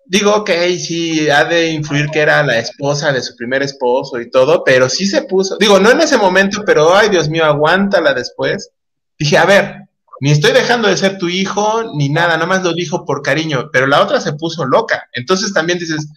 digo, 0.09 0.35
ok, 0.37 0.49
sí, 0.79 1.29
ha 1.29 1.45
de 1.45 1.69
influir 1.69 2.09
que 2.09 2.19
era 2.19 2.41
la 2.43 2.57
esposa 2.57 3.13
de 3.13 3.21
su 3.21 3.35
primer 3.35 3.61
esposo 3.61 4.19
y 4.19 4.29
todo, 4.31 4.63
pero 4.63 4.89
sí 4.89 5.05
se 5.05 5.21
puso, 5.21 5.55
digo, 5.57 5.79
no 5.79 5.91
en 5.91 6.01
ese 6.01 6.17
momento, 6.17 6.63
pero 6.65 6.95
ay, 6.95 7.09
Dios 7.09 7.29
mío, 7.29 7.45
aguántala 7.45 8.15
después. 8.15 8.71
Dije, 9.19 9.37
a 9.37 9.45
ver, 9.45 9.75
ni 10.19 10.31
estoy 10.31 10.51
dejando 10.51 10.87
de 10.87 10.97
ser 10.97 11.19
tu 11.19 11.29
hijo, 11.29 11.91
ni 11.95 12.09
nada, 12.09 12.33
nada 12.33 12.47
más 12.47 12.63
lo 12.63 12.73
dijo 12.73 13.05
por 13.05 13.21
cariño, 13.21 13.69
pero 13.71 13.85
la 13.85 14.01
otra 14.01 14.19
se 14.19 14.33
puso 14.33 14.65
loca. 14.65 15.07
Entonces 15.13 15.53
también 15.53 15.77
dices, 15.77 16.09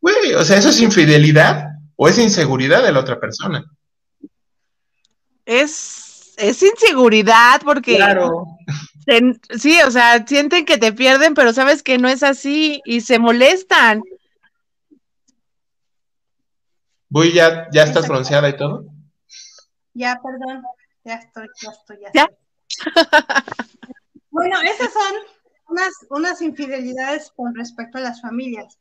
güey, 0.00 0.34
o 0.34 0.44
sea, 0.44 0.56
¿eso 0.56 0.68
es 0.68 0.80
infidelidad 0.80 1.64
o 1.96 2.08
es 2.08 2.18
inseguridad 2.18 2.84
de 2.84 2.92
la 2.92 3.00
otra 3.00 3.18
persona? 3.18 3.64
Es, 5.44 6.34
es 6.36 6.62
inseguridad 6.62 7.62
porque 7.64 7.96
Claro. 7.96 8.44
Sí, 9.58 9.78
o 9.86 9.90
sea, 9.90 10.26
sienten 10.26 10.64
que 10.64 10.78
te 10.78 10.92
pierden, 10.92 11.34
pero 11.34 11.52
sabes 11.52 11.82
que 11.82 11.98
no 11.98 12.08
es 12.08 12.22
así 12.22 12.80
y 12.84 13.00
se 13.00 13.18
molestan. 13.18 14.02
Voy, 17.08 17.32
ya, 17.32 17.68
ya 17.72 17.84
estás 17.84 18.06
bronceada 18.06 18.48
y 18.48 18.56
todo. 18.56 18.84
Ya, 19.94 20.20
perdón. 20.22 20.62
Ya 21.04 21.14
estoy, 21.14 21.48
ya 21.62 21.70
estoy, 21.70 21.98
ya. 22.02 22.10
¿Ya? 22.12 22.30
estoy. 22.68 23.68
Bueno, 24.30 24.60
esas 24.60 24.92
son 24.92 25.14
unas, 25.68 25.92
unas 26.10 26.42
infidelidades 26.42 27.32
con 27.34 27.54
respecto 27.54 27.98
a 27.98 28.02
las 28.02 28.20
familias. 28.20 28.78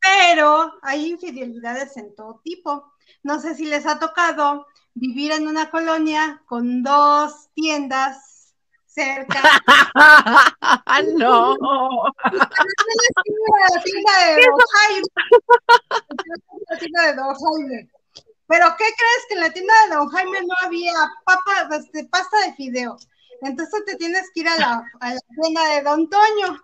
Pero 0.00 0.72
hay 0.82 1.06
infidelidades 1.06 1.96
en 1.96 2.14
todo 2.14 2.40
tipo. 2.42 2.92
No 3.22 3.40
sé 3.40 3.54
si 3.54 3.66
les 3.66 3.86
ha 3.86 3.98
tocado 3.98 4.66
vivir 4.94 5.32
en 5.32 5.46
una 5.46 5.70
colonia 5.70 6.42
con 6.46 6.82
dos 6.82 7.50
tiendas 7.54 8.35
cerca. 8.96 9.40
no. 11.16 11.56
la 12.32 12.48
tienda 13.84 14.12
de 14.24 14.34
Don 14.46 14.58
Jaime. 14.72 15.08
La 16.68 16.78
tienda 16.78 17.02
de 17.02 17.14
Don 17.14 17.34
Jaime. 17.34 17.90
Pero 18.48 18.66
¿qué 18.78 18.84
crees? 18.84 19.26
Que 19.28 19.34
en 19.34 19.40
la 19.40 19.50
tienda 19.50 19.74
de 19.88 19.96
Don 19.96 20.08
Jaime 20.08 20.40
no 20.40 20.54
había 20.62 20.94
papa, 21.24 21.68
este, 21.76 22.04
pasta 22.06 22.40
de 22.46 22.54
fideo. 22.54 22.96
Entonces 23.42 23.84
te 23.84 23.96
tienes 23.96 24.30
que 24.32 24.40
ir 24.40 24.48
a 24.48 24.56
la, 24.56 24.82
a 25.00 25.14
la 25.14 25.20
tienda 25.42 25.62
de 25.74 25.82
Don 25.82 26.08
Toño. 26.08 26.62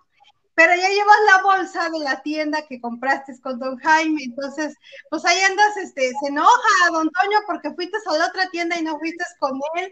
Pero 0.55 0.75
ya 0.75 0.87
llevas 0.87 1.17
la 1.25 1.41
bolsa 1.41 1.89
de 1.89 1.99
la 1.99 2.21
tienda 2.21 2.65
que 2.67 2.79
compraste 2.79 3.39
con 3.41 3.59
Don 3.59 3.77
Jaime. 3.77 4.23
Entonces, 4.23 4.75
pues 5.09 5.25
ahí 5.25 5.39
andas, 5.41 5.77
este, 5.77 6.11
se 6.21 6.27
enoja 6.29 6.69
a 6.85 6.91
Don 6.91 7.09
Toño 7.09 7.39
porque 7.47 7.73
fuiste 7.73 7.97
a 8.05 8.17
la 8.17 8.27
otra 8.27 8.49
tienda 8.49 8.77
y 8.77 8.83
no 8.83 8.99
fuiste 8.99 9.23
con 9.39 9.59
él. 9.75 9.91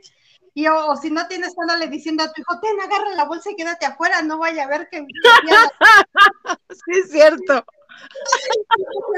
Y 0.54 0.68
o, 0.68 0.88
o 0.88 0.96
si 0.98 1.10
no 1.10 1.28
tienes, 1.28 1.54
le 1.80 1.88
diciendo 1.88 2.24
a 2.24 2.32
tu 2.32 2.42
hijo, 2.42 2.60
ten, 2.60 2.80
agarra 2.82 3.16
la 3.16 3.26
bolsa 3.26 3.52
y 3.52 3.56
quédate 3.56 3.86
afuera, 3.86 4.22
no 4.22 4.38
vaya 4.38 4.66
a 4.66 4.68
ver 4.68 4.90
que... 4.90 5.00
que 5.00 5.06
pierdas". 5.44 5.72
Sí, 6.70 7.00
es 7.00 7.12
cierto. 7.12 7.66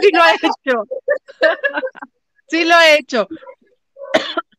Sí 0.01 0.09
lo 0.11 0.25
he 0.25 0.35
hecho. 0.35 0.83
Sí 2.47 2.65
lo 2.65 2.79
he 2.79 2.99
hecho. 2.99 3.27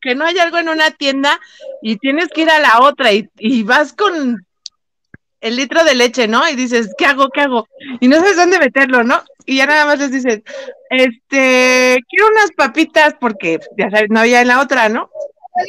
Que 0.01 0.15
no 0.15 0.25
hay 0.25 0.37
algo 0.37 0.57
en 0.57 0.69
una 0.69 0.91
tienda 0.91 1.39
y 1.81 1.97
tienes 1.97 2.29
que 2.29 2.41
ir 2.41 2.49
a 2.49 2.59
la 2.59 2.81
otra 2.81 3.13
y, 3.13 3.29
y 3.37 3.63
vas 3.63 3.93
con 3.93 4.45
el 5.41 5.55
litro 5.55 5.83
de 5.83 5.95
leche, 5.95 6.27
¿no? 6.27 6.47
Y 6.49 6.55
dices, 6.55 6.89
¿qué 6.97 7.05
hago? 7.05 7.29
¿Qué 7.29 7.41
hago? 7.41 7.67
Y 7.99 8.07
no 8.07 8.17
sabes 8.17 8.35
dónde 8.35 8.59
meterlo, 8.59 9.03
¿no? 9.03 9.23
Y 9.45 9.57
ya 9.57 9.67
nada 9.67 9.85
más 9.85 9.99
les 9.99 10.11
dices, 10.11 10.41
este, 10.89 11.99
quiero 12.09 12.27
unas 12.31 12.51
papitas 12.57 13.15
porque 13.19 13.59
ya 13.77 13.89
sabes, 13.91 14.07
no 14.09 14.21
había 14.21 14.41
en 14.41 14.47
la 14.47 14.59
otra, 14.59 14.89
¿no? 14.89 15.09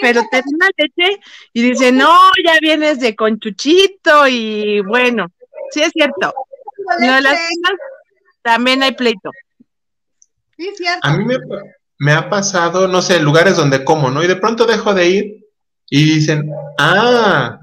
Pero 0.00 0.22
te 0.30 0.36
dan 0.38 0.44
la 0.58 0.68
leche 0.76 1.20
y 1.52 1.62
dice, 1.62 1.92
no, 1.92 2.12
ya 2.44 2.58
vienes 2.60 2.98
de 3.00 3.14
conchuchito 3.14 4.26
y 4.28 4.80
bueno, 4.80 5.28
sí 5.70 5.82
es 5.82 5.92
cierto. 5.92 6.34
De 7.00 7.20
las 7.20 7.38
también 8.42 8.82
hay 8.82 8.92
pleito. 8.92 9.30
Sí, 10.56 10.68
es 10.68 10.76
cierto. 10.76 11.00
A 11.02 11.16
mí 11.16 11.24
me, 11.24 11.36
me 11.98 12.12
ha 12.12 12.28
pasado, 12.28 12.88
no 12.88 13.02
sé, 13.02 13.20
lugares 13.20 13.56
donde 13.56 13.84
como, 13.84 14.10
¿no? 14.10 14.22
Y 14.22 14.26
de 14.26 14.36
pronto 14.36 14.66
dejo 14.66 14.92
de 14.94 15.08
ir 15.08 15.44
y 15.88 16.04
dicen, 16.14 16.50
ah, 16.78 17.60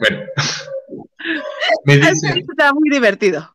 bueno, 0.00 0.26
me 1.84 1.94
Eso 1.94 2.10
dicen, 2.10 2.38
está 2.50 2.72
muy 2.72 2.90
divertido. 2.90 3.54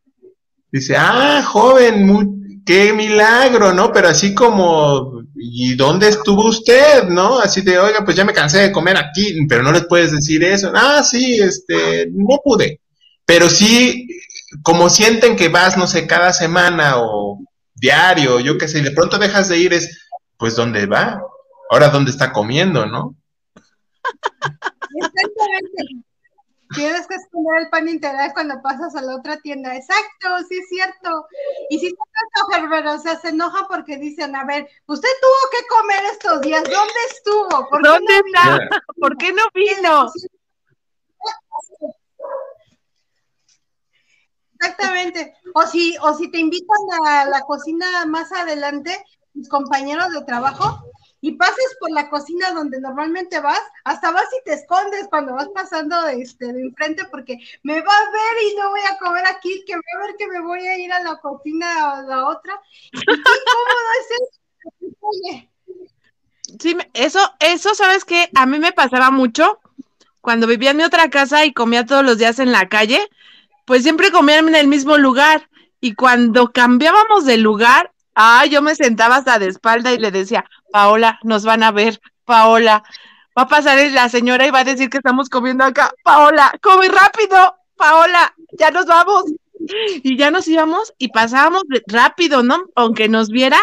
dice, 0.71 0.95
ah, 0.97 1.43
joven, 1.45 2.05
mu- 2.05 2.40
qué 2.65 2.93
milagro, 2.93 3.73
¿no? 3.73 3.91
Pero 3.91 4.09
así 4.09 4.33
como, 4.33 5.23
¿y 5.35 5.75
dónde 5.75 6.09
estuvo 6.09 6.45
usted, 6.45 7.03
no? 7.07 7.39
Así 7.39 7.61
de, 7.61 7.79
oiga, 7.79 8.03
pues 8.03 8.15
ya 8.15 8.25
me 8.25 8.33
cansé 8.33 8.59
de 8.59 8.71
comer 8.71 8.97
aquí, 8.97 9.45
pero 9.47 9.63
no 9.63 9.71
les 9.71 9.85
puedes 9.85 10.11
decir 10.11 10.43
eso. 10.43 10.71
Ah, 10.73 11.03
sí, 11.03 11.39
este, 11.39 12.07
no 12.11 12.39
pude. 12.43 12.81
Pero 13.25 13.49
sí, 13.49 14.07
como 14.63 14.89
sienten 14.89 15.35
que 15.35 15.49
vas, 15.49 15.77
no 15.77 15.87
sé, 15.87 16.07
cada 16.07 16.33
semana 16.33 16.95
o 16.97 17.39
diario, 17.73 18.39
yo 18.39 18.57
qué 18.57 18.67
sé, 18.67 18.79
y 18.79 18.83
de 18.83 18.91
pronto 18.91 19.17
dejas 19.17 19.49
de 19.49 19.57
ir, 19.57 19.73
es, 19.73 20.07
pues, 20.37 20.55
¿dónde 20.55 20.85
va? 20.85 21.21
Ahora, 21.69 21.89
¿dónde 21.89 22.11
está 22.11 22.31
comiendo, 22.31 22.85
no? 22.85 23.15
Exactamente. 24.95 26.10
Tienes 26.75 27.07
que 27.07 27.15
esconder 27.15 27.61
el 27.61 27.69
pan 27.69 27.87
integral 27.89 28.31
cuando 28.33 28.61
pasas 28.61 28.95
a 28.95 29.01
la 29.01 29.15
otra 29.15 29.37
tienda. 29.37 29.75
Exacto, 29.75 30.29
sí 30.47 30.57
es 30.57 30.69
cierto. 30.69 31.25
Y 31.69 31.79
si 31.79 31.89
se 31.89 31.95
enoja, 31.95 32.95
o 32.95 32.99
sea, 32.99 33.19
se 33.19 33.29
enoja 33.29 33.67
porque 33.67 33.97
dicen, 33.97 34.35
a 34.35 34.45
ver, 34.45 34.69
usted 34.87 35.09
tuvo 35.21 35.49
que 35.51 35.67
comer 35.67 36.03
estos 36.11 36.41
días, 36.41 36.63
¿dónde 36.63 36.93
estuvo? 37.09 37.69
¿Por 37.69 37.81
qué 37.81 37.87
¿Dónde 37.87 38.17
no 38.17 38.23
vino? 38.23 38.63
está? 38.63 38.83
¿Por 38.99 39.17
qué 39.17 39.33
no 39.33 39.43
vino? 39.53 40.11
Exactamente. 44.53 45.33
O 45.55 45.63
si, 45.63 45.97
o 46.01 46.13
si 46.13 46.29
te 46.29 46.39
invitan 46.39 46.77
a 47.05 47.25
la 47.25 47.41
cocina 47.41 48.05
más 48.05 48.31
adelante, 48.31 49.03
tus 49.33 49.49
compañeros 49.49 50.11
de 50.11 50.23
trabajo, 50.23 50.83
y 51.21 51.33
pases 51.33 51.77
por 51.79 51.91
la 51.91 52.09
cocina 52.09 52.51
donde 52.51 52.81
normalmente 52.81 53.39
vas, 53.39 53.61
hasta 53.83 54.11
vas 54.11 54.25
y 54.39 54.43
te 54.43 54.53
escondes 54.53 55.07
cuando 55.09 55.33
vas 55.33 55.49
pasando 55.53 56.07
este, 56.07 56.51
de 56.51 56.61
enfrente 56.61 57.05
porque 57.11 57.37
me 57.63 57.79
va 57.79 57.93
a 57.93 58.11
ver 58.11 58.51
y 58.51 58.55
no 58.55 58.71
voy 58.71 58.81
a 58.81 58.97
comer 58.97 59.25
aquí, 59.27 59.63
que 59.65 59.75
me 59.75 59.81
va 59.95 60.03
a 60.03 60.07
ver 60.07 60.15
que 60.17 60.27
me 60.27 60.41
voy 60.41 60.67
a 60.67 60.77
ir 60.77 60.91
a 60.91 61.03
la 61.03 61.17
cocina 61.17 61.93
a 61.93 62.01
la 62.01 62.27
otra. 62.27 62.59
¿Y 62.91 62.99
qué 62.99 63.05
cómodo 63.05 63.91
es 63.99 64.11
eso? 64.11 64.41
Sí, 66.59 66.77
eso, 66.93 67.19
eso, 67.39 67.75
¿sabes 67.75 68.03
qué? 68.03 68.29
A 68.35 68.45
mí 68.45 68.59
me 68.59 68.73
pasaba 68.73 69.11
mucho 69.11 69.59
cuando 70.21 70.47
vivía 70.47 70.71
en 70.71 70.77
mi 70.77 70.83
otra 70.83 71.09
casa 71.09 71.45
y 71.45 71.53
comía 71.53 71.85
todos 71.85 72.03
los 72.03 72.17
días 72.17 72.39
en 72.39 72.51
la 72.51 72.67
calle, 72.67 73.09
pues 73.65 73.83
siempre 73.83 74.11
comía 74.11 74.39
en 74.39 74.55
el 74.55 74.67
mismo 74.67 74.97
lugar. 74.97 75.49
Y 75.79 75.95
cuando 75.95 76.51
cambiábamos 76.51 77.25
de 77.25 77.37
lugar, 77.37 77.91
ah, 78.15 78.45
yo 78.45 78.61
me 78.61 78.75
sentaba 78.75 79.17
hasta 79.17 79.39
de 79.39 79.47
espalda 79.47 79.91
y 79.93 79.97
le 79.97 80.11
decía, 80.11 80.45
Paola, 80.71 81.19
nos 81.23 81.43
van 81.43 81.63
a 81.63 81.71
ver, 81.71 81.99
Paola, 82.25 82.83
va 83.37 83.43
a 83.43 83.47
pasar 83.47 83.77
la 83.91 84.09
señora 84.09 84.45
y 84.45 84.51
va 84.51 84.59
a 84.59 84.63
decir 84.63 84.89
que 84.89 84.97
estamos 84.97 85.29
comiendo 85.29 85.63
acá, 85.63 85.93
Paola, 86.03 86.53
come 86.61 86.87
rápido, 86.87 87.55
Paola, 87.75 88.33
ya 88.53 88.71
nos 88.71 88.85
vamos. 88.85 89.25
Y 90.03 90.17
ya 90.17 90.31
nos 90.31 90.47
íbamos 90.47 90.91
y 90.97 91.09
pasábamos 91.09 91.63
rápido, 91.85 92.41
¿no? 92.41 92.65
Aunque 92.73 93.07
nos 93.07 93.29
viera, 93.29 93.59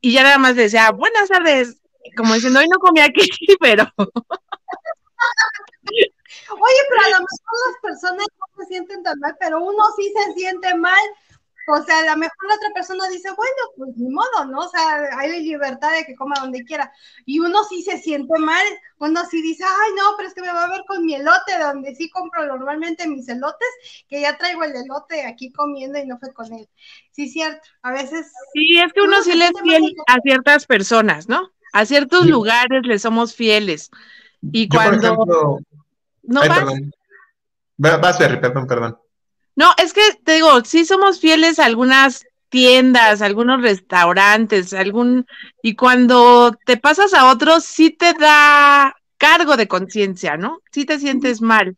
y 0.00 0.12
ya 0.12 0.22
nada 0.22 0.38
más 0.38 0.54
decía, 0.54 0.92
buenas 0.92 1.28
tardes, 1.28 1.80
como 2.16 2.34
diciendo, 2.34 2.60
hoy 2.60 2.68
no 2.68 2.78
comí 2.78 3.00
aquí, 3.00 3.28
pero... 3.60 3.92
Oye, 6.48 6.80
pero 6.88 7.00
a 7.02 7.08
lo 7.10 7.18
mejor 7.18 7.56
las 7.66 7.80
personas 7.82 8.26
no 8.38 8.62
se 8.62 8.68
sienten 8.68 9.02
tan 9.02 9.18
mal, 9.18 9.36
pero 9.40 9.60
uno 9.60 9.84
sí 9.96 10.12
se 10.14 10.32
siente 10.34 10.74
mal. 10.76 11.04
O 11.68 11.82
sea, 11.82 11.98
a 11.98 12.14
lo 12.14 12.16
mejor 12.16 12.48
la 12.48 12.54
otra 12.54 12.70
persona 12.74 13.08
dice, 13.08 13.28
bueno, 13.30 13.62
pues 13.76 13.96
ni 13.96 14.08
modo, 14.08 14.44
¿no? 14.48 14.60
O 14.60 14.68
sea, 14.68 15.00
hay 15.18 15.42
libertad 15.42 15.92
de 15.92 16.04
que 16.04 16.14
coma 16.14 16.36
donde 16.40 16.64
quiera. 16.64 16.92
Y 17.24 17.40
uno 17.40 17.64
sí 17.64 17.82
se 17.82 17.98
siente 17.98 18.38
mal, 18.38 18.64
uno 18.98 19.20
sí 19.28 19.42
dice, 19.42 19.64
ay, 19.64 19.92
no, 19.96 20.14
pero 20.16 20.28
es 20.28 20.34
que 20.34 20.42
me 20.42 20.52
va 20.52 20.64
a 20.64 20.70
ver 20.70 20.82
con 20.86 21.04
mi 21.04 21.14
elote, 21.14 21.58
donde 21.58 21.94
sí 21.96 22.08
compro 22.10 22.46
normalmente 22.46 23.08
mis 23.08 23.28
elotes, 23.28 23.68
que 24.08 24.20
ya 24.20 24.38
traigo 24.38 24.62
el 24.62 24.76
elote 24.76 25.26
aquí 25.26 25.50
comiendo 25.50 25.98
y 25.98 26.06
no 26.06 26.18
fue 26.18 26.32
con 26.32 26.52
él. 26.52 26.68
Sí, 27.10 27.28
cierto, 27.28 27.68
a 27.82 27.92
veces. 27.92 28.32
Sí, 28.52 28.78
es 28.78 28.92
que 28.92 29.02
uno, 29.02 29.22
sí 29.22 29.34
le 29.34 29.46
es 29.46 29.52
fiel 29.62 29.94
a 30.06 30.20
ciertas 30.20 30.66
personas, 30.66 31.28
¿no? 31.28 31.50
A 31.72 31.84
ciertos 31.84 32.26
lugares 32.26 32.82
le 32.84 32.98
somos 33.00 33.34
fieles. 33.34 33.90
Y 34.40 34.68
cuando. 34.68 35.16
no 36.22 36.40
vas. 36.40 36.58
Perdón. 36.58 36.92
Vas, 37.76 38.16
perdón, 38.16 38.66
perdón. 38.66 38.98
No, 39.56 39.72
es 39.82 39.92
que 39.92 40.02
te 40.22 40.34
digo, 40.34 40.64
sí 40.64 40.84
somos 40.84 41.18
fieles 41.18 41.58
a 41.58 41.64
algunas 41.64 42.26
tiendas, 42.50 43.22
algunos 43.22 43.62
restaurantes, 43.62 44.72
algún 44.72 45.26
y 45.62 45.74
cuando 45.74 46.56
te 46.64 46.76
pasas 46.76 47.14
a 47.14 47.30
otros 47.30 47.64
sí 47.64 47.90
te 47.90 48.12
da 48.12 48.94
cargo 49.18 49.56
de 49.56 49.66
conciencia, 49.66 50.36
¿no? 50.36 50.60
Sí 50.70 50.84
te 50.84 50.98
sientes 50.98 51.40
mal. 51.40 51.76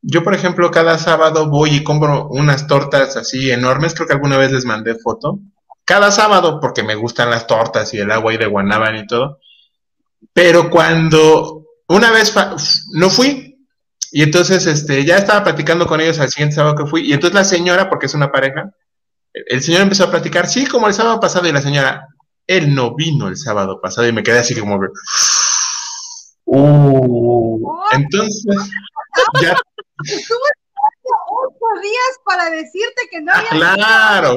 Yo, 0.00 0.24
por 0.24 0.34
ejemplo, 0.34 0.70
cada 0.70 0.98
sábado 0.98 1.48
voy 1.48 1.76
y 1.76 1.84
compro 1.84 2.26
unas 2.28 2.66
tortas 2.66 3.16
así 3.16 3.50
enormes, 3.52 3.94
creo 3.94 4.08
que 4.08 4.14
alguna 4.14 4.36
vez 4.36 4.50
les 4.50 4.64
mandé 4.64 4.96
foto. 4.96 5.38
Cada 5.84 6.10
sábado, 6.10 6.58
porque 6.60 6.82
me 6.82 6.94
gustan 6.94 7.30
las 7.30 7.46
tortas 7.46 7.92
y 7.94 7.98
el 7.98 8.10
agua 8.10 8.34
y 8.34 8.38
de 8.38 8.46
guanábana 8.46 8.98
y 8.98 9.06
todo. 9.06 9.38
Pero 10.32 10.70
cuando 10.70 11.66
una 11.88 12.10
vez 12.10 12.34
no 12.94 13.10
fui, 13.10 13.51
y 14.12 14.22
entonces 14.22 14.66
este, 14.66 15.04
ya 15.06 15.16
estaba 15.16 15.42
platicando 15.42 15.86
con 15.86 16.00
ellos 16.00 16.20
al 16.20 16.28
siguiente 16.28 16.54
sábado 16.54 16.76
que 16.76 16.86
fui, 16.86 17.00
y 17.08 17.14
entonces 17.14 17.34
la 17.34 17.44
señora, 17.44 17.88
porque 17.88 18.06
es 18.06 18.14
una 18.14 18.30
pareja, 18.30 18.70
el 19.32 19.62
señor 19.62 19.80
empezó 19.80 20.04
a 20.04 20.10
platicar, 20.10 20.46
sí, 20.46 20.66
como 20.66 20.86
el 20.86 20.92
sábado 20.92 21.18
pasado, 21.18 21.48
y 21.48 21.52
la 21.52 21.62
señora, 21.62 22.08
él 22.46 22.74
no 22.74 22.94
vino 22.94 23.28
el 23.28 23.38
sábado 23.38 23.80
pasado, 23.80 24.06
y 24.06 24.12
me 24.12 24.22
quedé 24.22 24.40
así 24.40 24.54
como, 24.54 24.78
uh, 26.44 27.80
entonces, 27.92 28.44
ya. 29.42 29.56
ocho 31.30 31.80
días 31.80 32.20
para 32.24 32.50
decirte 32.50 33.08
que 33.10 33.22
no 33.22 33.32
había. 33.32 33.48
claro. 33.50 34.36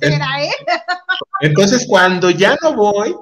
¿eh? 0.00 0.50
Entonces, 1.40 1.86
cuando 1.88 2.30
ya 2.30 2.56
no 2.62 2.74
voy, 2.74 3.14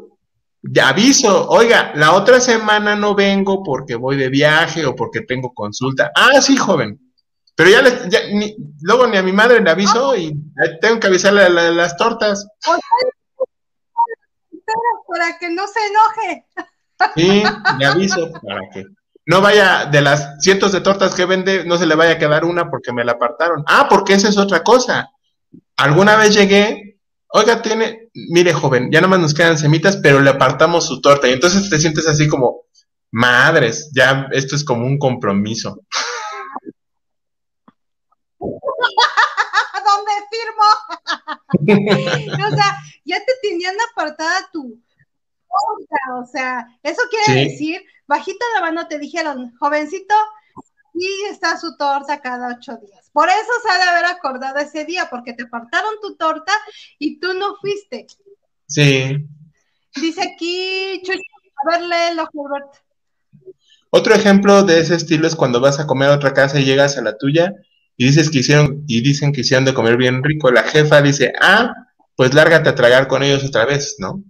ya 0.70 0.88
aviso, 0.88 1.48
oiga, 1.48 1.92
la 1.94 2.12
otra 2.12 2.40
semana 2.40 2.96
no 2.96 3.14
vengo 3.14 3.62
porque 3.62 3.94
voy 3.94 4.16
de 4.16 4.28
viaje 4.28 4.84
o 4.86 4.94
porque 4.94 5.22
tengo 5.22 5.52
consulta. 5.52 6.10
Ah, 6.14 6.40
sí, 6.40 6.56
joven. 6.56 7.00
Pero 7.54 7.70
ya, 7.70 7.82
ni, 8.32 8.54
luego 8.82 9.06
ni 9.06 9.16
a 9.16 9.22
mi 9.22 9.32
madre 9.32 9.60
le 9.60 9.70
aviso 9.70 10.14
y 10.16 10.32
tengo 10.80 11.00
que 11.00 11.06
avisarle 11.06 11.42
a, 11.42 11.48
las 11.48 11.96
tortas. 11.96 12.46
Para 15.08 15.38
que 15.38 15.50
no 15.50 15.64
se 15.66 15.80
enoje. 15.86 16.46
Sí, 17.14 17.42
le 17.78 17.86
aviso 17.86 18.30
para 18.42 18.60
que 18.72 18.84
no 19.26 19.40
vaya 19.40 19.86
de 19.86 20.00
las 20.02 20.36
cientos 20.40 20.72
de 20.72 20.80
tortas 20.80 21.14
que 21.14 21.24
vende, 21.24 21.64
no 21.64 21.76
se 21.78 21.86
le 21.86 21.94
vaya 21.94 22.12
a 22.12 22.18
quedar 22.18 22.44
una 22.44 22.70
porque 22.70 22.92
me 22.92 23.04
la 23.04 23.12
apartaron. 23.12 23.64
Ah, 23.66 23.86
porque 23.88 24.14
esa 24.14 24.28
es 24.28 24.36
otra 24.36 24.62
cosa. 24.62 25.10
Alguna 25.76 26.16
vez 26.16 26.34
llegué 26.34 26.96
oiga, 27.36 27.60
tiene, 27.62 28.05
mire 28.30 28.52
joven, 28.52 28.90
ya 28.90 29.00
nomás 29.00 29.20
nos 29.20 29.34
quedan 29.34 29.58
semitas, 29.58 29.96
pero 29.96 30.20
le 30.20 30.30
apartamos 30.30 30.86
su 30.86 31.00
torta. 31.00 31.28
Y 31.28 31.32
entonces 31.32 31.68
te 31.68 31.78
sientes 31.78 32.06
así 32.08 32.28
como, 32.28 32.62
madres, 33.10 33.90
ya 33.94 34.28
esto 34.32 34.56
es 34.56 34.64
como 34.64 34.86
un 34.86 34.98
compromiso. 34.98 35.82
¿Dónde 38.38 40.12
firmo? 40.30 40.64
o 42.46 42.56
sea, 42.56 42.78
ya 43.04 43.18
te 43.24 43.32
tenían 43.42 43.74
apartada 43.92 44.48
tu 44.52 44.80
torta, 45.48 46.20
o 46.20 46.26
sea, 46.26 46.66
eso 46.82 47.02
quiere 47.10 47.48
decir, 47.48 47.82
bajito 48.06 48.44
la 48.54 48.60
mano 48.62 48.88
te 48.88 48.98
dijeron, 48.98 49.54
jovencito, 49.58 50.14
y 50.94 51.06
está 51.30 51.58
su 51.58 51.76
torta 51.76 52.20
cada 52.20 52.56
ocho 52.56 52.76
días. 52.76 53.05
Por 53.16 53.30
eso 53.30 53.50
se 53.62 53.72
ha 53.72 53.78
de 53.78 53.84
haber 53.84 54.04
acordado 54.04 54.58
ese 54.58 54.84
día, 54.84 55.08
porque 55.10 55.32
te 55.32 55.44
apartaron 55.44 55.94
tu 56.02 56.16
torta 56.16 56.52
y 56.98 57.18
tú 57.18 57.32
no 57.32 57.56
fuiste. 57.58 58.06
Sí. 58.68 59.26
Dice 59.98 60.20
aquí, 60.20 61.00
Chucho, 61.02 61.18
a 61.64 61.70
verle 61.70 62.14
lo 62.14 62.26
Roberto. 62.26 62.78
Otro 63.88 64.14
ejemplo 64.14 64.64
de 64.64 64.80
ese 64.80 64.96
estilo 64.96 65.26
es 65.26 65.34
cuando 65.34 65.62
vas 65.62 65.80
a 65.80 65.86
comer 65.86 66.10
a 66.10 66.14
otra 66.16 66.34
casa 66.34 66.60
y 66.60 66.66
llegas 66.66 66.98
a 66.98 67.00
la 67.00 67.16
tuya 67.16 67.54
y 67.96 68.04
dices 68.04 68.28
que 68.28 68.40
hicieron, 68.40 68.84
y 68.86 69.00
dicen 69.00 69.32
que 69.32 69.40
hicieron 69.40 69.64
de 69.64 69.72
comer 69.72 69.96
bien 69.96 70.22
rico. 70.22 70.50
La 70.50 70.64
jefa 70.64 71.00
dice, 71.00 71.32
ah, 71.40 71.72
pues 72.16 72.34
lárgate 72.34 72.68
a 72.68 72.74
tragar 72.74 73.08
con 73.08 73.22
ellos 73.22 73.42
otra 73.44 73.64
vez, 73.64 73.96
¿no? 73.98 74.22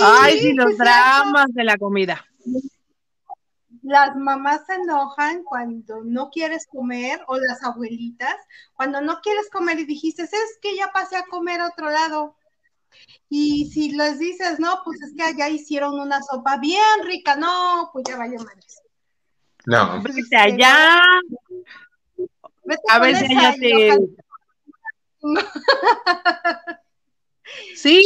Ay, 0.00 0.38
sí, 0.38 0.52
los 0.52 0.78
dramas 0.78 1.52
de 1.52 1.64
la 1.64 1.76
comida 1.78 2.24
las 3.86 4.16
mamás 4.16 4.66
se 4.66 4.74
enojan 4.74 5.44
cuando 5.44 6.02
no 6.02 6.28
quieres 6.30 6.66
comer 6.66 7.22
o 7.28 7.38
las 7.38 7.62
abuelitas, 7.62 8.34
cuando 8.74 9.00
no 9.00 9.20
quieres 9.20 9.48
comer 9.48 9.78
y 9.78 9.84
dijiste, 9.84 10.24
es 10.24 10.58
que 10.60 10.76
ya 10.76 10.90
pasé 10.92 11.16
a 11.16 11.26
comer 11.26 11.60
a 11.60 11.68
otro 11.68 11.88
lado. 11.88 12.36
Y 13.28 13.70
si 13.70 13.92
les 13.92 14.18
dices, 14.18 14.58
no, 14.58 14.80
pues 14.84 15.00
es 15.02 15.14
que 15.16 15.22
allá 15.22 15.48
hicieron 15.48 16.00
una 16.00 16.20
sopa 16.20 16.56
bien 16.56 16.82
rica, 17.04 17.36
no, 17.36 17.90
pues 17.92 18.04
ya 18.08 18.16
vaya 18.16 18.38
madres. 18.38 18.82
No. 19.66 20.02
Vete 20.02 20.36
allá. 20.36 21.00
a 22.88 22.98
ver 22.98 23.16
si 23.16 23.24
allá 23.36 23.54
te... 23.54 23.98
Sí, 27.76 28.02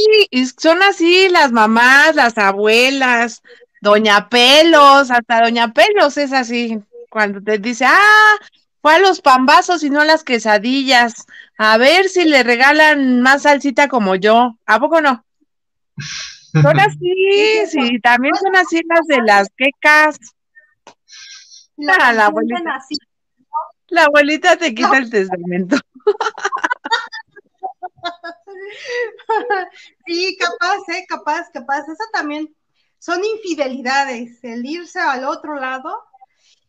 son 0.58 0.82
así 0.82 1.28
las 1.30 1.52
mamás, 1.52 2.14
las 2.14 2.36
abuelas, 2.36 3.42
Doña 3.80 4.28
Pelos, 4.28 5.10
hasta 5.10 5.42
Doña 5.42 5.72
Pelos 5.72 6.16
es 6.16 6.32
así, 6.32 6.78
cuando 7.08 7.42
te 7.42 7.58
dice, 7.58 7.86
ah, 7.86 8.36
fue 8.82 8.94
a 8.94 8.98
los 8.98 9.20
pambazos 9.20 9.82
y 9.82 9.90
no 9.90 10.00
a 10.00 10.04
las 10.04 10.24
quesadillas, 10.24 11.26
a 11.58 11.76
ver 11.78 12.08
si 12.08 12.24
le 12.24 12.42
regalan 12.42 13.20
más 13.20 13.42
salsita 13.42 13.88
como 13.88 14.14
yo, 14.16 14.56
¿a 14.66 14.80
poco 14.80 15.00
no? 15.00 15.24
Son 16.52 16.80
así, 16.80 17.66
sí, 17.68 18.00
también 18.00 18.34
son 18.34 18.56
así 18.56 18.80
las 18.88 19.06
de 19.06 19.22
las 19.22 19.48
quecas. 19.56 20.18
La, 21.76 22.12
la, 22.12 22.26
abuelita, 22.26 22.78
la 23.88 24.04
abuelita 24.04 24.56
te 24.56 24.74
quita 24.74 24.98
el 24.98 25.10
testamento. 25.10 25.76
Sí, 30.06 30.36
capaz, 30.38 30.78
eh, 30.88 31.04
capaz, 31.08 31.50
capaz. 31.52 31.80
Eso 31.80 32.04
también 32.12 32.54
son 33.00 33.24
infidelidades, 33.24 34.44
el 34.44 34.64
irse 34.64 35.00
al 35.00 35.24
otro 35.24 35.58
lado 35.58 35.98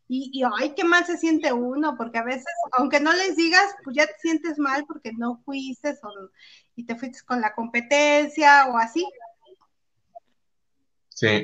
y, 0.07 0.43
ay, 0.59 0.73
qué 0.75 0.83
mal 0.83 1.05
se 1.05 1.17
siente 1.17 1.53
uno, 1.53 1.95
porque 1.95 2.17
a 2.17 2.23
veces, 2.23 2.45
aunque 2.71 2.99
no 2.99 3.13
les 3.13 3.35
digas, 3.35 3.63
pues 3.83 3.95
ya 3.95 4.07
te 4.07 4.17
sientes 4.19 4.57
mal 4.57 4.85
porque 4.85 5.13
no 5.13 5.41
fuiste 5.45 5.97
y 6.75 6.85
te 6.85 6.95
fuiste 6.95 7.19
con 7.25 7.39
la 7.39 7.53
competencia 7.53 8.67
o 8.67 8.77
así. 8.77 9.07
Sí, 11.09 11.43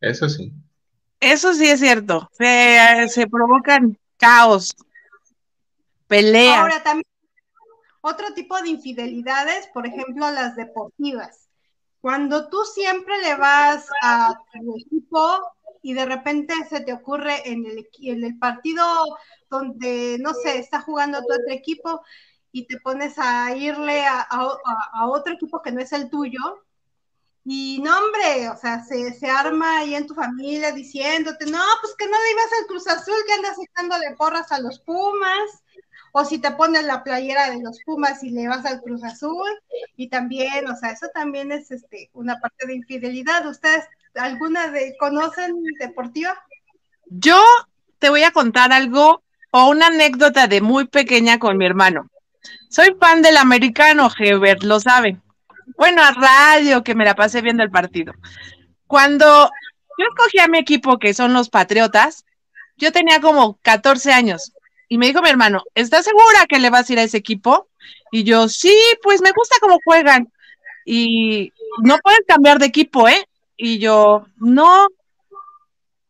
eso 0.00 0.28
sí. 0.28 0.52
Eso 1.20 1.52
sí 1.54 1.66
es 1.66 1.80
cierto, 1.80 2.28
se, 2.32 3.08
se 3.08 3.26
provocan 3.26 3.98
caos, 4.16 4.74
peleas. 6.06 6.58
Ahora 6.58 6.82
también, 6.82 7.06
otro 8.00 8.32
tipo 8.34 8.60
de 8.60 8.70
infidelidades, 8.70 9.68
por 9.68 9.86
ejemplo, 9.86 10.30
las 10.30 10.54
deportivas 10.56 11.45
cuando 12.06 12.48
tú 12.48 12.62
siempre 12.62 13.20
le 13.20 13.34
vas 13.34 13.84
a 14.00 14.38
tu 14.52 14.76
equipo 14.78 15.40
y 15.82 15.92
de 15.92 16.06
repente 16.06 16.54
se 16.70 16.78
te 16.82 16.92
ocurre 16.92 17.50
en 17.50 17.66
el, 17.66 18.38
partido 18.38 18.84
donde, 19.50 20.16
no 20.20 20.32
sé, 20.32 20.58
está 20.58 20.80
jugando 20.82 21.18
tu 21.18 21.34
otro 21.34 21.52
equipo 21.52 22.00
y 22.52 22.68
te 22.68 22.78
pones 22.78 23.18
a 23.18 23.56
irle 23.56 24.06
a, 24.06 24.28
otro 25.08 25.34
equipo 25.34 25.60
que 25.60 25.72
no 25.72 25.80
es 25.80 25.92
el 25.92 26.08
tuyo. 26.08 26.38
Y 27.44 27.80
no, 27.82 27.98
hombre, 27.98 28.50
o 28.50 28.56
sea, 28.56 28.84
se, 28.84 29.12
se, 29.12 29.28
arma 29.28 29.78
ahí 29.78 29.96
en 29.96 30.06
tu 30.06 30.14
familia 30.14 30.70
diciéndote, 30.70 31.46
no, 31.46 31.64
pues 31.80 31.96
que 31.98 32.06
no 32.06 32.16
le 32.16 32.30
ibas 32.30 32.52
al 32.60 32.66
Cruz 32.68 32.86
Azul, 32.86 33.16
que 33.26 33.32
andas 33.32 33.56
echándole 33.58 34.14
porras 34.16 34.52
a 34.52 34.60
los 34.60 34.78
Pumas, 34.78 35.64
o 36.18 36.24
si 36.24 36.38
te 36.38 36.50
pones 36.52 36.82
la 36.84 37.04
playera 37.04 37.50
de 37.50 37.60
los 37.60 37.78
Pumas 37.84 38.24
y 38.24 38.30
le 38.30 38.48
vas 38.48 38.64
al 38.64 38.80
Cruz 38.80 39.04
Azul, 39.04 39.50
y 39.98 40.08
también, 40.08 40.66
o 40.66 40.74
sea, 40.74 40.92
eso 40.92 41.08
también 41.12 41.52
es 41.52 41.70
este, 41.70 42.08
una 42.14 42.40
parte 42.40 42.66
de 42.66 42.74
infidelidad. 42.74 43.46
¿Ustedes 43.46 43.84
alguna 44.14 44.68
de 44.68 44.96
conocen 44.98 45.62
deportiva? 45.78 46.34
Yo 47.10 47.38
te 47.98 48.08
voy 48.08 48.22
a 48.22 48.30
contar 48.30 48.72
algo 48.72 49.22
o 49.50 49.68
una 49.68 49.88
anécdota 49.88 50.46
de 50.46 50.62
muy 50.62 50.86
pequeña 50.86 51.38
con 51.38 51.58
mi 51.58 51.66
hermano. 51.66 52.08
Soy 52.70 52.96
fan 52.98 53.20
del 53.20 53.36
americano, 53.36 54.08
Hebert, 54.18 54.62
lo 54.62 54.80
sabe. 54.80 55.18
Bueno, 55.76 56.02
a 56.02 56.12
radio, 56.12 56.82
que 56.82 56.94
me 56.94 57.04
la 57.04 57.14
pasé 57.14 57.42
viendo 57.42 57.62
el 57.62 57.70
partido. 57.70 58.14
Cuando 58.86 59.50
yo 59.98 60.06
escogí 60.08 60.38
a 60.38 60.48
mi 60.48 60.56
equipo, 60.56 60.98
que 60.98 61.12
son 61.12 61.34
los 61.34 61.50
Patriotas, 61.50 62.24
yo 62.78 62.90
tenía 62.90 63.20
como 63.20 63.58
14 63.60 64.14
años. 64.14 64.54
Y 64.88 64.98
me 64.98 65.06
dijo 65.06 65.22
mi 65.22 65.28
hermano, 65.28 65.62
¿estás 65.74 66.04
segura 66.04 66.46
que 66.48 66.58
le 66.58 66.70
vas 66.70 66.88
a 66.88 66.92
ir 66.92 66.98
a 66.98 67.02
ese 67.02 67.16
equipo? 67.16 67.68
Y 68.12 68.24
yo, 68.24 68.48
sí, 68.48 68.74
pues 69.02 69.20
me 69.20 69.32
gusta 69.32 69.56
cómo 69.60 69.78
juegan. 69.84 70.32
Y 70.84 71.52
no 71.82 71.98
puedes 71.98 72.20
cambiar 72.26 72.58
de 72.58 72.66
equipo, 72.66 73.08
¿eh? 73.08 73.28
Y 73.56 73.78
yo, 73.78 74.26
no, 74.36 74.88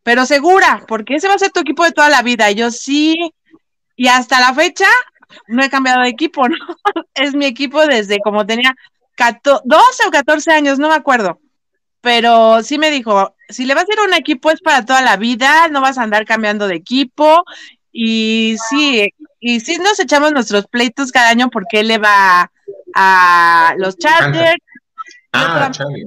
pero 0.06 0.24
segura, 0.24 0.84
porque 0.86 1.16
ese 1.16 1.26
va 1.26 1.34
a 1.34 1.38
ser 1.38 1.50
tu 1.50 1.58
equipo 1.58 1.82
de 1.82 1.90
toda 1.90 2.08
la 2.08 2.22
vida. 2.22 2.50
yo 2.52 2.70
sí, 2.70 3.32
y 3.96 4.06
hasta 4.06 4.38
la 4.38 4.54
fecha 4.54 4.86
no 5.48 5.64
he 5.64 5.68
cambiado 5.68 6.02
de 6.02 6.10
equipo, 6.10 6.48
¿no? 6.48 6.54
es 7.14 7.34
mi 7.34 7.44
equipo 7.46 7.84
desde 7.86 8.20
como 8.20 8.46
tenía 8.46 8.76
12 9.42 10.06
o 10.06 10.10
14 10.12 10.52
años, 10.52 10.78
no 10.78 10.90
me 10.90 10.94
acuerdo. 10.94 11.40
Pero 12.02 12.62
sí 12.62 12.78
me 12.78 12.92
dijo, 12.92 13.34
si 13.48 13.64
le 13.64 13.74
vas 13.74 13.84
a 13.88 13.92
ir 13.92 13.98
a 13.98 14.04
un 14.04 14.14
equipo 14.14 14.52
es 14.52 14.60
para 14.60 14.84
toda 14.84 15.02
la 15.02 15.16
vida, 15.16 15.66
no 15.68 15.80
vas 15.80 15.98
a 15.98 16.04
andar 16.04 16.24
cambiando 16.24 16.68
de 16.68 16.76
equipo. 16.76 17.42
Y 17.98 18.56
sí, 18.68 19.10
y 19.40 19.60
sí 19.60 19.78
nos 19.78 19.98
echamos 19.98 20.32
nuestros 20.32 20.66
pleitos 20.66 21.10
cada 21.10 21.30
año 21.30 21.48
porque 21.48 21.80
él 21.80 21.88
le 21.88 21.98
va 21.98 22.50
a 22.94 23.74
los 23.78 23.96
Chargers. 23.96 24.62
Ah, 25.32 25.70
Chargers 25.72 26.04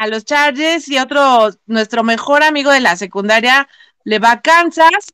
a 0.00 0.06
los 0.06 0.24
Chargers 0.24 0.88
y 0.88 0.98
otro, 0.98 1.50
nuestro 1.66 2.02
mejor 2.02 2.42
amigo 2.42 2.70
de 2.70 2.80
la 2.80 2.96
secundaria 2.96 3.68
le 4.04 4.18
va 4.18 4.32
a 4.32 4.40
Kansas. 4.40 5.12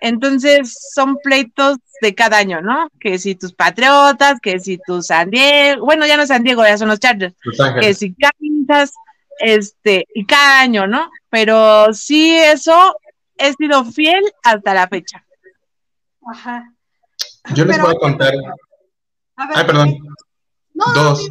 Entonces 0.00 0.74
son 0.94 1.18
pleitos 1.18 1.76
de 2.00 2.14
cada 2.14 2.38
año, 2.38 2.62
¿no? 2.62 2.88
Que 2.98 3.18
si 3.18 3.34
tus 3.34 3.52
Patriotas, 3.52 4.40
que 4.40 4.58
si 4.58 4.78
tus 4.78 5.08
San 5.08 5.30
Diego, 5.30 5.84
bueno, 5.84 6.06
ya 6.06 6.16
no 6.16 6.26
San 6.26 6.44
Diego, 6.44 6.64
ya 6.64 6.78
son 6.78 6.88
los 6.88 6.98
Chargers, 6.98 7.34
que 7.78 7.92
si 7.92 8.14
Kansas, 8.14 8.94
este, 9.38 10.06
y 10.14 10.24
cada 10.24 10.60
año, 10.60 10.86
¿no? 10.86 11.10
Pero 11.28 11.92
sí, 11.92 12.34
eso 12.34 12.96
he 13.36 13.52
sido 13.52 13.84
fiel 13.84 14.24
hasta 14.42 14.72
la 14.72 14.88
fecha. 14.88 15.22
Ajá. 16.30 16.74
Yo 17.54 17.64
les 17.64 17.80
voy 17.80 17.94
a 17.94 17.98
contar. 17.98 18.34
Ay, 19.36 19.64
perdón. 19.66 19.96
Dos. 20.94 21.30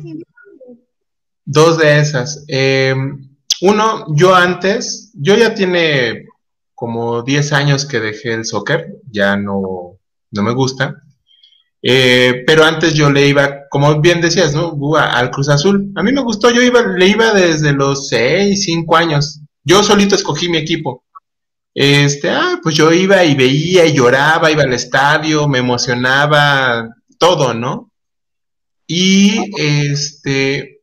Dos 1.45 1.77
de 1.77 1.99
esas. 1.99 2.45
Eh, 2.47 2.95
uno, 3.61 4.05
yo 4.15 4.35
antes, 4.35 5.11
yo 5.13 5.35
ya 5.35 5.53
tiene 5.53 6.25
como 6.73 7.21
10 7.21 7.53
años 7.53 7.85
que 7.85 7.99
dejé 7.99 8.33
el 8.33 8.45
soccer, 8.45 8.87
ya 9.11 9.35
no, 9.35 9.99
no 10.31 10.43
me 10.43 10.53
gusta. 10.53 11.03
Eh, 11.83 12.43
pero 12.45 12.63
antes 12.63 12.93
yo 12.93 13.09
le 13.09 13.27
iba, 13.27 13.67
como 13.69 14.01
bien 14.01 14.21
decías, 14.21 14.53
¿no? 14.53 14.75
al 14.97 15.31
Cruz 15.31 15.49
Azul. 15.49 15.91
A 15.95 16.03
mí 16.03 16.11
me 16.11 16.21
gustó, 16.21 16.51
yo 16.51 16.61
iba, 16.61 16.81
le 16.81 17.07
iba 17.07 17.33
desde 17.33 17.73
los 17.73 18.07
6, 18.09 18.63
5 18.63 18.95
años. 18.95 19.41
Yo 19.63 19.83
solito 19.83 20.15
escogí 20.15 20.49
mi 20.49 20.57
equipo. 20.57 21.03
Este, 21.73 22.29
ah, 22.29 22.59
pues 22.61 22.75
yo 22.75 22.91
iba 22.91 23.23
y 23.23 23.35
veía 23.35 23.85
y 23.85 23.93
lloraba, 23.93 24.51
iba 24.51 24.63
al 24.63 24.73
estadio, 24.73 25.47
me 25.47 25.59
emocionaba, 25.59 26.89
todo, 27.17 27.53
¿no? 27.53 27.91
Y 28.87 29.39
este, 29.57 30.81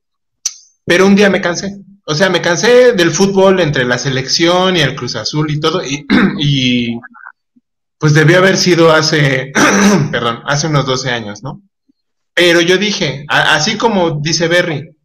pero 0.87 1.07
un 1.07 1.15
día 1.15 1.29
me 1.29 1.43
cansé. 1.43 1.77
O 2.07 2.15
sea, 2.15 2.31
me 2.31 2.41
cansé 2.41 2.93
del 2.93 3.11
fútbol 3.11 3.61
entre 3.61 3.85
la 3.85 3.99
selección 3.99 4.77
y 4.77 4.81
el 4.81 4.97
Cruz 4.97 5.15
Azul 5.17 5.51
y 5.51 5.61
todo. 5.61 5.83
Y, 5.85 6.99
pues 7.99 8.15
debió 8.15 8.39
haber 8.39 8.57
sido 8.57 8.91
hace, 8.91 9.53
perdón, 10.11 10.41
hace 10.47 10.69
unos 10.69 10.87
12 10.87 11.11
años, 11.11 11.43
¿no? 11.43 11.61
Pero 12.33 12.63
yo 12.63 12.79
dije, 12.79 13.27
así 13.29 13.77
como 13.77 14.21
dice 14.23 14.49
Berry, 14.49 14.97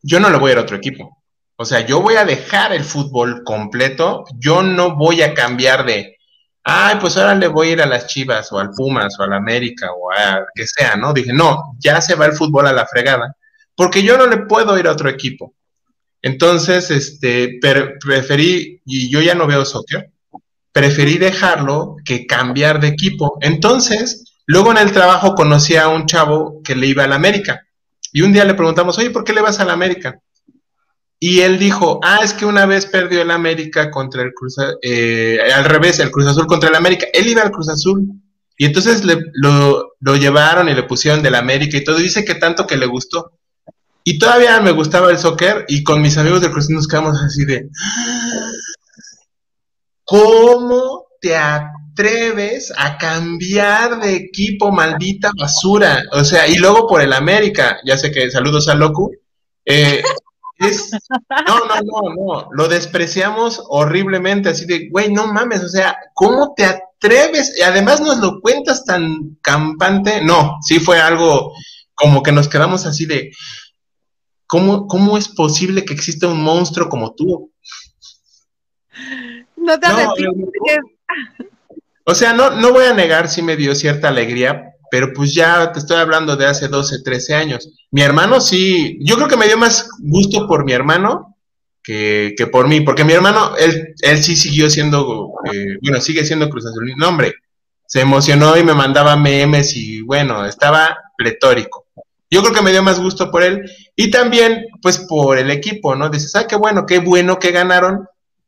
yo 0.00 0.20
no 0.20 0.30
le 0.30 0.38
voy 0.38 0.50
a 0.50 0.52
ir 0.52 0.58
a 0.58 0.62
otro 0.62 0.76
equipo. 0.76 1.15
O 1.56 1.64
sea, 1.64 1.86
yo 1.86 2.00
voy 2.00 2.14
a 2.16 2.24
dejar 2.24 2.72
el 2.72 2.84
fútbol 2.84 3.42
completo, 3.44 4.24
yo 4.38 4.62
no 4.62 4.96
voy 4.96 5.22
a 5.22 5.34
cambiar 5.34 5.86
de, 5.86 6.16
ay, 6.64 6.96
pues 7.00 7.16
ahora 7.16 7.34
le 7.34 7.48
voy 7.48 7.68
a 7.68 7.72
ir 7.72 7.82
a 7.82 7.86
las 7.86 8.06
Chivas 8.06 8.52
o 8.52 8.58
al 8.58 8.70
Pumas 8.70 9.18
o 9.18 9.22
al 9.22 9.32
América 9.32 9.88
o 9.92 10.12
a 10.12 10.44
que 10.54 10.66
sea, 10.66 10.96
¿no? 10.96 11.12
Dije, 11.12 11.32
no, 11.32 11.76
ya 11.78 12.00
se 12.00 12.14
va 12.14 12.26
el 12.26 12.32
fútbol 12.32 12.66
a 12.66 12.72
la 12.72 12.86
fregada 12.86 13.34
porque 13.76 14.02
yo 14.02 14.16
no 14.16 14.26
le 14.26 14.38
puedo 14.38 14.76
ir 14.78 14.88
a 14.88 14.92
otro 14.92 15.08
equipo. 15.08 15.54
Entonces, 16.22 16.90
este, 16.90 17.60
preferí, 17.60 18.80
y 18.84 19.10
yo 19.10 19.20
ya 19.20 19.34
no 19.34 19.46
veo 19.46 19.64
soccer, 19.64 20.10
preferí 20.72 21.18
dejarlo 21.18 21.96
que 22.04 22.26
cambiar 22.26 22.80
de 22.80 22.88
equipo. 22.88 23.38
Entonces, 23.42 24.24
luego 24.46 24.72
en 24.72 24.78
el 24.78 24.92
trabajo 24.92 25.34
conocí 25.34 25.76
a 25.76 25.88
un 25.88 26.06
chavo 26.06 26.62
que 26.64 26.74
le 26.74 26.88
iba 26.88 27.04
a 27.04 27.06
la 27.06 27.14
América. 27.14 27.62
Y 28.12 28.22
un 28.22 28.32
día 28.32 28.44
le 28.44 28.54
preguntamos, 28.54 28.98
oye, 28.98 29.10
¿por 29.10 29.24
qué 29.24 29.34
le 29.34 29.42
vas 29.42 29.60
a 29.60 29.64
la 29.64 29.74
América? 29.74 30.18
Y 31.18 31.40
él 31.40 31.58
dijo, 31.58 31.98
ah, 32.02 32.20
es 32.22 32.34
que 32.34 32.44
una 32.44 32.66
vez 32.66 32.86
perdió 32.86 33.22
el 33.22 33.30
América 33.30 33.90
contra 33.90 34.22
el 34.22 34.34
Cruz 34.34 34.56
eh, 34.82 35.38
al 35.54 35.64
revés, 35.64 35.98
el 35.98 36.10
Cruz 36.10 36.26
Azul 36.26 36.46
contra 36.46 36.68
el 36.68 36.74
América. 36.74 37.06
Él 37.12 37.28
iba 37.28 37.42
al 37.42 37.50
Cruz 37.50 37.68
Azul. 37.68 38.06
Y 38.58 38.64
entonces 38.64 39.02
lo, 39.04 39.94
lo 40.00 40.16
llevaron 40.16 40.68
y 40.68 40.74
le 40.74 40.82
pusieron 40.82 41.22
del 41.22 41.34
América 41.34 41.76
y 41.76 41.84
todo. 41.84 41.96
dice 41.96 42.24
que 42.24 42.34
tanto 42.34 42.66
que 42.66 42.76
le 42.76 42.86
gustó. 42.86 43.32
Y 44.08 44.18
todavía 44.18 44.60
me 44.60 44.70
gustaba 44.70 45.10
el 45.10 45.18
soccer 45.18 45.64
y 45.68 45.82
con 45.82 46.00
mis 46.00 46.16
amigos 46.16 46.40
de 46.40 46.50
Cruz 46.50 46.70
nos 46.70 46.86
quedamos 46.86 47.18
así 47.20 47.44
de, 47.44 47.68
¿cómo 50.04 51.08
te 51.20 51.36
atreves 51.36 52.72
a 52.76 52.98
cambiar 52.98 54.00
de 54.00 54.14
equipo, 54.14 54.70
maldita 54.70 55.32
basura? 55.36 56.04
O 56.12 56.22
sea, 56.22 56.46
y 56.46 56.54
luego 56.54 56.86
por 56.86 57.00
el 57.02 57.12
América, 57.12 57.78
ya 57.84 57.98
sé 57.98 58.12
que 58.12 58.30
saludos 58.30 58.68
a 58.68 58.76
Locu, 58.76 59.10
eh, 59.64 60.02
es, 60.58 60.90
no, 61.46 61.66
no, 61.66 61.74
no, 61.82 62.14
no, 62.14 62.48
lo 62.52 62.68
despreciamos 62.68 63.62
horriblemente, 63.68 64.48
así 64.48 64.64
de, 64.64 64.88
güey, 64.90 65.12
no 65.12 65.26
mames, 65.26 65.62
o 65.62 65.68
sea, 65.68 65.96
¿cómo 66.14 66.54
te 66.56 66.64
atreves? 66.64 67.58
Y 67.58 67.62
además 67.62 68.00
nos 68.00 68.18
lo 68.18 68.40
cuentas 68.40 68.84
tan 68.84 69.36
campante, 69.42 70.22
no, 70.22 70.56
sí 70.62 70.80
fue 70.80 71.00
algo 71.00 71.52
como 71.94 72.22
que 72.22 72.32
nos 72.32 72.48
quedamos 72.48 72.86
así 72.86 73.06
de, 73.06 73.30
¿Cómo, 74.46 74.86
¿Cómo 74.86 75.18
es 75.18 75.28
posible 75.28 75.84
que 75.84 75.92
exista 75.92 76.28
un 76.28 76.40
monstruo 76.40 76.88
como 76.88 77.14
tú? 77.14 77.52
No 79.56 79.78
te 79.80 79.88
no, 79.88 80.14
O 82.04 82.14
sea, 82.14 82.32
no, 82.32 82.50
no 82.50 82.72
voy 82.72 82.84
a 82.84 82.94
negar 82.94 83.28
si 83.28 83.42
me 83.42 83.56
dio 83.56 83.74
cierta 83.74 84.08
alegría, 84.08 84.75
pero 84.90 85.12
pues 85.12 85.34
ya 85.34 85.72
te 85.72 85.78
estoy 85.78 85.98
hablando 85.98 86.36
de 86.36 86.46
hace 86.46 86.68
12, 86.68 87.02
13 87.02 87.34
años. 87.34 87.68
Mi 87.90 88.02
hermano 88.02 88.40
sí, 88.40 88.98
yo 89.00 89.16
creo 89.16 89.28
que 89.28 89.36
me 89.36 89.46
dio 89.46 89.58
más 89.58 89.88
gusto 89.98 90.46
por 90.46 90.64
mi 90.64 90.72
hermano 90.72 91.36
que, 91.82 92.34
que 92.36 92.46
por 92.46 92.68
mí, 92.68 92.80
porque 92.80 93.04
mi 93.04 93.12
hermano, 93.12 93.56
él, 93.56 93.94
él 94.02 94.22
sí 94.22 94.36
siguió 94.36 94.68
siendo, 94.68 95.30
eh, 95.52 95.78
bueno, 95.82 96.00
sigue 96.00 96.24
siendo 96.24 96.50
Cruz 96.50 96.66
Azul. 96.66 96.92
No, 96.96 97.08
hombre, 97.08 97.34
se 97.86 98.00
emocionó 98.00 98.56
y 98.56 98.64
me 98.64 98.74
mandaba 98.74 99.16
memes 99.16 99.76
y 99.76 100.02
bueno, 100.02 100.44
estaba 100.44 100.96
pletórico. 101.16 101.86
Yo 102.28 102.42
creo 102.42 102.52
que 102.52 102.62
me 102.62 102.72
dio 102.72 102.82
más 102.82 102.98
gusto 102.98 103.30
por 103.30 103.42
él 103.42 103.70
y 103.94 104.10
también, 104.10 104.66
pues, 104.82 104.98
por 104.98 105.38
el 105.38 105.50
equipo, 105.50 105.94
¿no? 105.94 106.08
Dices, 106.08 106.34
ah, 106.34 106.46
qué 106.46 106.56
bueno, 106.56 106.84
qué 106.86 106.98
bueno 106.98 107.38
que 107.38 107.52
ganaron 107.52 108.06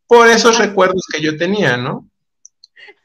por 0.08 0.26
esos 0.28 0.58
recuerdos 0.58 1.04
que 1.12 1.22
yo 1.22 1.36
tenía, 1.36 1.76
¿no? 1.76 2.08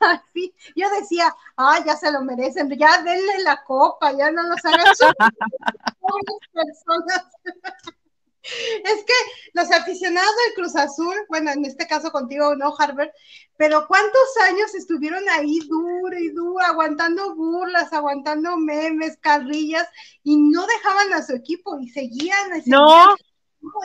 Yo 0.75 0.89
decía, 0.99 1.33
ah, 1.57 1.79
ya 1.85 1.95
se 1.95 2.11
lo 2.11 2.21
merecen, 2.21 2.69
ya 2.77 3.01
denle 3.01 3.43
la 3.43 3.63
copa, 3.63 4.11
ya 4.11 4.31
no 4.31 4.43
los 4.43 4.63
hagan 4.65 4.79
personas. 6.53 7.25
Es 8.43 9.05
que 9.05 9.13
los 9.53 9.71
aficionados 9.71 10.31
del 10.45 10.55
Cruz 10.55 10.75
Azul, 10.75 11.15
bueno, 11.29 11.51
en 11.51 11.63
este 11.63 11.87
caso 11.87 12.11
contigo, 12.11 12.55
no, 12.57 12.73
Harvard, 12.77 13.09
pero 13.55 13.87
¿cuántos 13.87 14.37
años 14.49 14.75
estuvieron 14.75 15.23
ahí 15.29 15.59
duro 15.59 16.17
y 16.17 16.29
duro, 16.31 16.59
aguantando 16.59 17.35
burlas, 17.35 17.93
aguantando 17.93 18.57
memes, 18.57 19.17
carrillas, 19.17 19.87
y 20.23 20.35
no 20.35 20.65
dejaban 20.67 21.13
a 21.13 21.23
su 21.23 21.33
equipo 21.33 21.79
y 21.79 21.87
seguían? 21.89 22.51
no. 22.65 23.15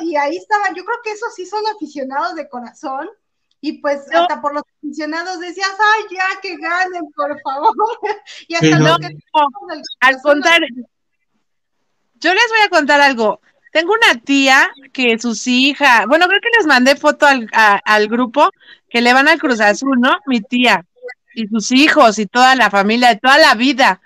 Y 0.01 0.17
ahí 0.17 0.37
estaban, 0.37 0.75
yo 0.75 0.85
creo 0.85 0.99
que 1.05 1.13
esos 1.13 1.33
sí 1.35 1.47
son 1.47 1.65
aficionados 1.69 2.35
de 2.35 2.49
corazón, 2.49 3.09
y 3.61 3.81
pues 3.81 4.03
hasta 4.13 4.41
por 4.41 4.55
los 4.55 4.63
aficionados 4.79 5.41
decías, 5.41 5.71
ay, 5.79 6.05
ya 6.11 6.41
que 6.41 6.57
ganen, 6.57 7.11
por 7.15 7.41
favor. 7.41 7.75
y 8.49 8.55
hasta 8.55 8.79
no, 8.79 8.97
al 10.01 10.23
contrario, 10.23 10.69
yo 12.15 12.35
les 12.35 12.49
voy 12.49 12.61
a 12.65 12.69
contar 12.69 13.01
algo. 13.01 13.41
Tengo 13.73 13.93
una 13.93 14.21
tía 14.21 14.71
que 14.93 15.19
sus 15.19 15.47
hijas, 15.47 16.07
bueno, 16.07 16.27
creo 16.27 16.41
que 16.41 16.57
les 16.57 16.67
mandé 16.67 16.97
foto 16.97 17.27
al, 17.27 17.49
al 17.53 18.09
grupo 18.09 18.51
que 18.89 19.01
le 19.01 19.13
van 19.13 19.29
al 19.29 19.39
Cruz 19.39 19.61
Azul, 19.61 20.01
¿no? 20.01 20.19
Mi 20.27 20.41
tía 20.41 20.85
y 21.35 21.47
sus 21.47 21.71
hijos 21.73 22.19
y 22.19 22.27
toda 22.27 22.57
la 22.57 22.71
familia 22.71 23.11
de 23.11 23.17
toda 23.17 23.39
la 23.39 23.55
vida. 23.55 24.01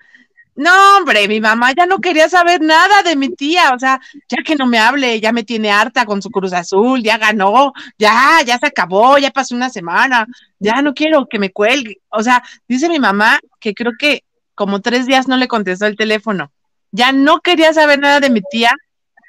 No, 0.54 0.98
hombre, 0.98 1.28
mi 1.28 1.40
mamá 1.40 1.72
ya 1.72 1.86
no 1.86 1.98
quería 1.98 2.28
saber 2.28 2.60
nada 2.60 3.02
de 3.02 3.16
mi 3.16 3.30
tía, 3.30 3.72
o 3.74 3.78
sea, 3.78 4.00
ya 4.28 4.42
que 4.44 4.54
no 4.54 4.66
me 4.66 4.78
hable, 4.78 5.18
ya 5.18 5.32
me 5.32 5.44
tiene 5.44 5.70
harta 5.70 6.04
con 6.04 6.20
su 6.20 6.30
Cruz 6.30 6.52
Azul, 6.52 7.02
ya 7.02 7.16
ganó, 7.16 7.72
ya, 7.98 8.42
ya 8.44 8.58
se 8.58 8.66
acabó, 8.66 9.16
ya 9.16 9.30
pasó 9.30 9.54
una 9.54 9.70
semana, 9.70 10.26
ya 10.58 10.82
no 10.82 10.92
quiero 10.92 11.26
que 11.26 11.38
me 11.38 11.50
cuelgue. 11.50 12.02
O 12.10 12.22
sea, 12.22 12.42
dice 12.68 12.90
mi 12.90 12.98
mamá 12.98 13.38
que 13.60 13.72
creo 13.72 13.92
que 13.98 14.24
como 14.54 14.80
tres 14.80 15.06
días 15.06 15.26
no 15.26 15.38
le 15.38 15.48
contestó 15.48 15.86
el 15.86 15.96
teléfono. 15.96 16.52
Ya 16.90 17.12
no 17.12 17.40
quería 17.40 17.72
saber 17.72 17.98
nada 17.98 18.20
de 18.20 18.28
mi 18.28 18.42
tía 18.50 18.74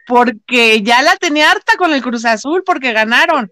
porque 0.06 0.82
ya 0.82 1.02
la 1.02 1.16
tenía 1.16 1.52
harta 1.52 1.78
con 1.78 1.94
el 1.94 2.02
Cruz 2.02 2.26
Azul 2.26 2.64
porque 2.66 2.92
ganaron. 2.92 3.52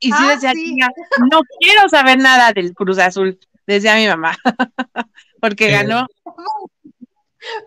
Y 0.00 0.08
sí 0.08 0.18
ah, 0.18 0.34
decía, 0.34 0.52
no 1.30 1.40
quiero 1.60 1.88
saber 1.88 2.18
nada 2.18 2.52
del 2.52 2.74
Cruz 2.74 2.98
Azul, 2.98 3.38
decía 3.66 3.96
mi 3.96 4.06
mamá, 4.06 4.36
porque 5.40 5.70
ganó. 5.70 6.06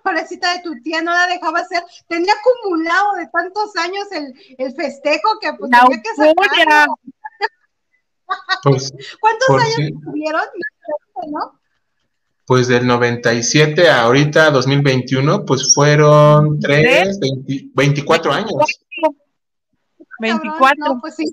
Pobrecita 0.03 0.53
de 0.53 0.63
tu 0.63 0.73
tía, 0.81 1.01
no 1.01 1.11
la 1.11 1.27
dejaba 1.27 1.59
hacer. 1.59 1.83
Tenía 2.07 2.33
acumulado 2.33 3.13
de 3.13 3.27
tantos 3.27 3.75
años 3.75 4.07
el, 4.11 4.73
festejo 4.75 5.39
que 5.39 5.53
pues 5.53 5.71
tenía 5.71 6.01
que 6.01 6.15
sacar. 6.15 6.87
Pues, 8.61 8.91
¿Cuántos 9.21 9.49
años 9.49 9.91
tuvieron? 10.03 10.41
Pues 12.45 12.67
del 12.67 12.85
97 12.85 13.89
a 13.89 14.01
ahorita 14.01 14.51
2021, 14.51 15.45
pues 15.45 15.73
fueron 15.73 16.59
3, 16.59 17.19
24 17.73 18.33
años. 18.33 18.53
24. 20.19 20.99
pues 20.99 21.15
sí, 21.15 21.25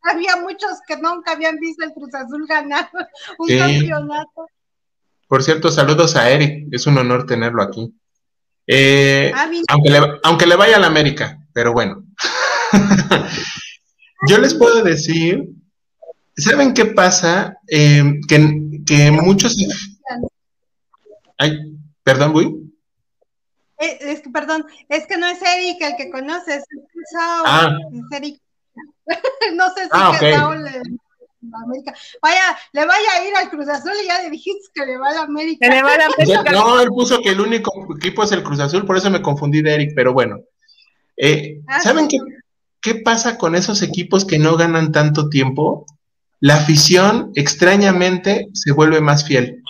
había 0.12 0.36
muchos 0.36 0.78
que 0.86 0.96
nunca 0.96 1.32
habían 1.32 1.56
visto 1.58 1.84
el 1.84 1.92
Cruz 1.92 2.14
Azul 2.14 2.46
ganar 2.46 2.90
un 3.38 3.48
campeonato. 3.48 4.46
Por 5.28 5.42
cierto, 5.42 5.70
saludos 5.70 6.16
a 6.16 6.30
Eric, 6.30 6.68
es 6.72 6.86
un 6.86 6.98
honor 6.98 7.26
tenerlo 7.26 7.62
aquí. 7.62 7.94
Eh, 8.66 9.32
ah, 9.34 9.50
aunque, 9.68 9.90
le, 9.90 9.98
aunque 10.24 10.46
le 10.46 10.56
vaya 10.56 10.76
a 10.76 10.80
la 10.80 10.88
América, 10.88 11.38
pero 11.52 11.72
bueno. 11.72 12.04
Yo 14.28 14.38
les 14.38 14.54
puedo 14.54 14.82
decir, 14.82 15.48
¿saben 16.36 16.74
qué 16.74 16.86
pasa? 16.86 17.56
Eh, 17.68 18.20
que, 18.28 18.82
que 18.86 19.10
muchos... 19.10 19.56
Ay, 21.38 21.58
perdón, 22.02 22.32
Bui. 22.32 22.72
Eh, 23.78 23.98
es 24.00 24.20
que, 24.20 24.30
perdón, 24.30 24.66
es 24.88 25.06
que 25.06 25.16
no 25.16 25.26
es 25.26 25.40
Eric 25.40 25.80
el 25.80 25.96
que 25.96 26.10
conoces, 26.10 26.58
es 26.58 27.10
Saul, 27.12 27.44
ah. 27.46 27.78
es 27.92 28.18
Eric. 28.18 28.42
no 29.54 29.68
sé 29.74 29.84
si 29.84 29.90
ah, 29.92 30.10
okay. 30.10 30.34
Saul 30.34 30.66
América. 31.64 31.94
Vaya, 32.22 32.58
le 32.72 32.84
vaya 32.84 33.08
a 33.16 33.28
ir 33.28 33.36
al 33.36 33.50
Cruz 33.50 33.68
Azul 33.68 33.92
y 34.02 34.06
ya 34.06 34.22
le 34.22 34.30
dijiste 34.30 34.68
que 34.74 34.84
le 34.84 34.98
va 34.98 35.08
a 35.08 35.14
la 35.14 35.22
América. 35.22 35.68
Le 35.68 35.82
va 35.82 35.94
a 35.94 35.98
la 35.98 36.06
América. 36.18 36.52
No, 36.52 36.80
él 36.80 36.88
puso 36.88 37.20
que 37.20 37.30
el 37.30 37.40
único 37.40 37.72
equipo 37.96 38.22
es 38.22 38.32
el 38.32 38.42
Cruz 38.42 38.60
Azul, 38.60 38.86
por 38.86 38.96
eso 38.96 39.10
me 39.10 39.22
confundí 39.22 39.62
de 39.62 39.74
Eric, 39.74 39.92
pero 39.94 40.12
bueno. 40.12 40.40
Eh, 41.16 41.60
ah, 41.66 41.80
¿Saben 41.80 42.08
qué, 42.08 42.18
qué 42.80 42.96
pasa 42.96 43.38
con 43.38 43.54
esos 43.54 43.82
equipos 43.82 44.24
que 44.24 44.38
no 44.38 44.56
ganan 44.56 44.92
tanto 44.92 45.28
tiempo? 45.28 45.86
La 46.40 46.56
afición 46.56 47.32
extrañamente 47.34 48.48
se 48.54 48.72
vuelve 48.72 49.00
más 49.00 49.26
fiel. 49.26 49.62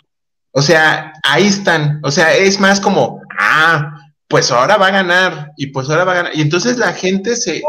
O 0.53 0.63
sea, 0.63 1.13
ahí 1.25 1.47
están. 1.47 2.01
O 2.03 2.11
sea, 2.11 2.35
es 2.35 2.61
más 2.61 2.81
como, 2.81 3.21
ah, 3.39 3.97
pues 4.29 4.51
ahora 4.51 4.77
va 4.77 4.89
a 4.89 4.93
ganar 4.93 5.51
y 5.57 5.69
pues 5.69 5.89
ahora 5.89 6.05
va 6.05 6.13
a 6.13 6.17
ganar. 6.17 6.37
Y 6.37 6.41
entonces 6.41 6.79
la 6.79 6.93
gente 6.93 7.35
se, 7.35 7.63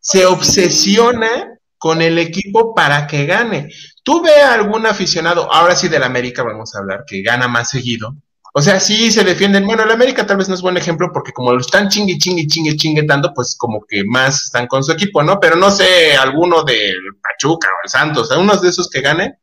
se 0.00 0.26
obsesiona 0.26 1.58
con 1.78 2.02
el 2.02 2.18
equipo 2.18 2.74
para 2.74 3.06
que 3.06 3.26
gane. 3.26 3.70
Tú 4.02 4.22
ve 4.22 4.42
a 4.42 4.54
algún 4.54 4.86
aficionado, 4.86 5.52
ahora 5.52 5.76
sí 5.76 5.88
del 5.88 6.02
América 6.02 6.42
vamos 6.42 6.74
a 6.74 6.80
hablar, 6.80 7.04
que 7.06 7.22
gana 7.22 7.48
más 7.48 7.70
seguido. 7.70 8.14
O 8.52 8.60
sea, 8.60 8.80
sí 8.80 9.12
se 9.12 9.22
defienden. 9.22 9.64
Bueno, 9.64 9.84
el 9.84 9.90
América 9.90 10.26
tal 10.26 10.38
vez 10.38 10.48
no 10.48 10.54
es 10.54 10.62
buen 10.62 10.76
ejemplo 10.76 11.10
porque 11.12 11.32
como 11.32 11.52
lo 11.52 11.60
están 11.60 11.88
chingue, 11.88 12.18
chingue, 12.18 12.46
chingue, 12.46 12.76
chingue 12.76 13.02
dando, 13.06 13.32
pues 13.32 13.54
como 13.56 13.84
que 13.88 14.02
más 14.04 14.42
están 14.44 14.66
con 14.66 14.82
su 14.82 14.92
equipo, 14.92 15.22
¿no? 15.22 15.38
Pero 15.38 15.56
no 15.56 15.70
sé, 15.70 16.16
alguno 16.16 16.64
del 16.64 16.96
Pachuca 17.22 17.68
o 17.68 17.84
el 17.84 17.90
Santos, 17.90 18.30
algunos 18.32 18.60
de 18.60 18.70
esos 18.70 18.90
que 18.90 19.00
gane, 19.02 19.38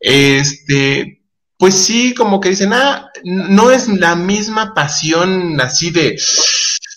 este, 0.00 1.22
pues 1.56 1.74
sí, 1.74 2.14
como 2.14 2.40
que 2.40 2.50
dicen, 2.50 2.72
ah, 2.72 3.10
no 3.24 3.70
es 3.70 3.88
la 3.88 4.16
misma 4.16 4.74
pasión 4.74 5.60
así 5.60 5.90
de, 5.90 6.16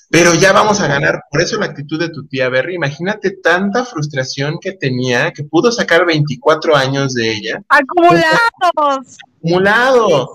pero 0.10 0.34
ya 0.34 0.52
vamos 0.52 0.82
a 0.82 0.88
ganar. 0.88 1.22
Por 1.30 1.42
eso 1.42 1.58
la 1.58 1.68
actitud 1.68 2.00
de 2.00 2.10
tu 2.10 2.28
tía 2.28 2.50
Berry, 2.50 2.76
imagínate 2.76 3.32
tanta 3.32 3.86
frustración 3.86 4.58
que 4.60 4.74
tenía, 4.74 5.32
que 5.32 5.44
pudo 5.44 5.72
sacar 5.72 6.06
24 6.06 6.76
años 6.76 7.14
de 7.14 7.32
ella. 7.32 7.62
Acumulados. 7.70 9.18
Acumulado. 9.38 10.34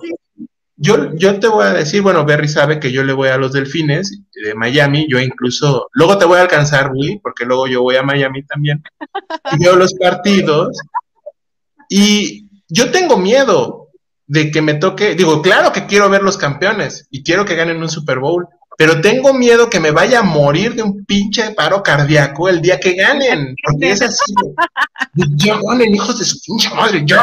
Yo, 0.77 1.15
yo 1.15 1.39
te 1.39 1.49
voy 1.49 1.65
a 1.65 1.73
decir, 1.73 2.03
bueno, 2.03 2.25
Berry 2.25 2.49
sabe 2.49 2.81
que 2.81 2.93
yo 2.93 3.05
le 3.05 3.13
voy 3.13 3.29
a 3.29 3.37
los 3.37 3.53
delfines 3.53 4.21
de 4.33 4.55
Miami, 4.55 5.07
yo 5.09 5.21
incluso, 5.21 5.89
luego 5.93 6.19
te 6.19 6.25
voy 6.25 6.39
a 6.39 6.43
alcanzar, 6.43 6.91
Willy, 6.93 7.21
porque 7.21 7.45
luego 7.45 7.69
yo 7.69 7.83
voy 7.83 7.95
a 7.97 8.03
Miami 8.03 8.45
también, 8.45 8.83
y 9.53 9.65
veo 9.65 9.77
los 9.77 9.95
partidos, 9.95 10.77
y 11.89 12.49
yo 12.69 12.91
tengo 12.91 13.17
miedo, 13.17 13.85
de 14.27 14.51
que 14.51 14.63
me 14.63 14.75
toque, 14.75 15.15
digo, 15.15 15.43
claro 15.43 15.73
que 15.73 15.87
quiero 15.87 16.09
ver 16.09 16.23
los 16.23 16.39
campeones 16.39 17.07
y 17.11 17.23
quiero 17.23 17.45
que 17.45 17.57
ganen 17.57 17.83
un 17.83 17.91
Super 17.91 18.19
Bowl, 18.19 18.49
pero 18.77 19.01
tengo 19.01 19.33
miedo 19.33 19.71
que 19.71 19.81
me 19.81 19.91
vaya 19.91 20.21
a 20.21 20.23
morir 20.23 20.75
de 20.75 20.83
un 20.83 21.05
pinche 21.05 21.51
paro 21.53 21.83
cardíaco 21.83 22.49
el 22.49 22.61
día 22.61 22.81
que 22.81 22.95
ganen, 22.95 23.55
porque 23.65 23.93
es 23.93 24.03
así, 24.03 24.35
yo 25.15 25.61
ganen 25.63 25.95
hijos 25.95 26.19
de 26.19 26.25
su 26.25 26.41
pinche 26.41 26.71
madre, 26.75 27.03
yo. 27.05 27.23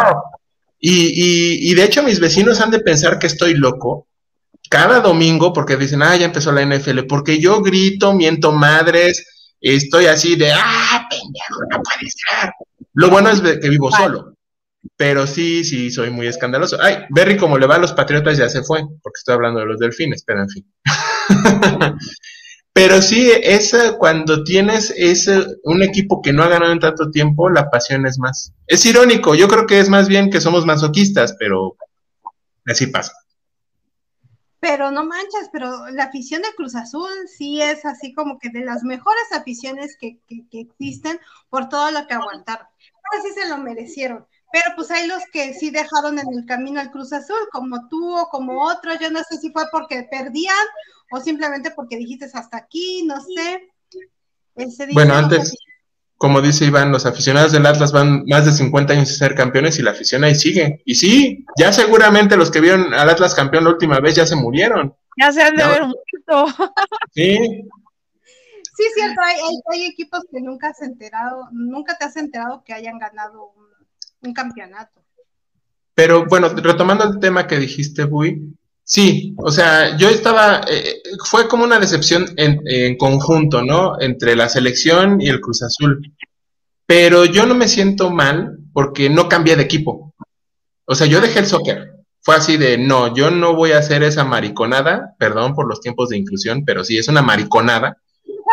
Y, 0.79 1.69
y, 1.69 1.75
de 1.75 1.83
hecho 1.83 2.01
mis 2.01 2.19
vecinos 2.19 2.59
han 2.59 2.71
de 2.71 2.79
pensar 2.79 3.19
que 3.19 3.27
estoy 3.27 3.53
loco 3.53 4.07
cada 4.69 5.01
domingo 5.01 5.53
porque 5.53 5.75
dicen, 5.75 6.01
ah, 6.01 6.15
ya 6.15 6.25
empezó 6.25 6.51
la 6.51 6.65
NFL, 6.65 7.01
porque 7.07 7.39
yo 7.39 7.61
grito, 7.61 8.13
miento 8.13 8.51
madres, 8.51 9.53
estoy 9.59 10.05
así 10.05 10.35
de, 10.37 10.51
ah, 10.53 11.07
pendejo, 11.09 11.61
no 11.69 11.81
puede 11.83 12.09
ser. 12.09 12.51
Lo 12.93 13.09
bueno 13.09 13.29
es 13.29 13.41
que 13.41 13.69
vivo 13.69 13.91
solo. 13.91 14.33
Pero 14.95 15.27
sí, 15.27 15.63
sí, 15.63 15.91
soy 15.91 16.09
muy 16.09 16.25
escandaloso. 16.27 16.77
Ay, 16.81 16.99
Berry, 17.09 17.37
como 17.37 17.57
le 17.57 17.67
va 17.67 17.75
a 17.75 17.79
los 17.79 17.93
Patriotas, 17.93 18.37
ya 18.37 18.49
se 18.49 18.63
fue, 18.63 18.81
porque 19.03 19.17
estoy 19.17 19.35
hablando 19.35 19.59
de 19.59 19.65
los 19.67 19.77
delfines, 19.77 20.23
pero 20.25 20.41
en 20.41 20.49
fin. 20.49 20.73
pero 22.73 23.01
sí, 23.01 23.31
es 23.43 23.73
cuando 23.99 24.43
tienes 24.43 24.93
ese, 24.95 25.45
un 25.63 25.83
equipo 25.83 26.21
que 26.21 26.33
no 26.33 26.43
ha 26.43 26.49
ganado 26.49 26.71
en 26.71 26.79
tanto 26.79 27.09
tiempo, 27.11 27.49
la 27.49 27.69
pasión 27.69 28.05
es 28.05 28.19
más. 28.19 28.53
Es 28.67 28.85
irónico, 28.85 29.35
yo 29.35 29.47
creo 29.47 29.65
que 29.65 29.79
es 29.79 29.89
más 29.89 30.07
bien 30.07 30.29
que 30.29 30.41
somos 30.41 30.65
masoquistas, 30.65 31.35
pero 31.37 31.75
así 32.65 32.87
pasa. 32.87 33.13
Pero 34.59 34.91
no 34.91 35.03
manches, 35.03 35.49
pero 35.51 35.89
la 35.89 36.03
afición 36.03 36.43
de 36.43 36.53
Cruz 36.55 36.75
Azul 36.75 37.09
sí 37.27 37.61
es 37.61 37.83
así 37.83 38.13
como 38.13 38.37
que 38.37 38.49
de 38.49 38.63
las 38.63 38.83
mejores 38.83 39.31
aficiones 39.31 39.97
que, 39.99 40.19
existen 40.51 41.19
por 41.49 41.67
todo 41.67 41.89
lo 41.91 42.05
que 42.05 42.13
aguantaron. 42.13 42.67
Ahora 42.67 43.23
sí 43.23 43.41
se 43.41 43.49
lo 43.49 43.57
merecieron 43.57 44.27
pero 44.51 44.75
pues 44.75 44.91
hay 44.91 45.07
los 45.07 45.23
que 45.31 45.53
sí 45.53 45.69
dejaron 45.69 46.19
en 46.19 46.27
el 46.33 46.45
camino 46.45 46.79
al 46.81 46.91
Cruz 46.91 47.13
Azul, 47.13 47.47
como 47.51 47.87
tú 47.87 48.17
o 48.17 48.27
como 48.27 48.61
otros, 48.65 48.99
yo 48.99 49.09
no 49.09 49.21
sé 49.23 49.37
si 49.37 49.51
fue 49.51 49.63
porque 49.71 50.07
perdían 50.11 50.65
o 51.11 51.19
simplemente 51.19 51.71
porque 51.71 51.97
dijiste 51.97 52.25
hasta 52.25 52.57
aquí, 52.57 53.03
no 53.05 53.15
sé. 53.21 53.69
bueno, 54.93 55.13
antes, 55.13 55.55
como 56.17 56.41
dice 56.41 56.65
Iván, 56.65 56.91
los 56.91 57.05
aficionados 57.05 57.51
del 57.51 57.65
Atlas 57.65 57.91
van 57.91 58.23
más 58.25 58.45
de 58.45 58.51
50 58.51 58.93
años 58.93 59.11
a 59.11 59.15
ser 59.15 59.35
campeones 59.35 59.79
y 59.79 59.83
la 59.83 59.91
afición 59.91 60.23
ahí 60.23 60.35
sigue. 60.35 60.81
Y 60.85 60.95
sí, 60.95 61.45
ya 61.57 61.71
seguramente 61.71 62.37
los 62.37 62.51
que 62.51 62.61
vieron 62.61 62.93
al 62.93 63.09
Atlas 63.09 63.35
campeón 63.35 63.65
la 63.65 63.71
última 63.71 63.99
vez 63.99 64.15
ya 64.15 64.25
se 64.25 64.35
murieron. 64.35 64.95
Ya 65.17 65.31
se 65.31 65.41
han 65.41 65.55
de 65.55 65.63
haber 65.63 65.81
muerto. 65.83 66.73
Sí. 67.13 67.37
Sí, 68.73 68.83
cierto, 68.95 69.21
hay, 69.21 69.35
hay, 69.35 69.55
hay, 69.73 69.85
equipos 69.85 70.21
que 70.31 70.41
nunca 70.41 70.69
has 70.69 70.81
enterado, 70.81 71.49
nunca 71.51 71.97
te 71.97 72.05
has 72.05 72.15
enterado 72.15 72.63
que 72.63 72.73
hayan 72.73 72.97
ganado 72.97 73.51
un 73.55 73.71
un 74.21 74.33
campeonato. 74.33 75.03
Pero 75.93 76.25
bueno, 76.25 76.49
retomando 76.49 77.03
el 77.03 77.19
tema 77.19 77.47
que 77.47 77.57
dijiste, 77.57 78.05
Bui, 78.05 78.55
sí, 78.91 79.33
o 79.37 79.51
sea, 79.51 79.95
yo 79.97 80.09
estaba, 80.09 80.61
eh, 80.69 81.01
fue 81.25 81.47
como 81.47 81.63
una 81.63 81.79
decepción 81.79 82.25
en, 82.35 82.97
conjunto, 82.97 83.63
¿no? 83.63 83.99
Entre 83.99 84.35
la 84.35 84.49
selección 84.49 85.21
y 85.21 85.29
el 85.29 85.39
Cruz 85.39 85.63
Azul. 85.63 86.11
Pero 86.85 87.23
yo 87.23 87.45
no 87.45 87.55
me 87.55 87.69
siento 87.69 88.09
mal 88.11 88.57
porque 88.73 89.09
no 89.09 89.29
cambié 89.29 89.55
de 89.55 89.63
equipo. 89.63 90.13
O 90.85 90.93
sea, 90.93 91.07
yo 91.07 91.21
dejé 91.21 91.39
el 91.39 91.47
soccer. 91.47 91.91
Fue 92.21 92.35
así 92.35 92.57
de, 92.57 92.77
no, 92.77 93.15
yo 93.15 93.31
no 93.31 93.55
voy 93.55 93.71
a 93.71 93.79
hacer 93.79 94.03
esa 94.03 94.25
mariconada, 94.25 95.15
perdón 95.17 95.55
por 95.55 95.67
los 95.67 95.79
tiempos 95.79 96.09
de 96.09 96.17
inclusión, 96.17 96.65
pero 96.65 96.83
sí, 96.83 96.97
es 96.97 97.07
una 97.07 97.21
mariconada 97.21 97.97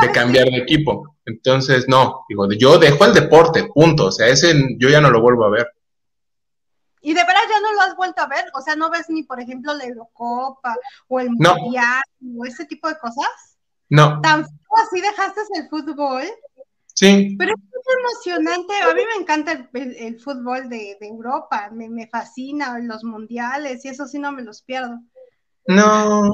de 0.00 0.12
cambiar 0.12 0.46
de 0.46 0.58
equipo. 0.58 1.16
Entonces, 1.26 1.86
no, 1.88 2.24
digo, 2.28 2.48
yo 2.52 2.78
dejo 2.78 3.04
el 3.04 3.12
deporte, 3.12 3.68
punto. 3.74 4.06
O 4.06 4.12
sea, 4.12 4.28
ese 4.28 4.54
yo 4.78 4.88
ya 4.88 5.00
no 5.00 5.10
lo 5.10 5.20
vuelvo 5.20 5.44
a 5.44 5.50
ver. 5.50 5.66
¿Y 7.08 7.14
de 7.14 7.22
verdad 7.22 7.40
ya 7.48 7.60
no 7.60 7.72
lo 7.72 7.80
has 7.80 7.96
vuelto 7.96 8.20
a 8.20 8.26
ver? 8.26 8.44
O 8.52 8.60
sea, 8.60 8.76
¿no 8.76 8.90
ves 8.90 9.08
ni, 9.08 9.22
por 9.22 9.40
ejemplo, 9.40 9.72
la 9.72 9.86
Eurocopa 9.86 10.76
o 11.08 11.18
el 11.18 11.30
Mundial 11.30 12.02
o 12.36 12.44
ese 12.44 12.66
tipo 12.66 12.86
de 12.86 12.98
cosas? 12.98 13.56
No. 13.88 14.20
¿Tan 14.20 14.42
así 14.42 15.00
dejaste 15.00 15.40
el 15.54 15.70
fútbol? 15.70 16.24
Sí. 16.92 17.34
Pero 17.38 17.54
es 17.54 17.58
muy 17.58 18.02
emocionante. 18.02 18.74
A 18.82 18.92
mí 18.92 19.00
me 19.06 19.22
encanta 19.22 19.70
el, 19.72 20.20
fútbol 20.20 20.68
de, 20.68 20.98
Europa. 21.00 21.70
Me, 21.72 21.88
me, 21.88 22.08
fascina 22.08 22.78
los 22.78 23.02
mundiales 23.04 23.86
y 23.86 23.88
eso 23.88 24.06
sí 24.06 24.18
no 24.18 24.30
me 24.30 24.42
los 24.42 24.60
pierdo. 24.60 25.00
No. 25.66 26.24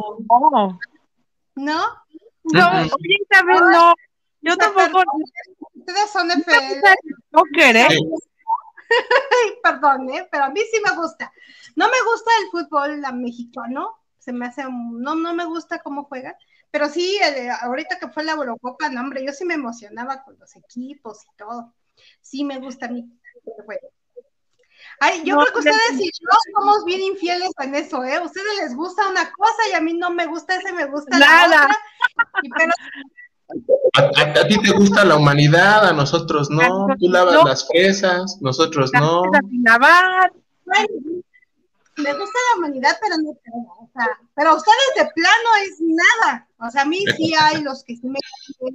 ¿No? 1.55 1.85
No, 2.53 2.65
ahorita 2.65 3.43
no. 3.47 3.95
Yo 4.41 4.57
tampoco. 4.57 5.05
Ustedes 5.73 6.11
son 6.11 6.33
FL. 6.33 6.83
No 7.31 7.43
querés. 7.55 7.97
Perdón, 9.63 10.11
¿eh? 10.11 10.29
pero 10.31 10.45
a 10.45 10.51
mí 10.51 10.61
sí 10.71 10.81
me 10.85 10.95
gusta. 10.97 11.33
No 11.77 11.87
me 11.87 12.03
gusta 12.11 12.31
el 12.41 12.51
fútbol 12.51 13.03
mexicano, 13.15 13.99
se 14.19 14.33
me 14.33 14.47
hace, 14.47 14.65
no, 14.65 15.15
no 15.15 15.35
me 15.35 15.45
gusta 15.45 15.81
cómo 15.81 16.05
juegan, 16.05 16.35
pero 16.71 16.89
sí, 16.89 17.19
ahorita 17.63 17.99
que 17.99 18.09
fue 18.09 18.25
la 18.25 18.33
Eurocopa, 18.33 18.89
no, 18.89 19.01
hombre, 19.01 19.25
yo 19.25 19.33
sí 19.33 19.45
me 19.45 19.55
emocionaba 19.55 20.25
con 20.25 20.39
los 20.39 20.57
equipos 20.57 21.25
y 21.25 21.37
todo. 21.37 21.73
Sí 22.21 22.43
me 22.43 22.59
gusta 22.59 22.87
a 22.87 22.89
mí. 22.89 23.09
Ay, 25.01 25.23
yo 25.25 25.37
creo 25.39 25.53
que 25.53 25.59
ustedes 25.61 26.01
y 26.01 26.07
yo 26.07 26.39
somos 26.55 26.85
bien 26.85 27.01
infieles 27.01 27.51
en 27.59 27.75
eso, 27.75 28.03
¿eh? 28.05 28.17
A 28.17 28.23
ustedes 28.23 28.57
les 28.61 28.75
gusta 28.75 29.09
una 29.09 29.31
cosa 29.33 29.69
y 29.71 29.75
a 29.75 29.81
mí 29.81 29.95
no 29.95 30.11
me 30.11 30.27
gusta 30.27 30.57
ese, 30.57 30.73
me 30.73 30.87
gusta 30.87 31.19
Nada. 31.19 31.49
la 31.49 31.57
otra. 31.65 31.79
pero 32.59 32.73
a, 33.95 34.49
ti 34.49 34.59
te 34.61 34.73
gusta 34.73 35.05
la 35.05 35.17
humanidad, 35.17 35.87
a 35.87 35.93
nosotros 35.93 36.51
no. 36.51 36.87
Tú 36.99 37.09
lavas 37.09 37.45
las 37.45 37.67
fresas, 37.67 38.39
nosotros 38.41 38.91
no. 38.93 39.23
Lavar. 39.63 40.33
me 41.97 42.15
gusta 42.15 42.39
la 42.51 42.59
humanidad, 42.59 42.97
pero 43.01 43.17
no 43.19 43.31
o 43.31 43.91
sea, 43.95 44.09
pero 44.35 44.51
a 44.51 44.55
ustedes 44.55 44.95
de 44.97 45.11
plano 45.15 45.49
es 45.65 45.77
nada. 45.81 46.49
O 46.59 46.71
sea, 46.71 46.83
a 46.83 46.87
mí 46.87 47.05
sí 47.17 47.35
hay 47.39 47.63
los 47.63 47.85
que 47.85 47.97
sí 47.97 48.09
me 48.09 48.19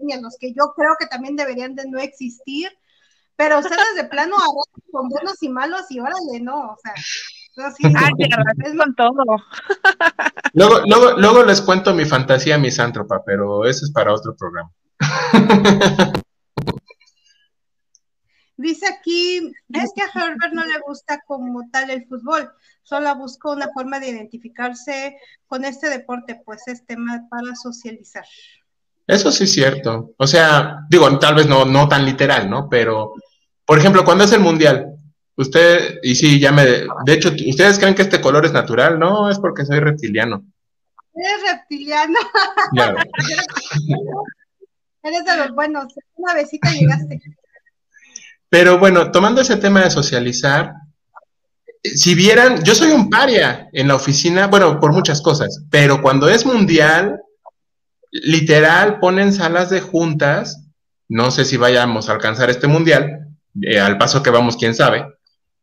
y 0.07 0.13
a 0.13 0.21
los 0.21 0.37
que 0.39 0.53
yo 0.53 0.73
creo 0.75 0.95
que 0.99 1.07
también 1.07 1.35
deberían 1.35 1.75
de 1.75 1.87
no 1.87 1.99
existir, 1.99 2.69
pero 3.35 3.59
ustedes 3.59 3.95
de 3.95 4.03
plano 4.05 4.35
con 4.91 5.09
buenos 5.09 5.41
y 5.41 5.49
malos 5.49 5.89
y 5.89 5.99
órale, 5.99 6.39
no, 6.41 6.71
o 6.71 6.77
sea. 6.81 6.93
Es 7.57 8.75
con 8.77 8.95
todo. 8.95 9.23
Luego, 10.53 10.81
luego, 10.87 11.11
luego 11.17 11.43
les 11.43 11.61
cuento 11.61 11.93
mi 11.93 12.05
fantasía 12.05 12.57
misántropa, 12.57 13.21
pero 13.23 13.65
eso 13.65 13.85
es 13.85 13.91
para 13.91 14.11
otro 14.11 14.35
programa. 14.35 14.71
Dice 18.57 18.87
aquí, 18.87 19.53
es 19.69 19.91
que 19.95 20.01
a 20.01 20.09
Herbert 20.13 20.53
no 20.53 20.65
le 20.65 20.79
gusta 20.85 21.21
como 21.25 21.69
tal 21.71 21.91
el 21.91 22.05
fútbol, 22.07 22.51
solo 22.83 23.15
busca 23.15 23.51
una 23.51 23.69
forma 23.73 23.99
de 23.99 24.09
identificarse 24.09 25.17
con 25.47 25.63
este 25.63 25.89
deporte, 25.89 26.41
pues 26.43 26.67
es 26.67 26.85
tema 26.85 27.27
para 27.29 27.55
socializar. 27.55 28.25
Eso 29.07 29.31
sí 29.31 29.45
es 29.45 29.53
cierto. 29.53 30.13
O 30.17 30.27
sea, 30.27 30.79
digo, 30.89 31.17
tal 31.19 31.35
vez 31.35 31.47
no, 31.47 31.63
no 31.63 31.87
tan 31.87 32.05
literal, 32.05 32.49
¿no? 32.49 32.67
Pero, 32.69 33.13
por 33.65 33.79
ejemplo, 33.79 34.03
cuando 34.03 34.25
es 34.25 34.33
el 34.33 34.41
mundial, 34.41 34.98
usted, 35.39 35.99
y 36.03 36.15
sí, 36.15 36.39
ya 36.39 36.51
me, 36.51 36.65
de 36.65 37.13
hecho, 37.13 37.31
¿ustedes 37.47 37.79
creen 37.79 37.95
que 37.95 38.01
este 38.01 38.21
color 38.21 38.45
es 38.45 38.53
natural? 38.53 38.99
No, 38.99 39.29
es 39.29 39.39
porque 39.39 39.65
soy 39.65 39.79
reptiliano. 39.79 40.43
Eres 41.15 41.51
reptiliano. 41.51 42.19
Ya. 42.75 42.93
Eres 45.03 45.25
de 45.25 45.37
los 45.37 45.55
buenos. 45.55 45.93
Una 46.15 46.33
besita 46.33 46.71
llegaste. 46.71 47.21
Pero 48.49 48.79
bueno, 48.79 49.11
tomando 49.11 49.41
ese 49.41 49.57
tema 49.57 49.83
de 49.83 49.91
socializar, 49.91 50.73
si 51.83 52.15
vieran, 52.15 52.63
yo 52.63 52.75
soy 52.75 52.91
un 52.91 53.09
paria 53.09 53.69
en 53.71 53.87
la 53.87 53.95
oficina, 53.95 54.47
bueno, 54.47 54.79
por 54.79 54.91
muchas 54.91 55.21
cosas, 55.21 55.63
pero 55.69 56.01
cuando 56.01 56.27
es 56.27 56.45
mundial, 56.45 57.21
literal 58.11 58.99
ponen 58.99 59.31
salas 59.31 59.69
de 59.69 59.79
juntas, 59.79 60.65
no 61.07 61.31
sé 61.31 61.45
si 61.45 61.57
vayamos 61.57 62.09
a 62.09 62.13
alcanzar 62.13 62.49
este 62.49 62.67
mundial, 62.67 63.29
eh, 63.61 63.79
al 63.79 63.97
paso 63.97 64.21
que 64.21 64.29
vamos, 64.29 64.57
quién 64.57 64.75
sabe, 64.75 65.05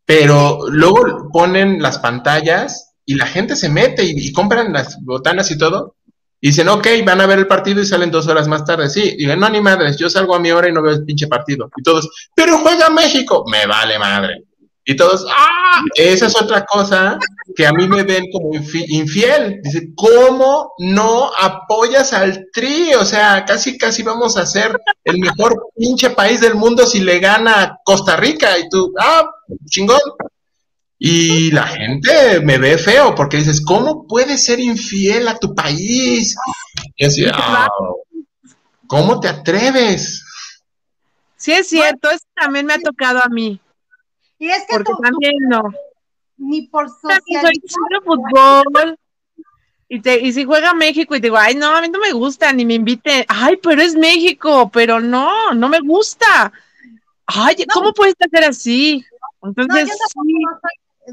pero 0.06 0.60
luego 0.70 1.28
ponen 1.30 1.82
las 1.82 1.98
pantallas 1.98 2.94
y 3.04 3.16
la 3.16 3.26
gente 3.26 3.54
se 3.56 3.68
mete 3.68 4.04
y, 4.04 4.12
y 4.16 4.32
compran 4.32 4.72
las 4.72 4.98
botanas 5.04 5.50
y 5.50 5.58
todo, 5.58 5.96
y 6.40 6.48
dicen, 6.48 6.68
ok, 6.68 6.86
van 7.04 7.20
a 7.20 7.26
ver 7.26 7.38
el 7.38 7.46
partido 7.46 7.80
y 7.80 7.86
salen 7.86 8.10
dos 8.10 8.28
horas 8.28 8.46
más 8.46 8.64
tarde. 8.64 8.90
Sí, 8.90 9.16
digan, 9.16 9.40
no, 9.40 9.48
ni 9.48 9.60
madres, 9.60 9.96
yo 9.96 10.10
salgo 10.10 10.34
a 10.34 10.38
mi 10.38 10.50
hora 10.50 10.68
y 10.68 10.72
no 10.72 10.82
veo 10.82 10.92
el 10.92 11.04
pinche 11.04 11.26
partido. 11.26 11.70
Y 11.76 11.82
todos, 11.82 12.08
pero 12.34 12.58
juega 12.58 12.90
México, 12.90 13.44
me 13.50 13.66
vale 13.66 13.98
madre. 13.98 14.44
Y 14.84 14.94
todos, 14.94 15.26
ah, 15.28 15.82
esa 15.96 16.26
es 16.26 16.40
otra 16.40 16.64
cosa 16.64 17.18
que 17.56 17.66
a 17.66 17.72
mí 17.72 17.88
me 17.88 18.04
ven 18.04 18.26
como 18.30 18.50
infiel. 18.54 19.60
Dice, 19.62 19.88
¿cómo 19.96 20.74
no 20.78 21.32
apoyas 21.36 22.12
al 22.12 22.46
tri? 22.52 22.94
O 22.94 23.04
sea, 23.04 23.44
casi, 23.44 23.76
casi 23.76 24.04
vamos 24.04 24.36
a 24.36 24.46
ser 24.46 24.80
el 25.02 25.18
mejor 25.18 25.60
pinche 25.76 26.10
país 26.10 26.40
del 26.40 26.54
mundo 26.54 26.86
si 26.86 27.00
le 27.00 27.18
gana 27.18 27.78
Costa 27.84 28.14
Rica. 28.14 28.56
Y 28.58 28.68
tú, 28.68 28.92
ah, 29.00 29.28
chingón. 29.68 30.00
Y 30.98 31.50
la 31.50 31.66
gente 31.66 32.40
me 32.40 32.58
ve 32.58 32.78
feo 32.78 33.14
porque 33.14 33.36
dices, 33.36 33.62
¿cómo 33.62 34.06
puedes 34.06 34.44
ser 34.44 34.60
infiel 34.60 35.28
a 35.28 35.38
tu 35.38 35.54
país? 35.54 36.34
Y 36.96 37.04
así, 37.04 37.26
ah, 37.30 37.68
¿cómo 38.86 39.20
te 39.20 39.28
atreves? 39.28 40.24
Sí, 41.36 41.52
es 41.52 41.68
cierto, 41.68 42.10
eso 42.10 42.24
también 42.34 42.64
me 42.64 42.74
ha 42.74 42.80
tocado 42.80 43.22
a 43.22 43.28
mí. 43.28 43.60
Y 44.38 44.48
es 44.48 44.64
que 44.68 44.76
porque 44.76 44.92
también 45.02 45.34
no. 45.48 45.62
Ni 46.38 46.62
por 46.68 46.88
socializar. 46.88 47.80
fútbol. 48.04 48.98
Y, 49.88 50.00
te, 50.00 50.18
y 50.18 50.32
si 50.32 50.44
juega 50.44 50.74
México 50.74 51.14
y 51.14 51.20
te 51.20 51.26
digo, 51.26 51.36
ay, 51.36 51.54
no, 51.54 51.76
a 51.76 51.80
mí 51.80 51.88
no 51.88 52.00
me 52.00 52.12
gusta, 52.12 52.52
ni 52.52 52.64
me 52.64 52.74
invite, 52.74 53.24
ay, 53.28 53.56
pero 53.62 53.80
es 53.82 53.94
México, 53.94 54.68
pero 54.72 55.00
no, 55.00 55.54
no 55.54 55.68
me 55.68 55.78
gusta. 55.80 56.52
Ay, 57.26 57.56
¿cómo 57.72 57.92
puedes 57.92 58.16
hacer 58.18 58.44
así? 58.44 59.04
Entonces, 59.42 59.98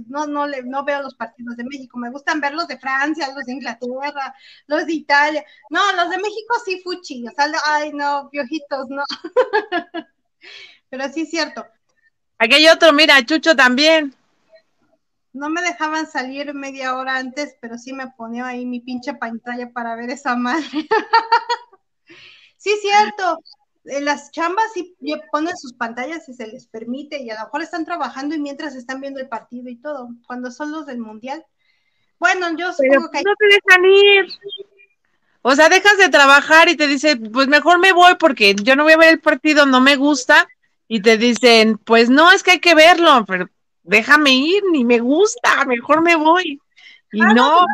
no, 0.07 0.26
no, 0.26 0.47
le, 0.47 0.63
no 0.63 0.84
veo 0.84 1.01
los 1.01 1.15
partidos 1.15 1.55
de 1.55 1.63
México, 1.63 1.97
me 1.97 2.09
gustan 2.09 2.41
ver 2.41 2.53
los 2.53 2.67
de 2.67 2.78
Francia, 2.80 3.32
los 3.34 3.45
de 3.45 3.53
Inglaterra, 3.53 4.36
los 4.67 4.86
de 4.86 4.93
Italia. 4.93 5.45
No, 5.69 5.80
los 5.93 6.09
de 6.09 6.17
México 6.17 6.55
sí 6.65 6.82
fuchi, 6.84 7.26
o 7.28 7.32
sea, 7.32 7.51
ay, 7.65 7.91
no, 7.93 8.30
piojitos, 8.32 8.88
no. 8.89 9.03
Pero 10.89 11.09
sí 11.09 11.21
es 11.21 11.30
cierto. 11.30 11.65
Aquí 12.38 12.55
hay 12.55 12.67
otro, 12.67 12.91
mira, 12.93 13.24
Chucho 13.26 13.55
también. 13.55 14.13
No 15.32 15.49
me 15.49 15.61
dejaban 15.61 16.05
salir 16.05 16.53
media 16.53 16.95
hora 16.95 17.17
antes, 17.17 17.57
pero 17.59 17.80
sí 17.80 17.91
me 17.91 18.11
ponía 18.11 18.45
ahí 18.45 18.67
mi 18.67 18.82
pinche 18.82 19.15
pantalla 19.15 19.71
para 19.71 19.95
ver 19.95 20.11
esa 20.11 20.36
madre. 20.36 20.67
sí, 22.57 22.69
es 22.69 22.82
cierto 22.82 23.39
en 23.86 24.05
las 24.05 24.31
chambas 24.31 24.65
sí 24.73 24.95
ponen 25.31 25.57
sus 25.57 25.73
pantallas 25.73 26.27
y 26.29 26.34
se 26.34 26.47
les 26.47 26.67
permite 26.67 27.21
y 27.21 27.29
a 27.29 27.36
lo 27.36 27.45
mejor 27.45 27.61
están 27.61 27.86
trabajando 27.86 28.36
y 28.36 28.39
mientras 28.39 28.75
están 28.75 29.01
viendo 29.01 29.19
el 29.19 29.27
partido 29.27 29.69
y 29.69 29.75
todo, 29.75 30.09
cuando 30.25 30.51
son 30.51 30.71
los 30.71 30.86
del 30.86 30.99
mundial. 30.99 31.45
Bueno, 32.19 32.55
yo 32.57 32.71
supongo 32.71 33.09
que... 33.11 33.21
No 33.23 33.34
te 33.36 33.45
dejan 33.45 33.86
ir. 33.86 34.27
O 35.41 35.55
sea, 35.55 35.67
dejas 35.67 35.97
de 35.97 36.07
trabajar 36.07 36.69
y 36.69 36.77
te 36.77 36.88
dicen, 36.88 37.31
pues 37.34 37.47
mejor 37.47 37.79
me 37.79 37.91
voy 37.91 38.15
porque 38.17 38.55
yo 38.55 38.75
no 38.75 38.84
voy 38.84 38.93
a 38.93 38.97
ver 38.97 39.09
el 39.09 39.19
partido, 39.19 39.65
no 39.65 39.81
me 39.81 39.97
gusta. 39.97 40.47
Y 40.88 41.01
te 41.01 41.17
dicen, 41.17 41.77
pues 41.77 42.09
no, 42.09 42.31
es 42.31 42.43
que 42.43 42.51
hay 42.51 42.59
que 42.59 42.75
verlo, 42.75 43.25
pero 43.25 43.49
déjame 43.84 44.31
ir, 44.31 44.63
ni 44.71 44.86
me 44.86 44.99
gusta, 44.99 45.65
mejor 45.65 46.01
me 46.01 46.15
voy. 46.15 46.61
Y 47.11 47.21
ah, 47.21 47.34
no, 47.34 47.61
no, 47.61 47.67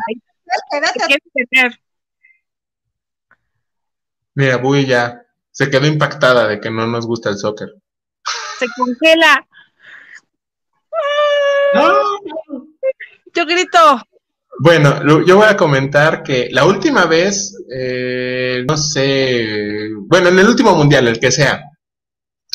Mira, 4.34 4.56
voy 4.56 4.86
ya 4.86 5.22
se 5.60 5.68
quedó 5.68 5.86
impactada 5.86 6.48
de 6.48 6.58
que 6.58 6.70
no 6.70 6.86
nos 6.86 7.06
gusta 7.06 7.28
el 7.28 7.36
soccer. 7.36 7.68
Se 8.58 8.66
congela. 8.78 9.46
Yo 13.34 13.44
grito. 13.44 13.78
Bueno, 14.58 15.22
yo 15.26 15.36
voy 15.36 15.46
a 15.46 15.58
comentar 15.58 16.22
que 16.22 16.48
la 16.50 16.64
última 16.64 17.04
vez, 17.04 17.54
eh, 17.70 18.64
no 18.66 18.74
sé, 18.78 19.90
bueno, 20.06 20.30
en 20.30 20.38
el 20.38 20.48
último 20.48 20.74
mundial, 20.74 21.08
el 21.08 21.20
que 21.20 21.30
sea, 21.30 21.62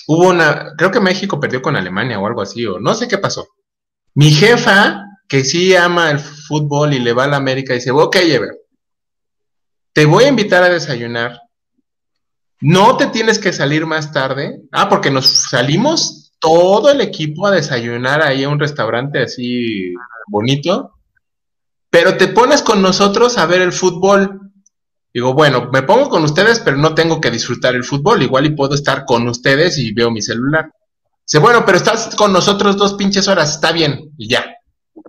hubo 0.08 0.30
una, 0.30 0.74
creo 0.76 0.90
que 0.90 1.00
México 1.00 1.40
perdió 1.40 1.62
con 1.62 1.76
Alemania 1.76 2.20
o 2.20 2.26
algo 2.26 2.42
así, 2.42 2.66
o 2.66 2.80
no 2.80 2.96
sé 2.96 3.08
qué 3.08 3.20
pasó. 3.20 3.48
Mi 4.16 4.32
jefa, 4.32 5.04
que 5.30 5.44
sí 5.44 5.76
ama 5.76 6.10
el 6.10 6.18
fútbol 6.18 6.96
y 6.96 7.00
le 7.00 7.14
va 7.14 7.26
a 7.26 7.28
la 7.28 7.38
América, 7.38 7.76
dice, 7.76 7.92
ok, 7.92 8.16
Ever, 8.16 8.58
te 9.94 10.08
voy 10.08 10.24
a 10.24 10.30
invitar 10.30 10.64
a 10.64 10.70
desayunar 10.70 11.45
no 12.66 12.98
te 12.98 13.06
tienes 13.08 13.38
que 13.38 13.54
salir 13.54 13.86
más 13.86 14.12
tarde. 14.12 14.60
Ah, 14.72 14.90
porque 14.90 15.12
nos 15.12 15.28
salimos 15.28 16.32
todo 16.40 16.90
el 16.90 17.00
equipo 17.00 17.46
a 17.46 17.52
desayunar 17.52 18.24
ahí 18.24 18.44
a 18.44 18.50
un 18.50 18.60
restaurante 18.60 19.22
así 19.22 19.94
bonito. 20.28 20.96
Pero 21.92 22.18
te 22.18 22.28
pones 22.28 22.64
con 22.64 22.82
nosotros 22.82 23.38
a 23.38 23.46
ver 23.46 23.62
el 23.62 23.72
fútbol. 23.72 24.52
Digo, 25.14 25.36
bueno, 25.36 25.70
me 25.72 25.84
pongo 25.84 26.10
con 26.10 26.24
ustedes, 26.24 26.60
pero 26.60 26.76
no 26.76 26.96
tengo 26.96 27.22
que 27.22 27.30
disfrutar 27.30 27.76
el 27.76 27.84
fútbol. 27.84 28.24
Igual 28.24 28.48
y 28.48 28.56
puedo 28.56 28.74
estar 28.74 29.06
con 29.06 29.28
ustedes 29.28 29.78
y 29.78 29.94
veo 29.94 30.10
mi 30.10 30.24
celular. 30.24 30.72
Dice, 31.24 31.38
bueno, 31.38 31.64
pero 31.68 31.78
estás 31.78 32.16
con 32.16 32.34
nosotros 32.34 32.78
dos 32.78 32.96
pinches 32.96 33.28
horas, 33.28 33.52
está 33.52 33.72
bien, 33.74 34.12
y 34.18 34.28
ya. 34.28 34.44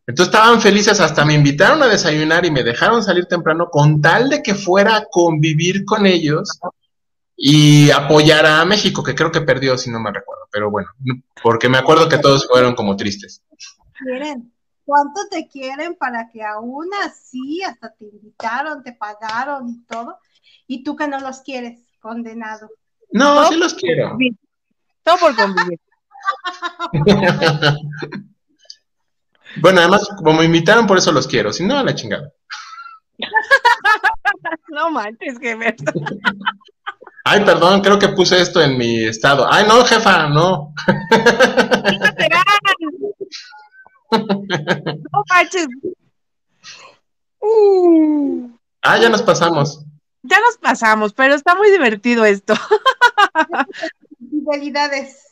Entonces 0.07 0.35
estaban 0.35 0.61
felices, 0.61 1.01
hasta 1.01 1.25
me 1.25 1.33
invitaron 1.33 1.83
a 1.83 1.89
desayunar 1.89 2.45
y 2.45 2.51
me 2.51 2.63
dejaron 2.63 3.03
salir 3.03 3.25
temprano 3.25 3.69
con 3.71 4.03
tal 4.03 4.29
de 4.29 4.43
que 4.43 4.55
fuera 4.55 4.97
a 4.97 5.05
convivir 5.11 5.87
con 5.87 6.05
ellos 6.05 6.51
y 7.37 7.91
apoyar 7.91 8.47
a 8.47 8.65
México, 8.65 9.03
que 9.03 9.15
creo 9.15 9.31
que 9.31 9.43
perdió, 9.43 9.77
si 9.77 9.91
no 9.91 10.01
me 10.01 10.11
recuerdo, 10.11 10.49
pero 10.51 10.71
bueno, 10.71 10.89
porque 11.43 11.69
me 11.69 11.77
acuerdo 11.77 12.09
que 12.09 12.19
todos 12.19 12.49
fueron 12.49 12.75
como 12.75 12.97
tristes. 12.97 13.43
Quieren, 13.99 14.53
¿cuánto 14.85 15.21
te 15.31 15.47
quieren 15.47 15.97
para 15.97 16.31
que 16.31 16.43
aún 16.43 16.89
así 17.05 17.63
hasta 17.63 17.95
te 17.95 18.07
invitaron, 18.07 18.83
te 18.83 18.93
pagaron 18.93 19.69
y 19.69 19.85
todo? 19.85 20.19
Y 20.67 20.83
tú 20.83 20.97
que 20.97 21.07
no 21.09 21.21
los 21.21 21.41
quieres, 21.41 21.81
condenado. 22.01 22.71
No, 23.13 23.47
sí 23.49 23.57
los 23.57 23.75
quiero. 23.75 24.17
Todo 25.03 25.19
por 25.19 25.37
convivir. 25.37 25.79
bueno, 29.61 29.81
además, 29.81 30.09
como 30.17 30.33
me 30.33 30.47
invitaron, 30.47 30.87
por 30.87 30.97
eso 30.99 31.13
los 31.13 31.27
quiero, 31.27 31.53
si 31.53 31.65
no, 31.65 31.79
a 31.79 31.85
la 31.85 31.95
chingada. 31.95 32.33
no 34.69 34.91
manches, 34.91 35.39
que 35.39 35.55
me... 35.55 35.77
Ay, 37.29 37.45
perdón, 37.45 37.81
creo 37.81 37.99
que 37.99 38.11
puse 38.11 38.41
esto 38.41 38.63
en 38.63 38.79
mi 38.79 39.05
estado. 39.05 39.53
Ay, 39.53 39.65
no, 39.67 39.85
jefa, 39.85 40.29
no. 40.29 40.73
no 44.13 45.25
manches. 45.29 45.67
Ah, 48.81 48.97
ya 48.99 49.09
nos 49.09 49.23
pasamos. 49.23 49.85
Ya 50.23 50.39
nos 50.39 50.57
pasamos, 50.59 51.15
pero 51.15 51.35
está 51.35 51.57
muy 51.57 51.69
divertido 51.73 52.25
esto. 52.25 52.55
Infidelidades. 54.21 55.27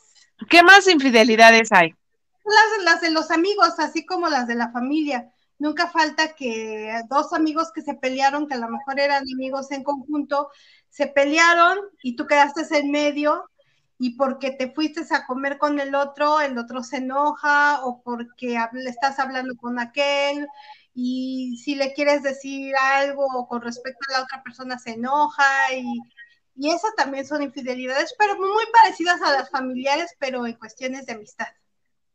¿Qué 0.49 0.63
más 0.63 0.89
infidelidades 0.89 1.71
hay? 1.71 1.95
Las, 2.43 2.83
las 2.83 2.99
de 2.99 3.11
los 3.11 3.31
amigos, 3.31 3.79
así 3.79 4.05
como 4.05 4.27
las 4.27 4.47
de 4.47 4.55
la 4.55 4.69
familia. 4.73 5.31
Nunca 5.57 5.87
falta 5.87 6.35
que 6.35 6.91
dos 7.09 7.31
amigos 7.33 7.71
que 7.73 7.81
se 7.81 7.93
pelearon, 7.93 8.47
que 8.47 8.55
a 8.55 8.59
lo 8.59 8.69
mejor 8.69 8.99
eran 8.99 9.23
amigos 9.33 9.71
en 9.71 9.83
conjunto, 9.83 10.49
se 10.89 11.07
pelearon 11.07 11.77
y 12.03 12.15
tú 12.15 12.27
quedaste 12.27 12.63
en 12.77 12.91
medio 12.91 13.49
y 13.97 14.17
porque 14.17 14.51
te 14.51 14.71
fuiste 14.73 15.01
a 15.11 15.25
comer 15.25 15.57
con 15.57 15.79
el 15.79 15.95
otro, 15.95 16.41
el 16.41 16.57
otro 16.57 16.83
se 16.83 16.97
enoja 16.97 17.85
o 17.85 18.01
porque 18.01 18.57
le 18.73 18.89
estás 18.89 19.19
hablando 19.19 19.55
con 19.55 19.79
aquel 19.79 20.47
y 20.93 21.57
si 21.63 21.75
le 21.75 21.93
quieres 21.93 22.23
decir 22.23 22.73
algo 22.75 23.47
con 23.47 23.61
respecto 23.61 23.99
a 24.09 24.13
la 24.17 24.23
otra 24.23 24.43
persona 24.43 24.77
se 24.77 24.91
enoja 24.91 25.73
y, 25.73 25.85
y 26.55 26.71
eso 26.71 26.87
también 26.95 27.25
son 27.25 27.41
infidelidades, 27.41 28.13
pero 28.17 28.35
muy 28.37 28.63
parecidas 28.71 29.21
a 29.21 29.31
las 29.31 29.49
familiares, 29.49 30.15
pero 30.19 30.45
en 30.45 30.53
cuestiones 30.53 31.05
de 31.05 31.13
amistad. 31.13 31.47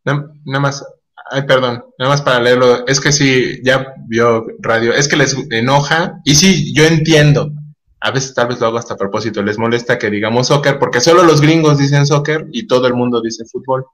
Nada 0.04 0.60
más, 0.60 0.84
ay, 1.30 1.42
perdón, 1.42 1.84
nada 1.98 2.10
más 2.10 2.22
para 2.22 2.40
leerlo, 2.40 2.86
es 2.86 3.00
que 3.00 3.12
sí, 3.12 3.60
ya 3.62 3.94
vio 4.06 4.46
radio, 4.58 4.92
es 4.92 5.08
que 5.08 5.16
les 5.16 5.36
enoja, 5.50 6.20
y 6.24 6.34
sí, 6.34 6.74
yo 6.74 6.84
entiendo, 6.84 7.52
a 8.00 8.10
veces 8.10 8.34
tal 8.34 8.48
vez 8.48 8.60
lo 8.60 8.66
hago 8.66 8.78
hasta 8.78 8.94
a 8.94 8.98
propósito, 8.98 9.42
les 9.42 9.58
molesta 9.58 9.98
que 9.98 10.10
digamos 10.10 10.48
soccer, 10.48 10.78
porque 10.78 11.00
solo 11.00 11.22
los 11.22 11.40
gringos 11.40 11.78
dicen 11.78 12.06
soccer 12.06 12.46
y 12.52 12.66
todo 12.66 12.86
el 12.86 12.94
mundo 12.94 13.20
dice 13.20 13.44
fútbol. 13.44 13.86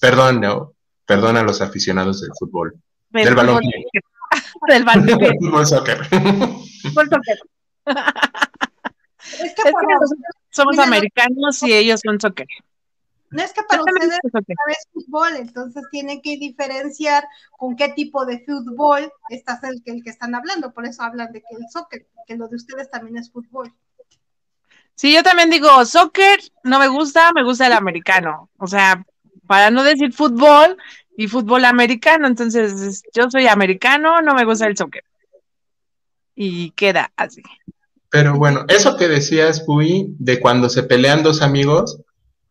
Perdón, 0.00 0.40
no, 0.40 0.74
perdón 1.04 1.36
a 1.36 1.42
los 1.42 1.60
aficionados 1.60 2.20
del 2.20 2.30
fútbol. 2.38 2.74
del 3.10 3.34
balón. 3.34 3.60
del 4.68 4.84
balón. 4.84 5.08
fútbol 5.40 5.66
soccer. 5.66 5.98
Fútbol 6.08 7.08
soccer. 7.08 7.38
Es 9.40 9.54
que, 9.54 9.72
somos 10.50 10.78
americanos 10.78 11.62
y 11.62 11.72
ellos 11.72 12.00
son 12.04 12.20
soccer. 12.20 12.46
No 13.30 13.42
es 13.42 13.52
que 13.52 13.62
para 13.62 13.82
ustedes 13.82 14.18
es 14.24 14.88
fútbol, 14.92 15.36
entonces 15.36 15.82
tienen 15.90 16.22
que 16.22 16.38
diferenciar 16.38 17.24
con 17.50 17.76
qué 17.76 17.90
tipo 17.90 18.24
de 18.24 18.44
fútbol 18.44 19.12
estás 19.28 19.62
el 19.64 19.82
que, 19.84 19.92
el 19.92 20.02
que 20.02 20.10
están 20.10 20.34
hablando, 20.34 20.72
por 20.72 20.86
eso 20.86 21.02
hablan 21.02 21.32
de 21.32 21.40
que 21.40 21.56
el 21.56 21.68
soccer, 21.70 22.06
que 22.26 22.36
lo 22.36 22.48
de 22.48 22.56
ustedes 22.56 22.90
también 22.90 23.18
es 23.18 23.30
fútbol. 23.30 23.72
Sí, 24.94 25.14
yo 25.14 25.22
también 25.22 25.50
digo 25.50 25.84
soccer, 25.84 26.40
no 26.64 26.78
me 26.78 26.88
gusta, 26.88 27.32
me 27.32 27.44
gusta 27.44 27.66
el 27.66 27.74
americano, 27.74 28.50
o 28.58 28.66
sea, 28.66 29.04
para 29.46 29.70
no 29.70 29.82
decir 29.82 30.12
fútbol 30.12 30.76
y 31.16 31.28
fútbol 31.28 31.64
americano, 31.64 32.26
entonces 32.26 33.02
yo 33.12 33.30
soy 33.30 33.46
americano, 33.46 34.20
no 34.22 34.34
me 34.34 34.44
gusta 34.44 34.66
el 34.66 34.76
soccer. 34.76 35.04
Y 36.34 36.70
queda 36.70 37.12
así. 37.16 37.42
Pero 38.10 38.36
bueno, 38.36 38.64
eso 38.68 38.96
que 38.96 39.08
decías, 39.08 39.60
Puy, 39.60 40.14
de 40.18 40.40
cuando 40.40 40.68
se 40.68 40.82
pelean 40.82 41.22
dos 41.22 41.42
amigos, 41.42 42.00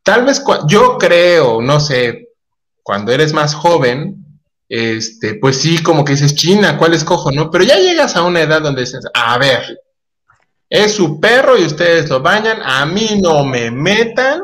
Tal 0.07 0.23
vez 0.23 0.41
yo 0.67 0.97
creo, 0.97 1.61
no 1.61 1.81
sé, 1.81 2.29
cuando 2.81 3.11
eres 3.11 3.33
más 3.33 3.53
joven, 3.53 4.39
este, 4.69 5.33
pues 5.35 5.59
sí, 5.59 5.83
como 5.83 6.05
que 6.05 6.13
dices, 6.13 6.33
China, 6.33 6.77
¿cuál 6.77 6.93
escojo? 6.93 7.29
¿No? 7.29 7.51
Pero 7.51 7.65
ya 7.65 7.75
llegas 7.75 8.15
a 8.15 8.23
una 8.23 8.39
edad 8.39 8.61
donde 8.61 8.83
dices, 8.83 9.03
a 9.13 9.37
ver, 9.37 9.81
es 10.69 10.93
su 10.93 11.19
perro 11.19 11.57
y 11.57 11.65
ustedes 11.65 12.09
lo 12.09 12.21
bañan, 12.21 12.61
a 12.63 12.85
mí 12.85 13.19
no 13.21 13.43
me 13.43 13.69
metan, 13.69 14.43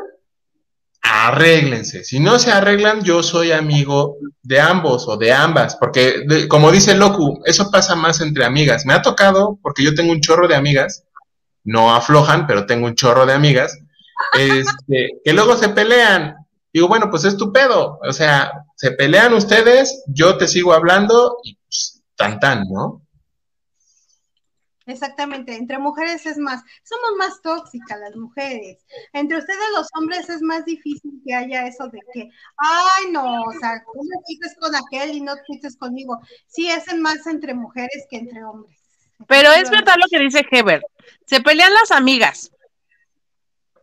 arréglense. 1.01 2.03
Si 2.03 2.19
no 2.19 2.39
se 2.39 2.51
arreglan, 2.51 3.01
yo 3.01 3.23
soy 3.23 3.53
amigo 3.53 4.17
de 4.41 4.59
ambos 4.59 5.07
o 5.07 5.15
de 5.15 5.31
ambas, 5.31 5.77
porque 5.77 6.25
como 6.49 6.73
dice 6.73 6.93
Locu, 6.93 7.41
eso 7.45 7.71
pasa 7.71 7.95
más 7.95 8.19
entre 8.19 8.43
amigas. 8.43 8.85
Me 8.85 8.93
ha 8.93 9.01
tocado, 9.01 9.57
porque 9.61 9.85
yo 9.85 9.95
tengo 9.95 10.11
un 10.11 10.19
chorro 10.19 10.49
de 10.49 10.55
amigas, 10.55 11.05
no 11.63 11.95
aflojan, 11.95 12.47
pero 12.47 12.65
tengo 12.65 12.85
un 12.85 12.95
chorro 12.95 13.25
de 13.25 13.31
amigas, 13.31 13.79
este, 14.37 15.21
que 15.23 15.33
luego 15.33 15.55
se 15.55 15.69
pelean. 15.69 16.35
Digo, 16.71 16.87
bueno, 16.87 17.09
pues 17.09 17.23
es 17.25 17.37
tu 17.37 17.51
pedo. 17.51 17.99
O 18.01 18.13
sea, 18.13 18.65
se 18.75 18.91
pelean 18.91 19.33
ustedes, 19.33 20.03
yo 20.07 20.37
te 20.37 20.47
sigo 20.47 20.73
hablando 20.73 21.37
y 21.43 21.55
pues, 21.55 22.01
tan 22.15 22.39
tan, 22.39 22.63
¿no? 22.69 23.03
Exactamente, 24.85 25.55
entre 25.55 25.79
mujeres 25.79 26.25
es 26.25 26.37
más, 26.37 26.61
somos 26.83 27.11
más 27.17 27.41
tóxicas 27.41 27.99
las 27.99 28.15
mujeres. 28.17 28.79
Entre 29.13 29.37
ustedes 29.37 29.63
los 29.77 29.87
hombres 29.97 30.29
es 30.29 30.41
más 30.41 30.65
difícil 30.65 31.21
que 31.25 31.33
haya 31.33 31.67
eso 31.67 31.87
de 31.87 31.99
que, 32.13 32.29
ay 32.57 33.11
no, 33.11 33.43
o 33.43 33.51
sea, 33.61 33.81
tú 33.85 34.01
me 34.03 34.21
quites 34.27 34.55
con 34.59 34.75
aquel 34.75 35.15
y 35.15 35.21
no 35.21 35.35
quites 35.47 35.77
conmigo. 35.77 36.19
Sí, 36.47 36.69
es 36.69 36.93
más 36.97 37.25
entre 37.27 37.53
mujeres 37.53 38.05
que 38.09 38.17
entre 38.17 38.43
hombres. 38.43 38.77
Pero 39.27 39.51
es 39.53 39.69
verdad 39.69 39.95
lo 39.97 40.07
que 40.09 40.19
dice 40.19 40.45
Heber, 40.51 40.83
se 41.25 41.39
pelean 41.39 41.73
las 41.73 41.91
amigas, 41.91 42.51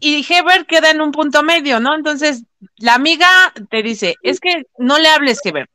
y 0.00 0.26
Heber 0.28 0.66
queda 0.66 0.90
en 0.90 1.00
un 1.00 1.12
punto 1.12 1.42
medio, 1.42 1.78
¿no? 1.78 1.94
Entonces, 1.94 2.44
la 2.78 2.94
amiga 2.94 3.28
te 3.70 3.82
dice, 3.82 4.16
es 4.22 4.40
que 4.40 4.64
no 4.78 4.98
le 4.98 5.08
hables, 5.08 5.40
Heber, 5.44 5.68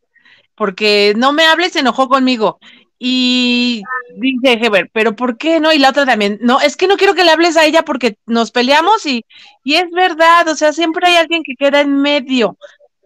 porque 0.55 1.13
no 1.15 1.32
me 1.32 1.45
hables, 1.45 1.73
se 1.73 1.80
enojó 1.80 2.09
conmigo. 2.09 2.59
Y 2.97 3.84
dice 4.17 4.53
Heber, 4.53 4.89
pero 4.91 5.15
¿por 5.15 5.38
qué 5.38 5.59
no? 5.59 5.71
Y 5.71 5.80
la 5.80 5.89
otra 5.89 6.05
también, 6.05 6.39
no, 6.41 6.59
es 6.59 6.76
que 6.76 6.88
no 6.88 6.97
quiero 6.97 7.13
que 7.13 7.23
le 7.23 7.32
hables 7.32 7.55
a 7.55 7.65
ella 7.65 7.84
porque 7.84 8.17
nos 8.26 8.51
peleamos 8.51 9.05
y, 9.05 9.26
y 9.63 9.76
es 9.76 9.91
verdad, 9.91 10.47
o 10.47 10.55
sea, 10.55 10.73
siempre 10.73 11.07
hay 11.07 11.17
alguien 11.17 11.43
que 11.43 11.55
queda 11.55 11.82
en 11.82 12.01
medio. 12.01 12.57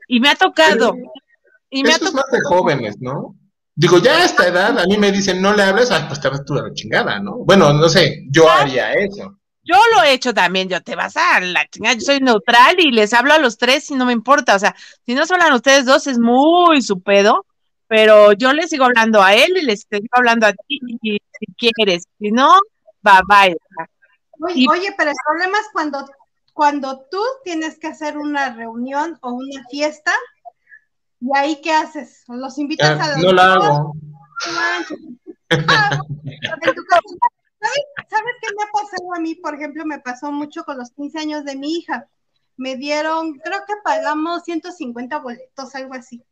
Y 0.08 0.20
me 0.22 0.30
ha 0.30 0.36
tocado. 0.36 0.96
y 1.70 1.84
me 1.84 1.94
ha 1.94 2.00
tocado. 2.00 2.16
más 2.16 2.32
de 2.32 2.40
jóvenes, 2.48 2.96
¿no? 3.00 3.36
Digo, 3.76 3.98
ya 4.00 4.18
a 4.18 4.26
esta 4.26 4.48
edad 4.48 4.78
a 4.78 4.86
mí 4.86 4.98
me 4.98 5.12
dicen 5.12 5.42
no 5.42 5.54
le 5.54 5.64
hables, 5.64 5.90
ah, 5.92 6.06
pues 6.08 6.20
te 6.20 6.28
vas 6.28 6.44
tú 6.44 6.54
a 6.56 6.64
la 6.64 6.74
chingada, 6.74 7.20
¿no? 7.20 7.38
Bueno, 7.38 7.72
no 7.72 7.88
sé, 7.88 8.26
yo 8.30 8.50
haría 8.50 8.92
eso. 8.92 9.39
Yo 9.70 9.76
lo 9.96 10.04
he 10.04 10.14
hecho 10.14 10.34
también, 10.34 10.68
yo 10.68 10.82
te 10.82 10.96
vas 10.96 11.16
a 11.16 11.40
la 11.42 11.68
chingada, 11.68 11.94
yo 11.94 12.02
soy 12.02 12.20
neutral 12.20 12.80
y 12.80 12.92
les 12.92 13.14
hablo 13.14 13.34
a 13.34 13.38
los 13.38 13.60
tres 13.60 13.92
y 13.92 13.96
no 13.96 14.06
me 14.06 14.14
importa, 14.14 14.56
o 14.56 14.60
sea, 14.60 14.76
si 15.06 15.14
no 15.14 15.28
se 15.28 15.34
hablan 15.36 15.54
ustedes 15.54 15.86
dos 15.86 16.08
es 16.08 16.18
muy 16.18 16.82
su 16.82 17.02
pedo, 17.02 17.46
pero 17.88 18.32
yo 18.32 18.52
les 18.52 18.72
sigo 18.72 18.86
hablando 18.86 19.22
a 19.22 19.36
él 19.36 19.58
y 19.58 19.62
les 19.62 19.86
sigo 19.88 20.08
hablando 20.14 20.48
a 20.48 20.54
ti 20.54 20.80
si 21.00 21.20
quieres, 21.56 22.06
si 22.18 22.32
no, 22.32 22.60
bye 23.04 23.22
bye. 23.28 23.56
Oye, 24.40 24.94
pero 24.98 25.12
el 25.12 25.18
problema 25.24 25.60
es 25.60 25.68
cuando, 25.72 26.10
cuando 26.54 27.06
tú 27.12 27.22
tienes 27.44 27.78
que 27.78 27.88
hacer 27.88 28.18
una 28.18 28.56
reunión 28.56 29.20
o 29.22 29.34
una 29.34 29.64
fiesta, 29.70 30.14
¿y 31.20 31.30
ahí 31.36 31.62
qué 31.62 31.74
haces? 31.74 32.24
¿Los 32.28 32.58
invitas 32.58 33.00
ah, 33.00 33.04
a 33.04 33.08
la 33.10 33.18
No 33.18 33.34
la 33.34 33.54
hago. 33.54 33.94
¿Sabes, 37.60 38.34
qué 38.42 38.48
me 38.56 38.64
ha 38.64 38.72
pasado 38.72 39.14
a 39.16 39.20
mí? 39.20 39.36
Por 39.36 39.56
ejemplo, 39.56 39.86
me 39.86 40.00
pasó 40.00 40.32
mucho 40.32 40.64
con 40.64 40.78
los 40.78 40.92
15 40.92 41.20
años 41.20 41.44
de 41.46 41.56
mi 41.56 41.76
hija. 41.78 42.08
Me 42.58 42.76
dieron, 42.76 43.34
creo 43.40 43.60
que 43.68 43.74
pagamos 43.84 44.44
150 44.44 45.20
boletos, 45.20 45.76
algo 45.76 45.94
así. 45.94 46.24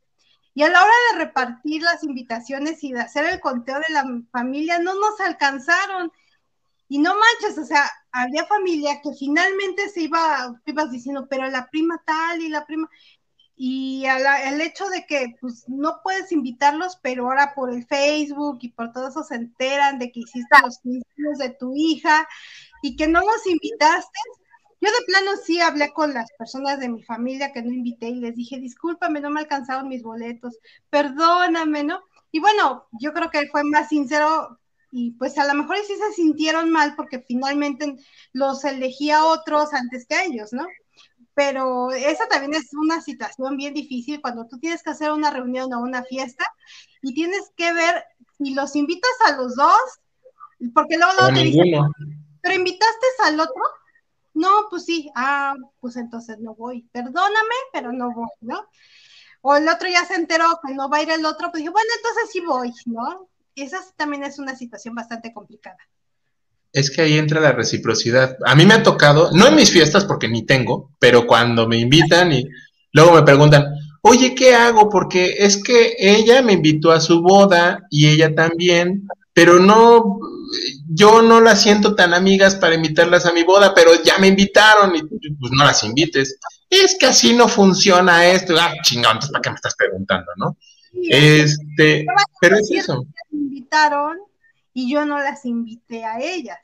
Y 0.53 0.63
a 0.63 0.69
la 0.69 0.81
hora 0.81 0.93
de 1.11 1.25
repartir 1.25 1.83
las 1.83 2.03
invitaciones 2.03 2.83
y 2.83 2.91
de 2.91 3.01
hacer 3.01 3.25
el 3.25 3.39
conteo 3.39 3.75
de 3.75 3.93
la 3.93 4.05
familia, 4.31 4.79
no 4.79 4.95
nos 4.95 5.19
alcanzaron. 5.19 6.11
Y 6.89 6.99
no 6.99 7.13
manches, 7.13 7.57
o 7.57 7.65
sea, 7.65 7.89
había 8.11 8.45
familia 8.45 9.01
que 9.01 9.13
finalmente 9.13 9.89
se 9.89 10.03
iba, 10.03 10.59
ibas 10.65 10.89
diciendo, 10.89 11.27
pero 11.29 11.47
la 11.49 11.69
prima 11.69 12.01
tal 12.05 12.41
y 12.41 12.49
la 12.49 12.65
prima. 12.65 12.89
Y 13.59 14.05
el 14.05 14.61
hecho 14.61 14.87
de 14.89 15.07
que 15.07 15.35
pues 15.41 15.67
no 15.67 16.01
puedes 16.03 16.31
invitarlos, 16.31 16.99
pero 17.01 17.25
ahora 17.25 17.53
por 17.55 17.73
el 17.73 17.87
Facebook 17.87 18.59
y 18.61 18.69
por 18.69 18.91
todo 18.91 19.07
eso 19.07 19.23
se 19.23 19.33
enteran 19.33 19.97
de 19.97 20.11
que 20.11 20.19
hiciste 20.19 20.55
los 20.63 20.79
niños 20.85 21.39
de 21.39 21.49
tu 21.49 21.73
hija 21.75 22.27
y 22.83 22.95
que 22.95 23.07
no 23.07 23.19
los 23.19 23.47
invitaste. 23.47 24.19
Yo 24.79 24.91
de 24.91 25.05
plano 25.07 25.31
sí 25.43 25.59
hablé 25.59 25.91
con 25.91 26.13
las 26.13 26.31
personas 26.37 26.79
de 26.79 26.89
mi 26.89 27.01
familia 27.01 27.51
que 27.51 27.63
no 27.63 27.73
invité 27.73 28.09
y 28.09 28.19
les 28.19 28.35
dije, 28.35 28.59
discúlpame, 28.59 29.21
no 29.21 29.31
me 29.31 29.39
alcanzaron 29.39 29.87
mis 29.89 30.03
boletos, 30.03 30.55
perdóname, 30.91 31.83
¿no? 31.83 32.03
Y 32.31 32.39
bueno, 32.39 32.87
yo 33.01 33.11
creo 33.11 33.31
que 33.31 33.47
fue 33.47 33.63
más 33.63 33.89
sincero 33.89 34.59
y 34.91 35.13
pues 35.13 35.35
a 35.39 35.47
lo 35.47 35.55
mejor 35.55 35.77
sí 35.77 35.95
se 35.95 36.13
sintieron 36.13 36.69
mal 36.69 36.95
porque 36.95 37.25
finalmente 37.27 37.95
los 38.33 38.63
elegía 38.65 39.25
otros 39.25 39.73
antes 39.73 40.05
que 40.05 40.25
ellos, 40.25 40.53
¿no? 40.53 40.67
Pero 41.37 41.91
esa 41.91 42.27
también 42.27 42.55
es 42.55 42.73
una 42.73 42.99
situación 42.99 43.57
bien 43.57 43.75
difícil 43.75 44.19
cuando 44.21 44.47
tú 44.47 44.57
tienes 44.57 44.81
que 44.81 44.89
hacer 44.89 45.11
una 45.11 45.29
reunión 45.29 45.71
o 45.71 45.81
una 45.81 46.03
fiesta 46.03 46.43
y 47.03 47.13
tienes 47.13 47.51
que 47.55 47.71
ver 47.73 48.03
si 48.39 48.55
los 48.55 48.75
invitas 48.75 49.11
a 49.27 49.33
los 49.33 49.55
dos, 49.55 49.77
porque 50.73 50.97
luego, 50.97 51.27
te 51.27 51.43
dicen, 51.43 51.79
pero 52.41 52.55
invitaste 52.55 53.05
al 53.25 53.39
otro, 53.39 53.61
no, 54.33 54.49
pues 54.71 54.85
sí, 54.85 55.11
ah, 55.13 55.53
pues 55.79 55.97
entonces 55.97 56.39
no 56.39 56.55
voy, 56.55 56.89
perdóname, 56.91 57.55
pero 57.71 57.91
no 57.93 58.11
voy, 58.11 58.29
¿no? 58.41 58.65
O 59.41 59.57
el 59.57 59.69
otro 59.69 59.87
ya 59.89 60.05
se 60.05 60.15
enteró 60.15 60.59
que 60.65 60.73
no 60.73 60.89
va 60.89 60.97
a 60.97 61.03
ir 61.03 61.11
el 61.11 61.23
otro, 61.23 61.51
pues 61.51 61.61
dijo, 61.61 61.71
bueno, 61.71 61.89
entonces 61.97 62.31
sí 62.31 62.39
voy, 62.39 62.73
¿no? 62.87 63.29
esa 63.53 63.77
también 63.95 64.23
es 64.23 64.39
una 64.39 64.55
situación 64.55 64.95
bastante 64.95 65.31
complicada 65.31 65.77
es 66.73 66.91
que 66.91 67.01
ahí 67.01 67.17
entra 67.17 67.41
la 67.41 67.51
reciprocidad. 67.51 68.37
A 68.45 68.55
mí 68.55 68.65
me 68.65 68.75
ha 68.75 68.83
tocado, 68.83 69.31
no 69.33 69.47
en 69.47 69.55
mis 69.55 69.71
fiestas 69.71 70.05
porque 70.05 70.27
ni 70.27 70.45
tengo, 70.45 70.91
pero 70.99 71.25
cuando 71.25 71.67
me 71.67 71.77
invitan 71.77 72.31
y 72.31 72.45
luego 72.91 73.13
me 73.13 73.23
preguntan, 73.23 73.73
oye, 74.01 74.35
¿qué 74.35 74.53
hago? 74.53 74.89
Porque 74.89 75.35
es 75.39 75.61
que 75.61 75.95
ella 75.99 76.41
me 76.41 76.53
invitó 76.53 76.91
a 76.91 77.01
su 77.01 77.21
boda 77.21 77.85
y 77.89 78.07
ella 78.07 78.33
también, 78.33 79.07
pero 79.33 79.59
no, 79.59 80.19
yo 80.89 81.21
no 81.21 81.41
las 81.41 81.61
siento 81.61 81.95
tan 81.95 82.13
amigas 82.13 82.55
para 82.55 82.75
invitarlas 82.75 83.25
a 83.25 83.33
mi 83.33 83.43
boda, 83.43 83.73
pero 83.73 83.91
ya 84.03 84.17
me 84.17 84.27
invitaron 84.27 84.95
y 84.95 85.03
pues 85.03 85.51
no 85.51 85.63
las 85.63 85.83
invites. 85.83 86.37
Es 86.69 86.97
que 86.99 87.07
así 87.07 87.33
no 87.33 87.47
funciona 87.47 88.25
esto. 88.27 88.55
Ah, 88.59 88.73
chingón, 88.83 89.13
entonces 89.13 89.31
¿para 89.31 89.41
qué 89.41 89.49
me 89.49 89.55
estás 89.55 89.75
preguntando, 89.75 90.31
no? 90.37 90.57
este, 91.09 92.05
pero 92.41 92.57
es 92.57 92.71
eso. 92.71 93.05
Invitaron 93.31 94.17
y 94.77 94.87
yo 94.87 95.05
no 95.05 95.17
las 95.17 95.43
invité 95.43 96.05
a 96.05 96.19
ellas. 96.19 96.59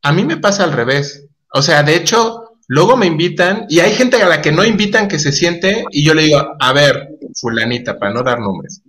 A 0.00 0.12
mí 0.12 0.24
me 0.24 0.38
pasa 0.38 0.64
al 0.64 0.72
revés. 0.72 1.26
O 1.52 1.60
sea, 1.60 1.82
de 1.82 1.94
hecho, 1.94 2.56
luego 2.68 2.96
me 2.96 3.04
invitan 3.04 3.66
y 3.68 3.80
hay 3.80 3.92
gente 3.92 4.22
a 4.22 4.26
la 4.26 4.40
que 4.40 4.50
no 4.50 4.64
invitan 4.64 5.06
que 5.06 5.18
se 5.18 5.30
siente 5.30 5.84
y 5.90 6.02
yo 6.02 6.14
le 6.14 6.22
digo, 6.22 6.56
a 6.58 6.72
ver, 6.72 7.10
fulanita, 7.38 7.98
para 7.98 8.14
no 8.14 8.22
dar 8.22 8.40
nombres, 8.40 8.80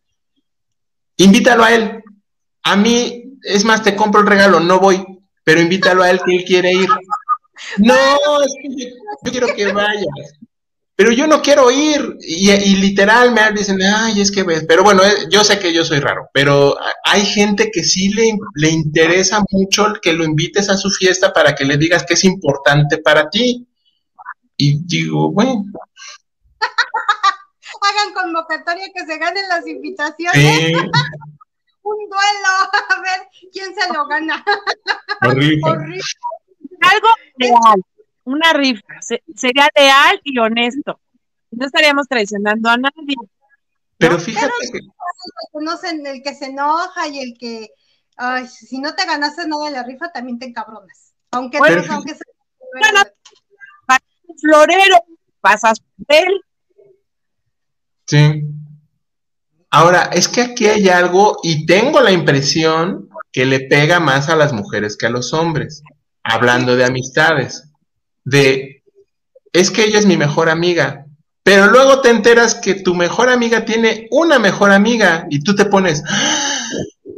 invítalo 1.18 1.66
a 1.66 1.74
él. 1.76 2.02
A 2.64 2.78
mí, 2.78 3.34
es 3.44 3.66
más, 3.66 3.84
te 3.84 3.94
compro 3.94 4.22
el 4.22 4.28
regalo, 4.28 4.62
no 4.62 4.80
voy, 4.80 5.06
pero 5.44 5.60
invítalo 5.60 6.02
a 6.02 6.12
él 6.12 6.22
que 6.26 6.34
él 6.34 6.46
quiere 6.46 6.72
ir. 6.72 6.88
No, 7.78 7.96
que 8.62 9.32
yo 9.32 9.32
quiero 9.32 9.48
que 9.56 9.72
vayas 9.72 10.06
pero 10.96 11.12
yo 11.12 11.28
no 11.28 11.42
quiero 11.42 11.70
ir. 11.72 12.18
Y, 12.22 12.76
literal 12.78 13.32
me 13.32 13.52
dicen, 13.52 13.82
ay, 13.82 14.22
es 14.22 14.32
que 14.32 14.44
ves, 14.44 14.66
pero 14.68 14.84
bueno, 14.84 15.04
eh, 15.04 15.28
yo 15.30 15.44
sé 15.44 15.60
que 15.60 15.74
yo 15.74 15.84
soy 15.84 16.00
raro, 16.00 16.30
pero 16.34 16.78
hay 17.04 17.26
gente 17.26 17.70
que 17.72 17.84
sí 17.84 18.10
le, 18.10 18.38
le 18.56 18.70
interesa 18.70 19.44
mucho 19.52 19.94
que 20.02 20.14
lo 20.14 20.24
invites 20.24 20.70
a 20.70 20.78
su 20.78 20.90
fiesta 20.90 21.34
para 21.34 21.54
que 21.54 21.66
le 21.66 21.78
digas 21.78 22.06
que 22.06 22.14
es 22.14 22.24
importante 22.24 23.00
para 23.00 23.30
ti. 23.30 23.68
Y 24.58 24.80
digo, 24.86 25.32
bueno. 25.32 25.66
Hagan 27.82 28.14
convocatoria 28.14 28.88
que 28.96 29.06
se 29.06 29.18
ganen 29.18 29.48
las 29.50 29.68
invitaciones. 29.68 30.74
Un 31.84 31.98
duelo, 32.10 32.48
a 32.90 33.02
ver 33.02 33.28
quién 33.52 33.76
se 33.76 33.94
lo 33.94 34.08
gana. 34.08 34.44
Horrible. 35.22 35.62
Algo 36.82 37.08
real 37.38 37.84
una 38.26 38.54
rifa, 38.54 38.84
sería 39.36 39.70
leal 39.76 40.20
y 40.24 40.38
honesto. 40.38 41.00
No 41.52 41.66
estaríamos 41.66 42.08
traicionando 42.08 42.70
a 42.70 42.78
nadie. 42.78 43.16
Pero 43.98 44.20
fíjate 44.20 44.52
que... 44.74 44.80
Conocen 45.52 46.06
el 46.06 46.22
que 46.22 46.36
se 46.36 46.48
enoja 46.48 47.08
y 47.08 47.20
el 47.20 47.38
que, 47.40 47.70
ay, 48.18 48.48
si 48.48 48.80
no 48.80 48.94
te 48.94 49.06
ganaste 49.06 49.48
nada 49.48 49.66
de 49.66 49.72
la 49.72 49.84
rifa, 49.84 50.12
también 50.12 50.38
te 50.38 50.48
encabronas. 50.48 51.14
Aunque, 51.32 51.60
no, 51.60 51.66
aunque 51.66 52.16
sea... 52.16 53.04
florero, 54.42 54.98
pasas 55.40 55.80
por 55.80 56.16
él. 56.16 56.42
Sí. 58.08 58.44
Ahora, 59.70 60.10
es 60.14 60.28
que 60.28 60.42
aquí 60.42 60.68
hay 60.68 60.90
algo 60.90 61.38
y 61.44 61.66
tengo 61.66 62.02
la 62.02 62.12
impresión 62.12 63.10
que 63.32 63.46
le 63.46 63.62
pega 63.62 64.00
más 64.00 64.30
a 64.30 64.36
las 64.36 64.52
mujeres 64.52 64.98
que 64.98 65.06
a 65.06 65.10
los 65.10 65.34
hombres, 65.34 65.84
hablando 66.24 66.76
de 66.76 66.86
amistades 66.86 67.72
de, 68.26 68.84
es 69.54 69.72
que 69.72 69.86
ella 69.86 70.00
es 70.00 70.06
mi 70.06 70.18
mejor 70.18 70.50
amiga, 70.50 71.06
pero 71.44 71.68
luego 71.68 72.02
te 72.02 72.10
enteras 72.10 72.56
que 72.56 72.74
tu 72.74 72.96
mejor 72.96 73.30
amiga 73.30 73.66
tiene 73.66 74.08
una 74.12 74.40
mejor 74.40 74.72
amiga 74.72 75.28
y 75.30 75.44
tú 75.44 75.56
te 75.56 75.66
pones, 75.66 76.04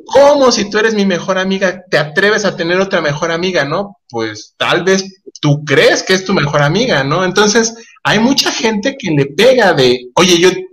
¿cómo 0.05 0.51
si 0.51 0.69
tú 0.69 0.77
eres 0.77 0.93
mi 0.93 1.05
mejor 1.05 1.37
amiga 1.37 1.83
te 1.89 1.97
atreves 1.97 2.43
a 2.43 2.55
tener 2.55 2.79
otra 2.79 3.01
mejor 3.01 3.31
amiga, 3.31 3.63
no? 3.63 3.97
Pues 4.09 4.53
tal 4.57 4.83
vez 4.83 5.21
tú 5.39 5.63
crees 5.63 6.03
que 6.03 6.13
es 6.13 6.25
tu 6.25 6.33
mejor 6.33 6.61
amiga, 6.61 7.03
¿no? 7.05 7.23
Entonces, 7.23 7.73
hay 8.03 8.19
mucha 8.19 8.51
gente 8.51 8.97
que 8.99 9.11
le 9.11 9.27
pega 9.27 9.73
de, 9.73 10.09
oye, 10.15 10.37
yo, 10.39 10.49
eh, 10.49 10.65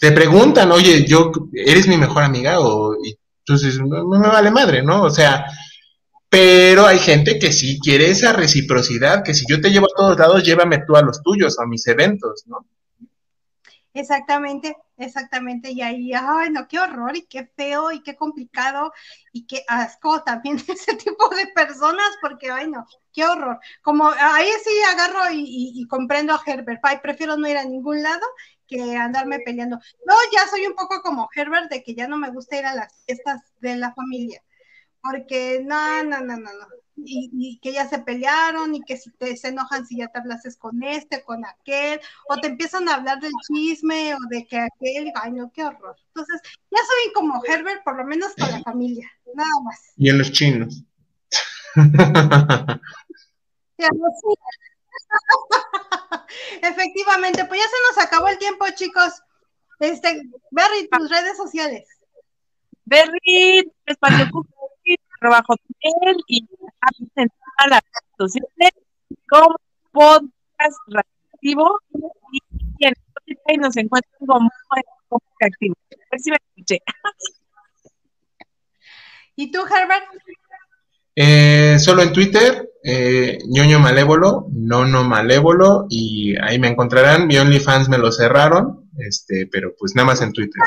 te 0.00 0.12
preguntan, 0.12 0.72
oye, 0.72 1.04
yo, 1.06 1.30
¿eres 1.52 1.86
mi 1.86 1.98
mejor 1.98 2.22
amiga? 2.22 2.60
O, 2.60 2.94
y 3.04 3.16
entonces, 3.46 3.78
no 3.80 4.04
me 4.06 4.28
vale 4.28 4.50
madre, 4.50 4.82
¿no? 4.82 5.02
O 5.02 5.10
sea, 5.10 5.44
pero 6.30 6.86
hay 6.86 7.00
gente 7.00 7.40
que 7.40 7.52
sí 7.52 7.80
quiere 7.80 8.08
esa 8.08 8.32
reciprocidad, 8.32 9.24
que 9.24 9.34
si 9.34 9.44
yo 9.48 9.60
te 9.60 9.70
llevo 9.70 9.86
a 9.86 9.96
todos 9.96 10.18
lados, 10.18 10.44
llévame 10.44 10.78
tú 10.86 10.94
a 10.94 11.02
los 11.02 11.22
tuyos, 11.24 11.58
a 11.58 11.66
mis 11.66 11.84
eventos, 11.88 12.44
¿no? 12.46 12.64
Exactamente, 13.92 14.76
exactamente. 14.96 15.72
Y 15.72 15.82
ahí, 15.82 16.12
ay, 16.14 16.50
no, 16.50 16.68
qué 16.68 16.78
horror 16.78 17.16
y 17.16 17.22
qué 17.22 17.50
feo 17.56 17.90
y 17.90 18.00
qué 18.04 18.14
complicado 18.14 18.92
y 19.32 19.44
qué 19.48 19.64
asco 19.66 20.22
también 20.22 20.56
ese 20.68 20.94
tipo 20.94 21.28
de 21.30 21.48
personas, 21.48 22.08
porque, 22.22 22.48
ay, 22.48 22.70
no, 22.70 22.86
qué 23.12 23.24
horror. 23.24 23.58
Como 23.82 24.08
ahí 24.08 24.48
sí 24.64 24.70
agarro 24.92 25.32
y, 25.32 25.84
comprendo 25.88 26.32
a 26.32 26.42
Herbert, 26.46 26.80
ay, 26.84 26.98
prefiero 27.02 27.36
no 27.36 27.48
ir 27.48 27.56
a 27.56 27.64
ningún 27.64 28.04
lado 28.04 28.24
que 28.68 28.96
andarme 28.96 29.40
peleando. 29.40 29.80
No, 30.06 30.14
ya 30.32 30.46
soy 30.46 30.64
un 30.64 30.74
poco 30.74 31.02
como 31.02 31.28
Herbert 31.34 31.68
de 31.72 31.82
que 31.82 31.96
ya 31.96 32.06
no 32.06 32.16
me 32.16 32.30
gusta 32.30 32.56
ir 32.56 32.66
a 32.66 32.76
las 32.76 32.94
fiestas 33.04 33.42
de 33.58 33.74
la 33.74 33.92
familia 33.94 34.40
porque 35.02 35.60
no, 35.64 36.02
no, 36.04 36.20
no, 36.20 36.36
no, 36.36 36.52
no. 36.52 36.66
Y, 37.02 37.58
que 37.62 37.72
ya 37.72 37.88
se 37.88 38.00
pelearon 38.00 38.74
y 38.74 38.82
que 38.82 38.98
si 38.98 39.10
te 39.12 39.34
se 39.34 39.48
enojan 39.48 39.86
si 39.86 39.96
ya 39.96 40.08
te 40.08 40.18
hablases 40.18 40.58
con 40.58 40.82
este, 40.82 41.22
con 41.22 41.46
aquel, 41.46 41.98
o 42.28 42.36
te 42.36 42.48
empiezan 42.48 42.88
a 42.88 42.96
hablar 42.96 43.20
del 43.20 43.32
chisme 43.46 44.14
o 44.14 44.18
de 44.28 44.46
que 44.46 44.58
aquel, 44.58 45.10
ay 45.14 45.32
no, 45.32 45.50
qué 45.50 45.64
horror. 45.64 45.96
Entonces, 46.08 46.42
ya 46.70 46.78
soy 46.78 47.12
como 47.14 47.42
Herbert, 47.44 47.82
por 47.84 47.96
lo 47.96 48.04
menos 48.04 48.34
con 48.34 48.50
la 48.50 48.60
familia, 48.62 49.10
nada 49.34 49.50
más. 49.64 49.92
Y 49.96 50.10
en 50.10 50.18
los 50.18 50.30
chinos. 50.32 50.84
Efectivamente, 56.62 57.44
pues 57.46 57.60
ya 57.60 57.66
se 57.66 57.76
nos 57.88 58.06
acabó 58.06 58.28
el 58.28 58.38
tiempo, 58.38 58.66
chicos. 58.74 59.22
Este, 59.78 60.22
Berry, 60.50 60.88
tus 60.90 61.08
redes 61.08 61.36
sociales. 61.38 61.88
Berry, 62.84 63.72
espacio 63.86 64.28
trabajo 65.20 65.54
y 66.26 66.48
en 67.16 67.28
todas 67.28 67.68
las 67.68 67.82
redes 68.18 68.72
como 69.28 69.56
podcast 69.92 70.78
reactivo 70.88 71.78
y 72.32 72.86
en 72.86 72.94
Spotify 72.94 73.56
nos 73.58 73.76
encuentran 73.76 74.14
como 74.18 74.50
activo. 75.40 75.76
A 75.92 75.94
ver 76.10 76.20
si 76.20 76.30
me 76.30 76.36
escuché. 76.36 76.78
¿Y 79.36 79.50
tú, 79.50 79.60
Herbert? 79.60 80.04
Eh, 81.16 81.78
solo 81.78 82.02
en 82.02 82.12
Twitter, 82.12 82.70
eh, 82.82 83.38
ñoño 83.46 83.78
malévolo, 83.78 84.46
nono 84.52 85.04
malévolo, 85.04 85.86
y 85.88 86.34
ahí 86.40 86.58
me 86.58 86.68
encontrarán. 86.68 87.26
Mi 87.26 87.36
OnlyFans 87.36 87.88
me 87.88 87.98
lo 87.98 88.12
cerraron, 88.12 88.90
este, 88.98 89.46
pero 89.50 89.74
pues 89.78 89.94
nada 89.94 90.06
más 90.06 90.22
en 90.22 90.32
Twitter, 90.32 90.62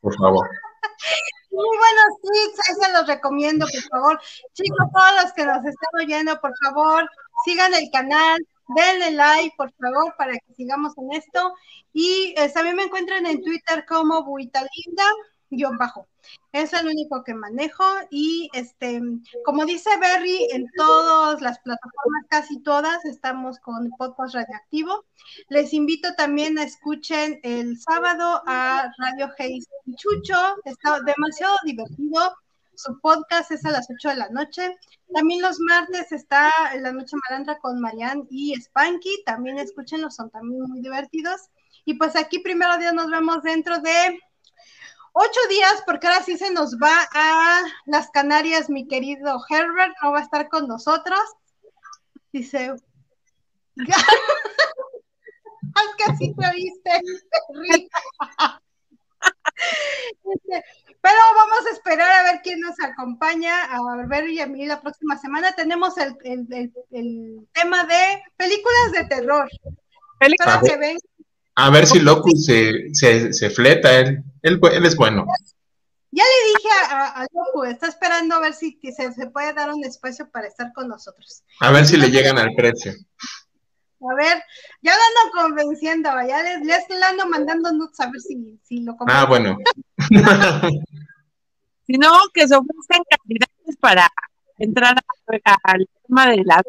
por 0.00 0.16
favor. 0.16 0.48
Muy 1.58 1.76
buenos 1.76 2.20
tips, 2.22 2.68
ahí 2.68 2.74
se 2.86 2.92
los 2.92 3.06
recomiendo, 3.08 3.66
por 3.66 3.82
favor. 3.90 4.20
Chicos, 4.52 4.86
todos 4.94 5.24
los 5.24 5.32
que 5.32 5.44
nos 5.44 5.64
están 5.64 5.90
oyendo, 6.00 6.40
por 6.40 6.52
favor, 6.62 7.10
sigan 7.44 7.74
el 7.74 7.90
canal, 7.90 8.38
denle 8.76 9.10
like, 9.10 9.56
por 9.56 9.72
favor, 9.72 10.14
para 10.16 10.34
que 10.34 10.54
sigamos 10.54 10.96
en 10.98 11.12
esto. 11.14 11.52
Y 11.92 12.32
eh, 12.36 12.48
también 12.54 12.76
me 12.76 12.84
encuentran 12.84 13.26
en 13.26 13.42
Twitter 13.42 13.84
como 13.88 14.22
Buita 14.22 14.60
Linda. 14.60 15.04
Guion 15.50 15.78
bajo. 15.78 16.06
Es 16.52 16.72
el 16.72 16.86
único 16.86 17.22
que 17.24 17.34
manejo 17.34 17.84
y 18.10 18.50
este, 18.52 19.00
como 19.44 19.64
dice 19.64 19.90
Berry, 20.00 20.48
en 20.52 20.66
todas 20.76 21.40
las 21.40 21.58
plataformas, 21.60 22.24
casi 22.28 22.60
todas, 22.60 23.04
estamos 23.04 23.58
con 23.60 23.90
podcast 23.98 24.34
radioactivo. 24.34 25.04
Les 25.48 25.72
invito 25.72 26.14
también 26.14 26.58
a 26.58 26.64
escuchen 26.64 27.40
el 27.42 27.78
sábado 27.78 28.42
a 28.46 28.90
Radio 28.98 29.30
Hey 29.36 29.60
Chucho, 29.96 30.56
está 30.64 31.00
demasiado 31.00 31.56
divertido. 31.64 32.34
Su 32.74 32.98
podcast 33.00 33.50
es 33.50 33.64
a 33.64 33.72
las 33.72 33.88
8 33.90 34.10
de 34.10 34.16
la 34.16 34.28
noche. 34.28 34.76
También 35.12 35.42
los 35.42 35.58
martes 35.58 36.12
está 36.12 36.48
La 36.80 36.92
Noche 36.92 37.16
Malandra 37.28 37.58
con 37.58 37.80
Marianne 37.80 38.24
y 38.30 38.54
Spanky. 38.54 39.24
También 39.26 39.58
escúchenlos, 39.58 40.14
son 40.14 40.30
también 40.30 40.62
muy 40.62 40.80
divertidos. 40.80 41.40
Y 41.84 41.94
pues 41.94 42.14
aquí 42.14 42.38
primero 42.38 42.78
Dios 42.78 42.94
nos 42.94 43.10
vemos 43.10 43.42
dentro 43.42 43.80
de 43.80 44.20
ocho 45.12 45.40
días, 45.48 45.82
porque 45.86 46.06
ahora 46.06 46.22
sí 46.22 46.36
se 46.36 46.50
nos 46.50 46.76
va 46.76 47.08
a 47.12 47.62
las 47.86 48.10
Canarias, 48.10 48.70
mi 48.70 48.86
querido 48.86 49.40
Herbert, 49.48 49.94
no 50.02 50.12
va 50.12 50.20
a 50.20 50.22
estar 50.22 50.48
con 50.48 50.68
nosotros. 50.68 51.20
Dice. 52.32 52.74
así 56.08 56.34
te 56.34 56.46
oíste, 56.48 56.90
pero 61.00 61.18
vamos 61.34 61.66
a 61.66 61.70
esperar 61.70 62.10
a 62.10 62.22
ver 62.24 62.40
quién 62.42 62.60
nos 62.60 62.78
acompaña, 62.80 63.64
a 63.64 64.06
ver 64.06 64.28
y 64.28 64.40
a 64.40 64.46
mí 64.46 64.66
la 64.66 64.80
próxima 64.80 65.18
semana. 65.18 65.52
Tenemos 65.52 65.94
el, 65.98 66.16
tema 67.52 67.84
de 67.84 68.22
películas 68.36 68.92
de 68.92 69.04
terror. 69.04 69.48
Películas 70.18 70.62
que 70.62 70.76
ven 70.76 70.98
a 71.60 71.70
ver 71.70 71.88
si 71.88 71.98
Locus 71.98 72.44
se, 72.44 72.94
se, 72.94 73.32
se 73.32 73.50
fleta, 73.50 73.98
él, 73.98 74.22
él, 74.42 74.86
es 74.86 74.94
bueno. 74.94 75.26
Ya 76.12 76.22
le 76.22 76.52
dije 76.52 76.68
a, 76.88 77.22
a, 77.22 77.26
Locus, 77.32 77.68
está 77.68 77.88
esperando 77.88 78.36
a 78.36 78.40
ver 78.40 78.54
si 78.54 78.78
se, 78.80 79.12
se, 79.12 79.26
puede 79.26 79.52
dar 79.54 79.74
un 79.74 79.84
espacio 79.84 80.30
para 80.30 80.46
estar 80.46 80.72
con 80.72 80.86
nosotros. 80.86 81.42
A 81.58 81.72
ver 81.72 81.84
si 81.84 81.96
le 81.96 82.12
llegan 82.12 82.38
al 82.38 82.54
precio. 82.54 82.92
A 82.92 84.14
ver, 84.14 84.40
ya 84.82 84.92
lo 84.94 85.00
ando 85.02 85.32
convenciendo, 85.48 86.08
ya 86.28 86.44
les, 86.44 86.64
les 86.64 87.02
ando 87.02 87.26
mandando 87.26 87.72
nuts 87.72 87.98
a 87.98 88.06
ver 88.06 88.20
si, 88.20 88.60
si 88.62 88.82
lo 88.82 88.96
Ah, 89.08 89.26
bueno. 89.26 89.58
si 91.88 91.92
no, 91.94 92.12
que 92.32 92.46
se 92.46 92.54
ofrezcan 92.54 93.02
candidatos 93.10 93.76
para 93.80 94.08
entrar 94.58 94.94
al 95.64 95.88
tema 96.06 96.30
de 96.30 96.44
la... 96.44 96.62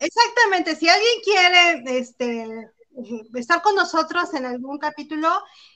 Exactamente, 0.00 0.74
si 0.74 0.88
alguien 0.88 1.20
quiere 1.22 1.98
este, 2.00 2.72
estar 3.34 3.62
con 3.62 3.74
nosotros 3.74 4.32
en 4.34 4.44
algún 4.44 4.78
capítulo, 4.78 5.28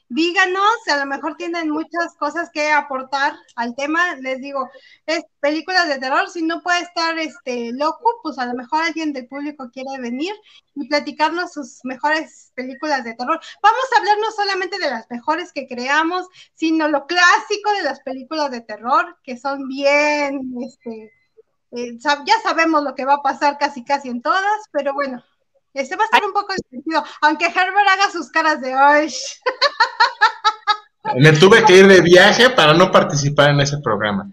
díganos, 0.09 0.87
a 0.87 0.97
lo 0.97 1.05
mejor 1.05 1.35
tienen 1.35 1.69
muchas 1.69 2.15
cosas 2.17 2.49
que 2.51 2.71
aportar 2.71 3.33
al 3.55 3.75
tema, 3.75 4.15
les 4.15 4.41
digo, 4.41 4.69
es 5.05 5.23
películas 5.39 5.87
de 5.87 5.99
terror, 5.99 6.29
si 6.29 6.43
no 6.43 6.61
puede 6.61 6.81
estar 6.81 7.17
este 7.17 7.71
loco, 7.73 8.19
pues 8.21 8.37
a 8.37 8.45
lo 8.45 8.53
mejor 8.53 8.83
alguien 8.83 9.13
del 9.13 9.27
público 9.27 9.69
quiere 9.71 9.99
venir 9.99 10.33
y 10.75 10.87
platicarnos 10.87 11.53
sus 11.53 11.79
mejores 11.83 12.51
películas 12.55 13.03
de 13.03 13.15
terror. 13.15 13.39
Vamos 13.61 13.85
a 13.93 13.99
hablar 13.99 14.17
no 14.19 14.31
solamente 14.31 14.79
de 14.79 14.89
las 14.89 15.09
mejores 15.09 15.51
que 15.53 15.67
creamos, 15.67 16.27
sino 16.53 16.87
lo 16.87 17.05
clásico 17.07 17.71
de 17.77 17.83
las 17.83 18.01
películas 18.01 18.51
de 18.51 18.61
terror, 18.61 19.17
que 19.23 19.37
son 19.37 19.67
bien, 19.67 20.53
este, 20.61 21.11
eh, 21.71 21.97
ya 21.99 22.39
sabemos 22.43 22.83
lo 22.83 22.95
que 22.95 23.05
va 23.05 23.15
a 23.15 23.21
pasar 23.23 23.57
casi 23.57 23.83
casi 23.83 24.09
en 24.09 24.21
todas, 24.21 24.67
pero 24.71 24.93
bueno, 24.93 25.23
este 25.73 25.95
va 25.95 26.03
a 26.03 26.05
estar 26.05 26.23
un 26.23 26.33
poco 26.33 26.53
divertido, 26.69 27.03
aunque 27.21 27.45
Herbert 27.45 27.89
haga 27.89 28.11
sus 28.11 28.29
caras 28.29 28.61
de 28.61 28.75
hoy. 28.75 29.11
Me 31.15 31.33
tuve 31.33 31.65
que 31.65 31.77
ir 31.77 31.87
de 31.87 32.01
viaje 32.01 32.49
para 32.49 32.73
no 32.73 32.91
participar 32.91 33.49
en 33.49 33.61
ese 33.61 33.77
programa. 33.79 34.23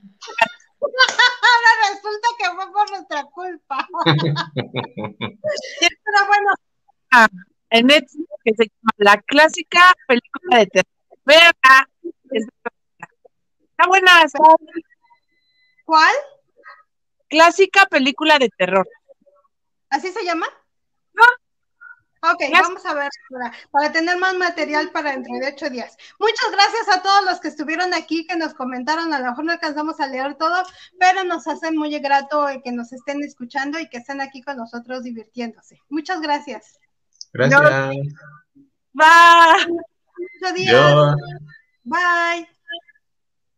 Ahora 0.80 1.90
resulta 1.90 2.28
que 2.38 2.44
fue 2.54 2.72
por 2.72 2.90
nuestra 2.90 3.24
culpa. 3.24 3.88
Pero 4.54 6.26
bueno. 6.26 6.54
Ah, 7.10 7.28
en 7.70 7.86
Netflix, 7.86 8.28
que 8.44 8.54
se 8.54 8.64
llama 8.64 8.92
La 8.98 9.16
Clásica 9.22 9.94
Película 10.06 10.58
de 10.58 10.66
Terror. 10.66 10.92
Veanla. 11.24 11.88
Está 12.30 13.88
buena. 13.88 14.24
¿Cuál? 15.84 16.14
Clásica 17.28 17.86
Película 17.86 18.38
de 18.38 18.50
Terror. 18.50 18.86
¿Así 19.88 20.12
se 20.12 20.22
llama? 20.24 20.46
Ok, 22.22 22.42
vamos 22.52 22.84
a 22.84 22.94
ver 22.94 23.08
para, 23.72 23.92
tener 23.92 24.18
más 24.18 24.34
material 24.34 24.90
para 24.90 25.12
dentro 25.12 25.32
de 25.40 25.48
ocho 25.48 25.70
días. 25.70 25.96
Muchas 26.18 26.50
gracias 26.52 26.88
a 26.94 27.02
todos 27.02 27.24
los 27.24 27.40
que 27.40 27.48
estuvieron 27.48 27.94
aquí, 27.94 28.26
que 28.26 28.36
nos 28.36 28.52
comentaron. 28.52 29.12
A 29.14 29.20
lo 29.20 29.30
mejor 29.30 29.44
no 29.44 29.52
alcanzamos 29.52 30.00
a 30.00 30.06
leer 30.06 30.34
todo, 30.34 30.62
pero 30.98 31.24
nos 31.24 31.46
hace 31.46 31.72
muy 31.72 31.98
grato 31.98 32.46
que 32.62 32.72
nos 32.72 32.92
estén 32.92 33.22
escuchando 33.22 33.78
y 33.78 33.88
que 33.88 33.98
estén 33.98 34.20
aquí 34.20 34.42
con 34.42 34.58
nosotros 34.58 35.02
divirtiéndose. 35.02 35.80
Muchas 35.88 36.20
gracias. 36.20 36.78
Gracias. 37.32 37.62
Bye. 38.92 39.78
Ocho 40.42 40.54
días. 40.54 41.16
Bye. 41.84 42.59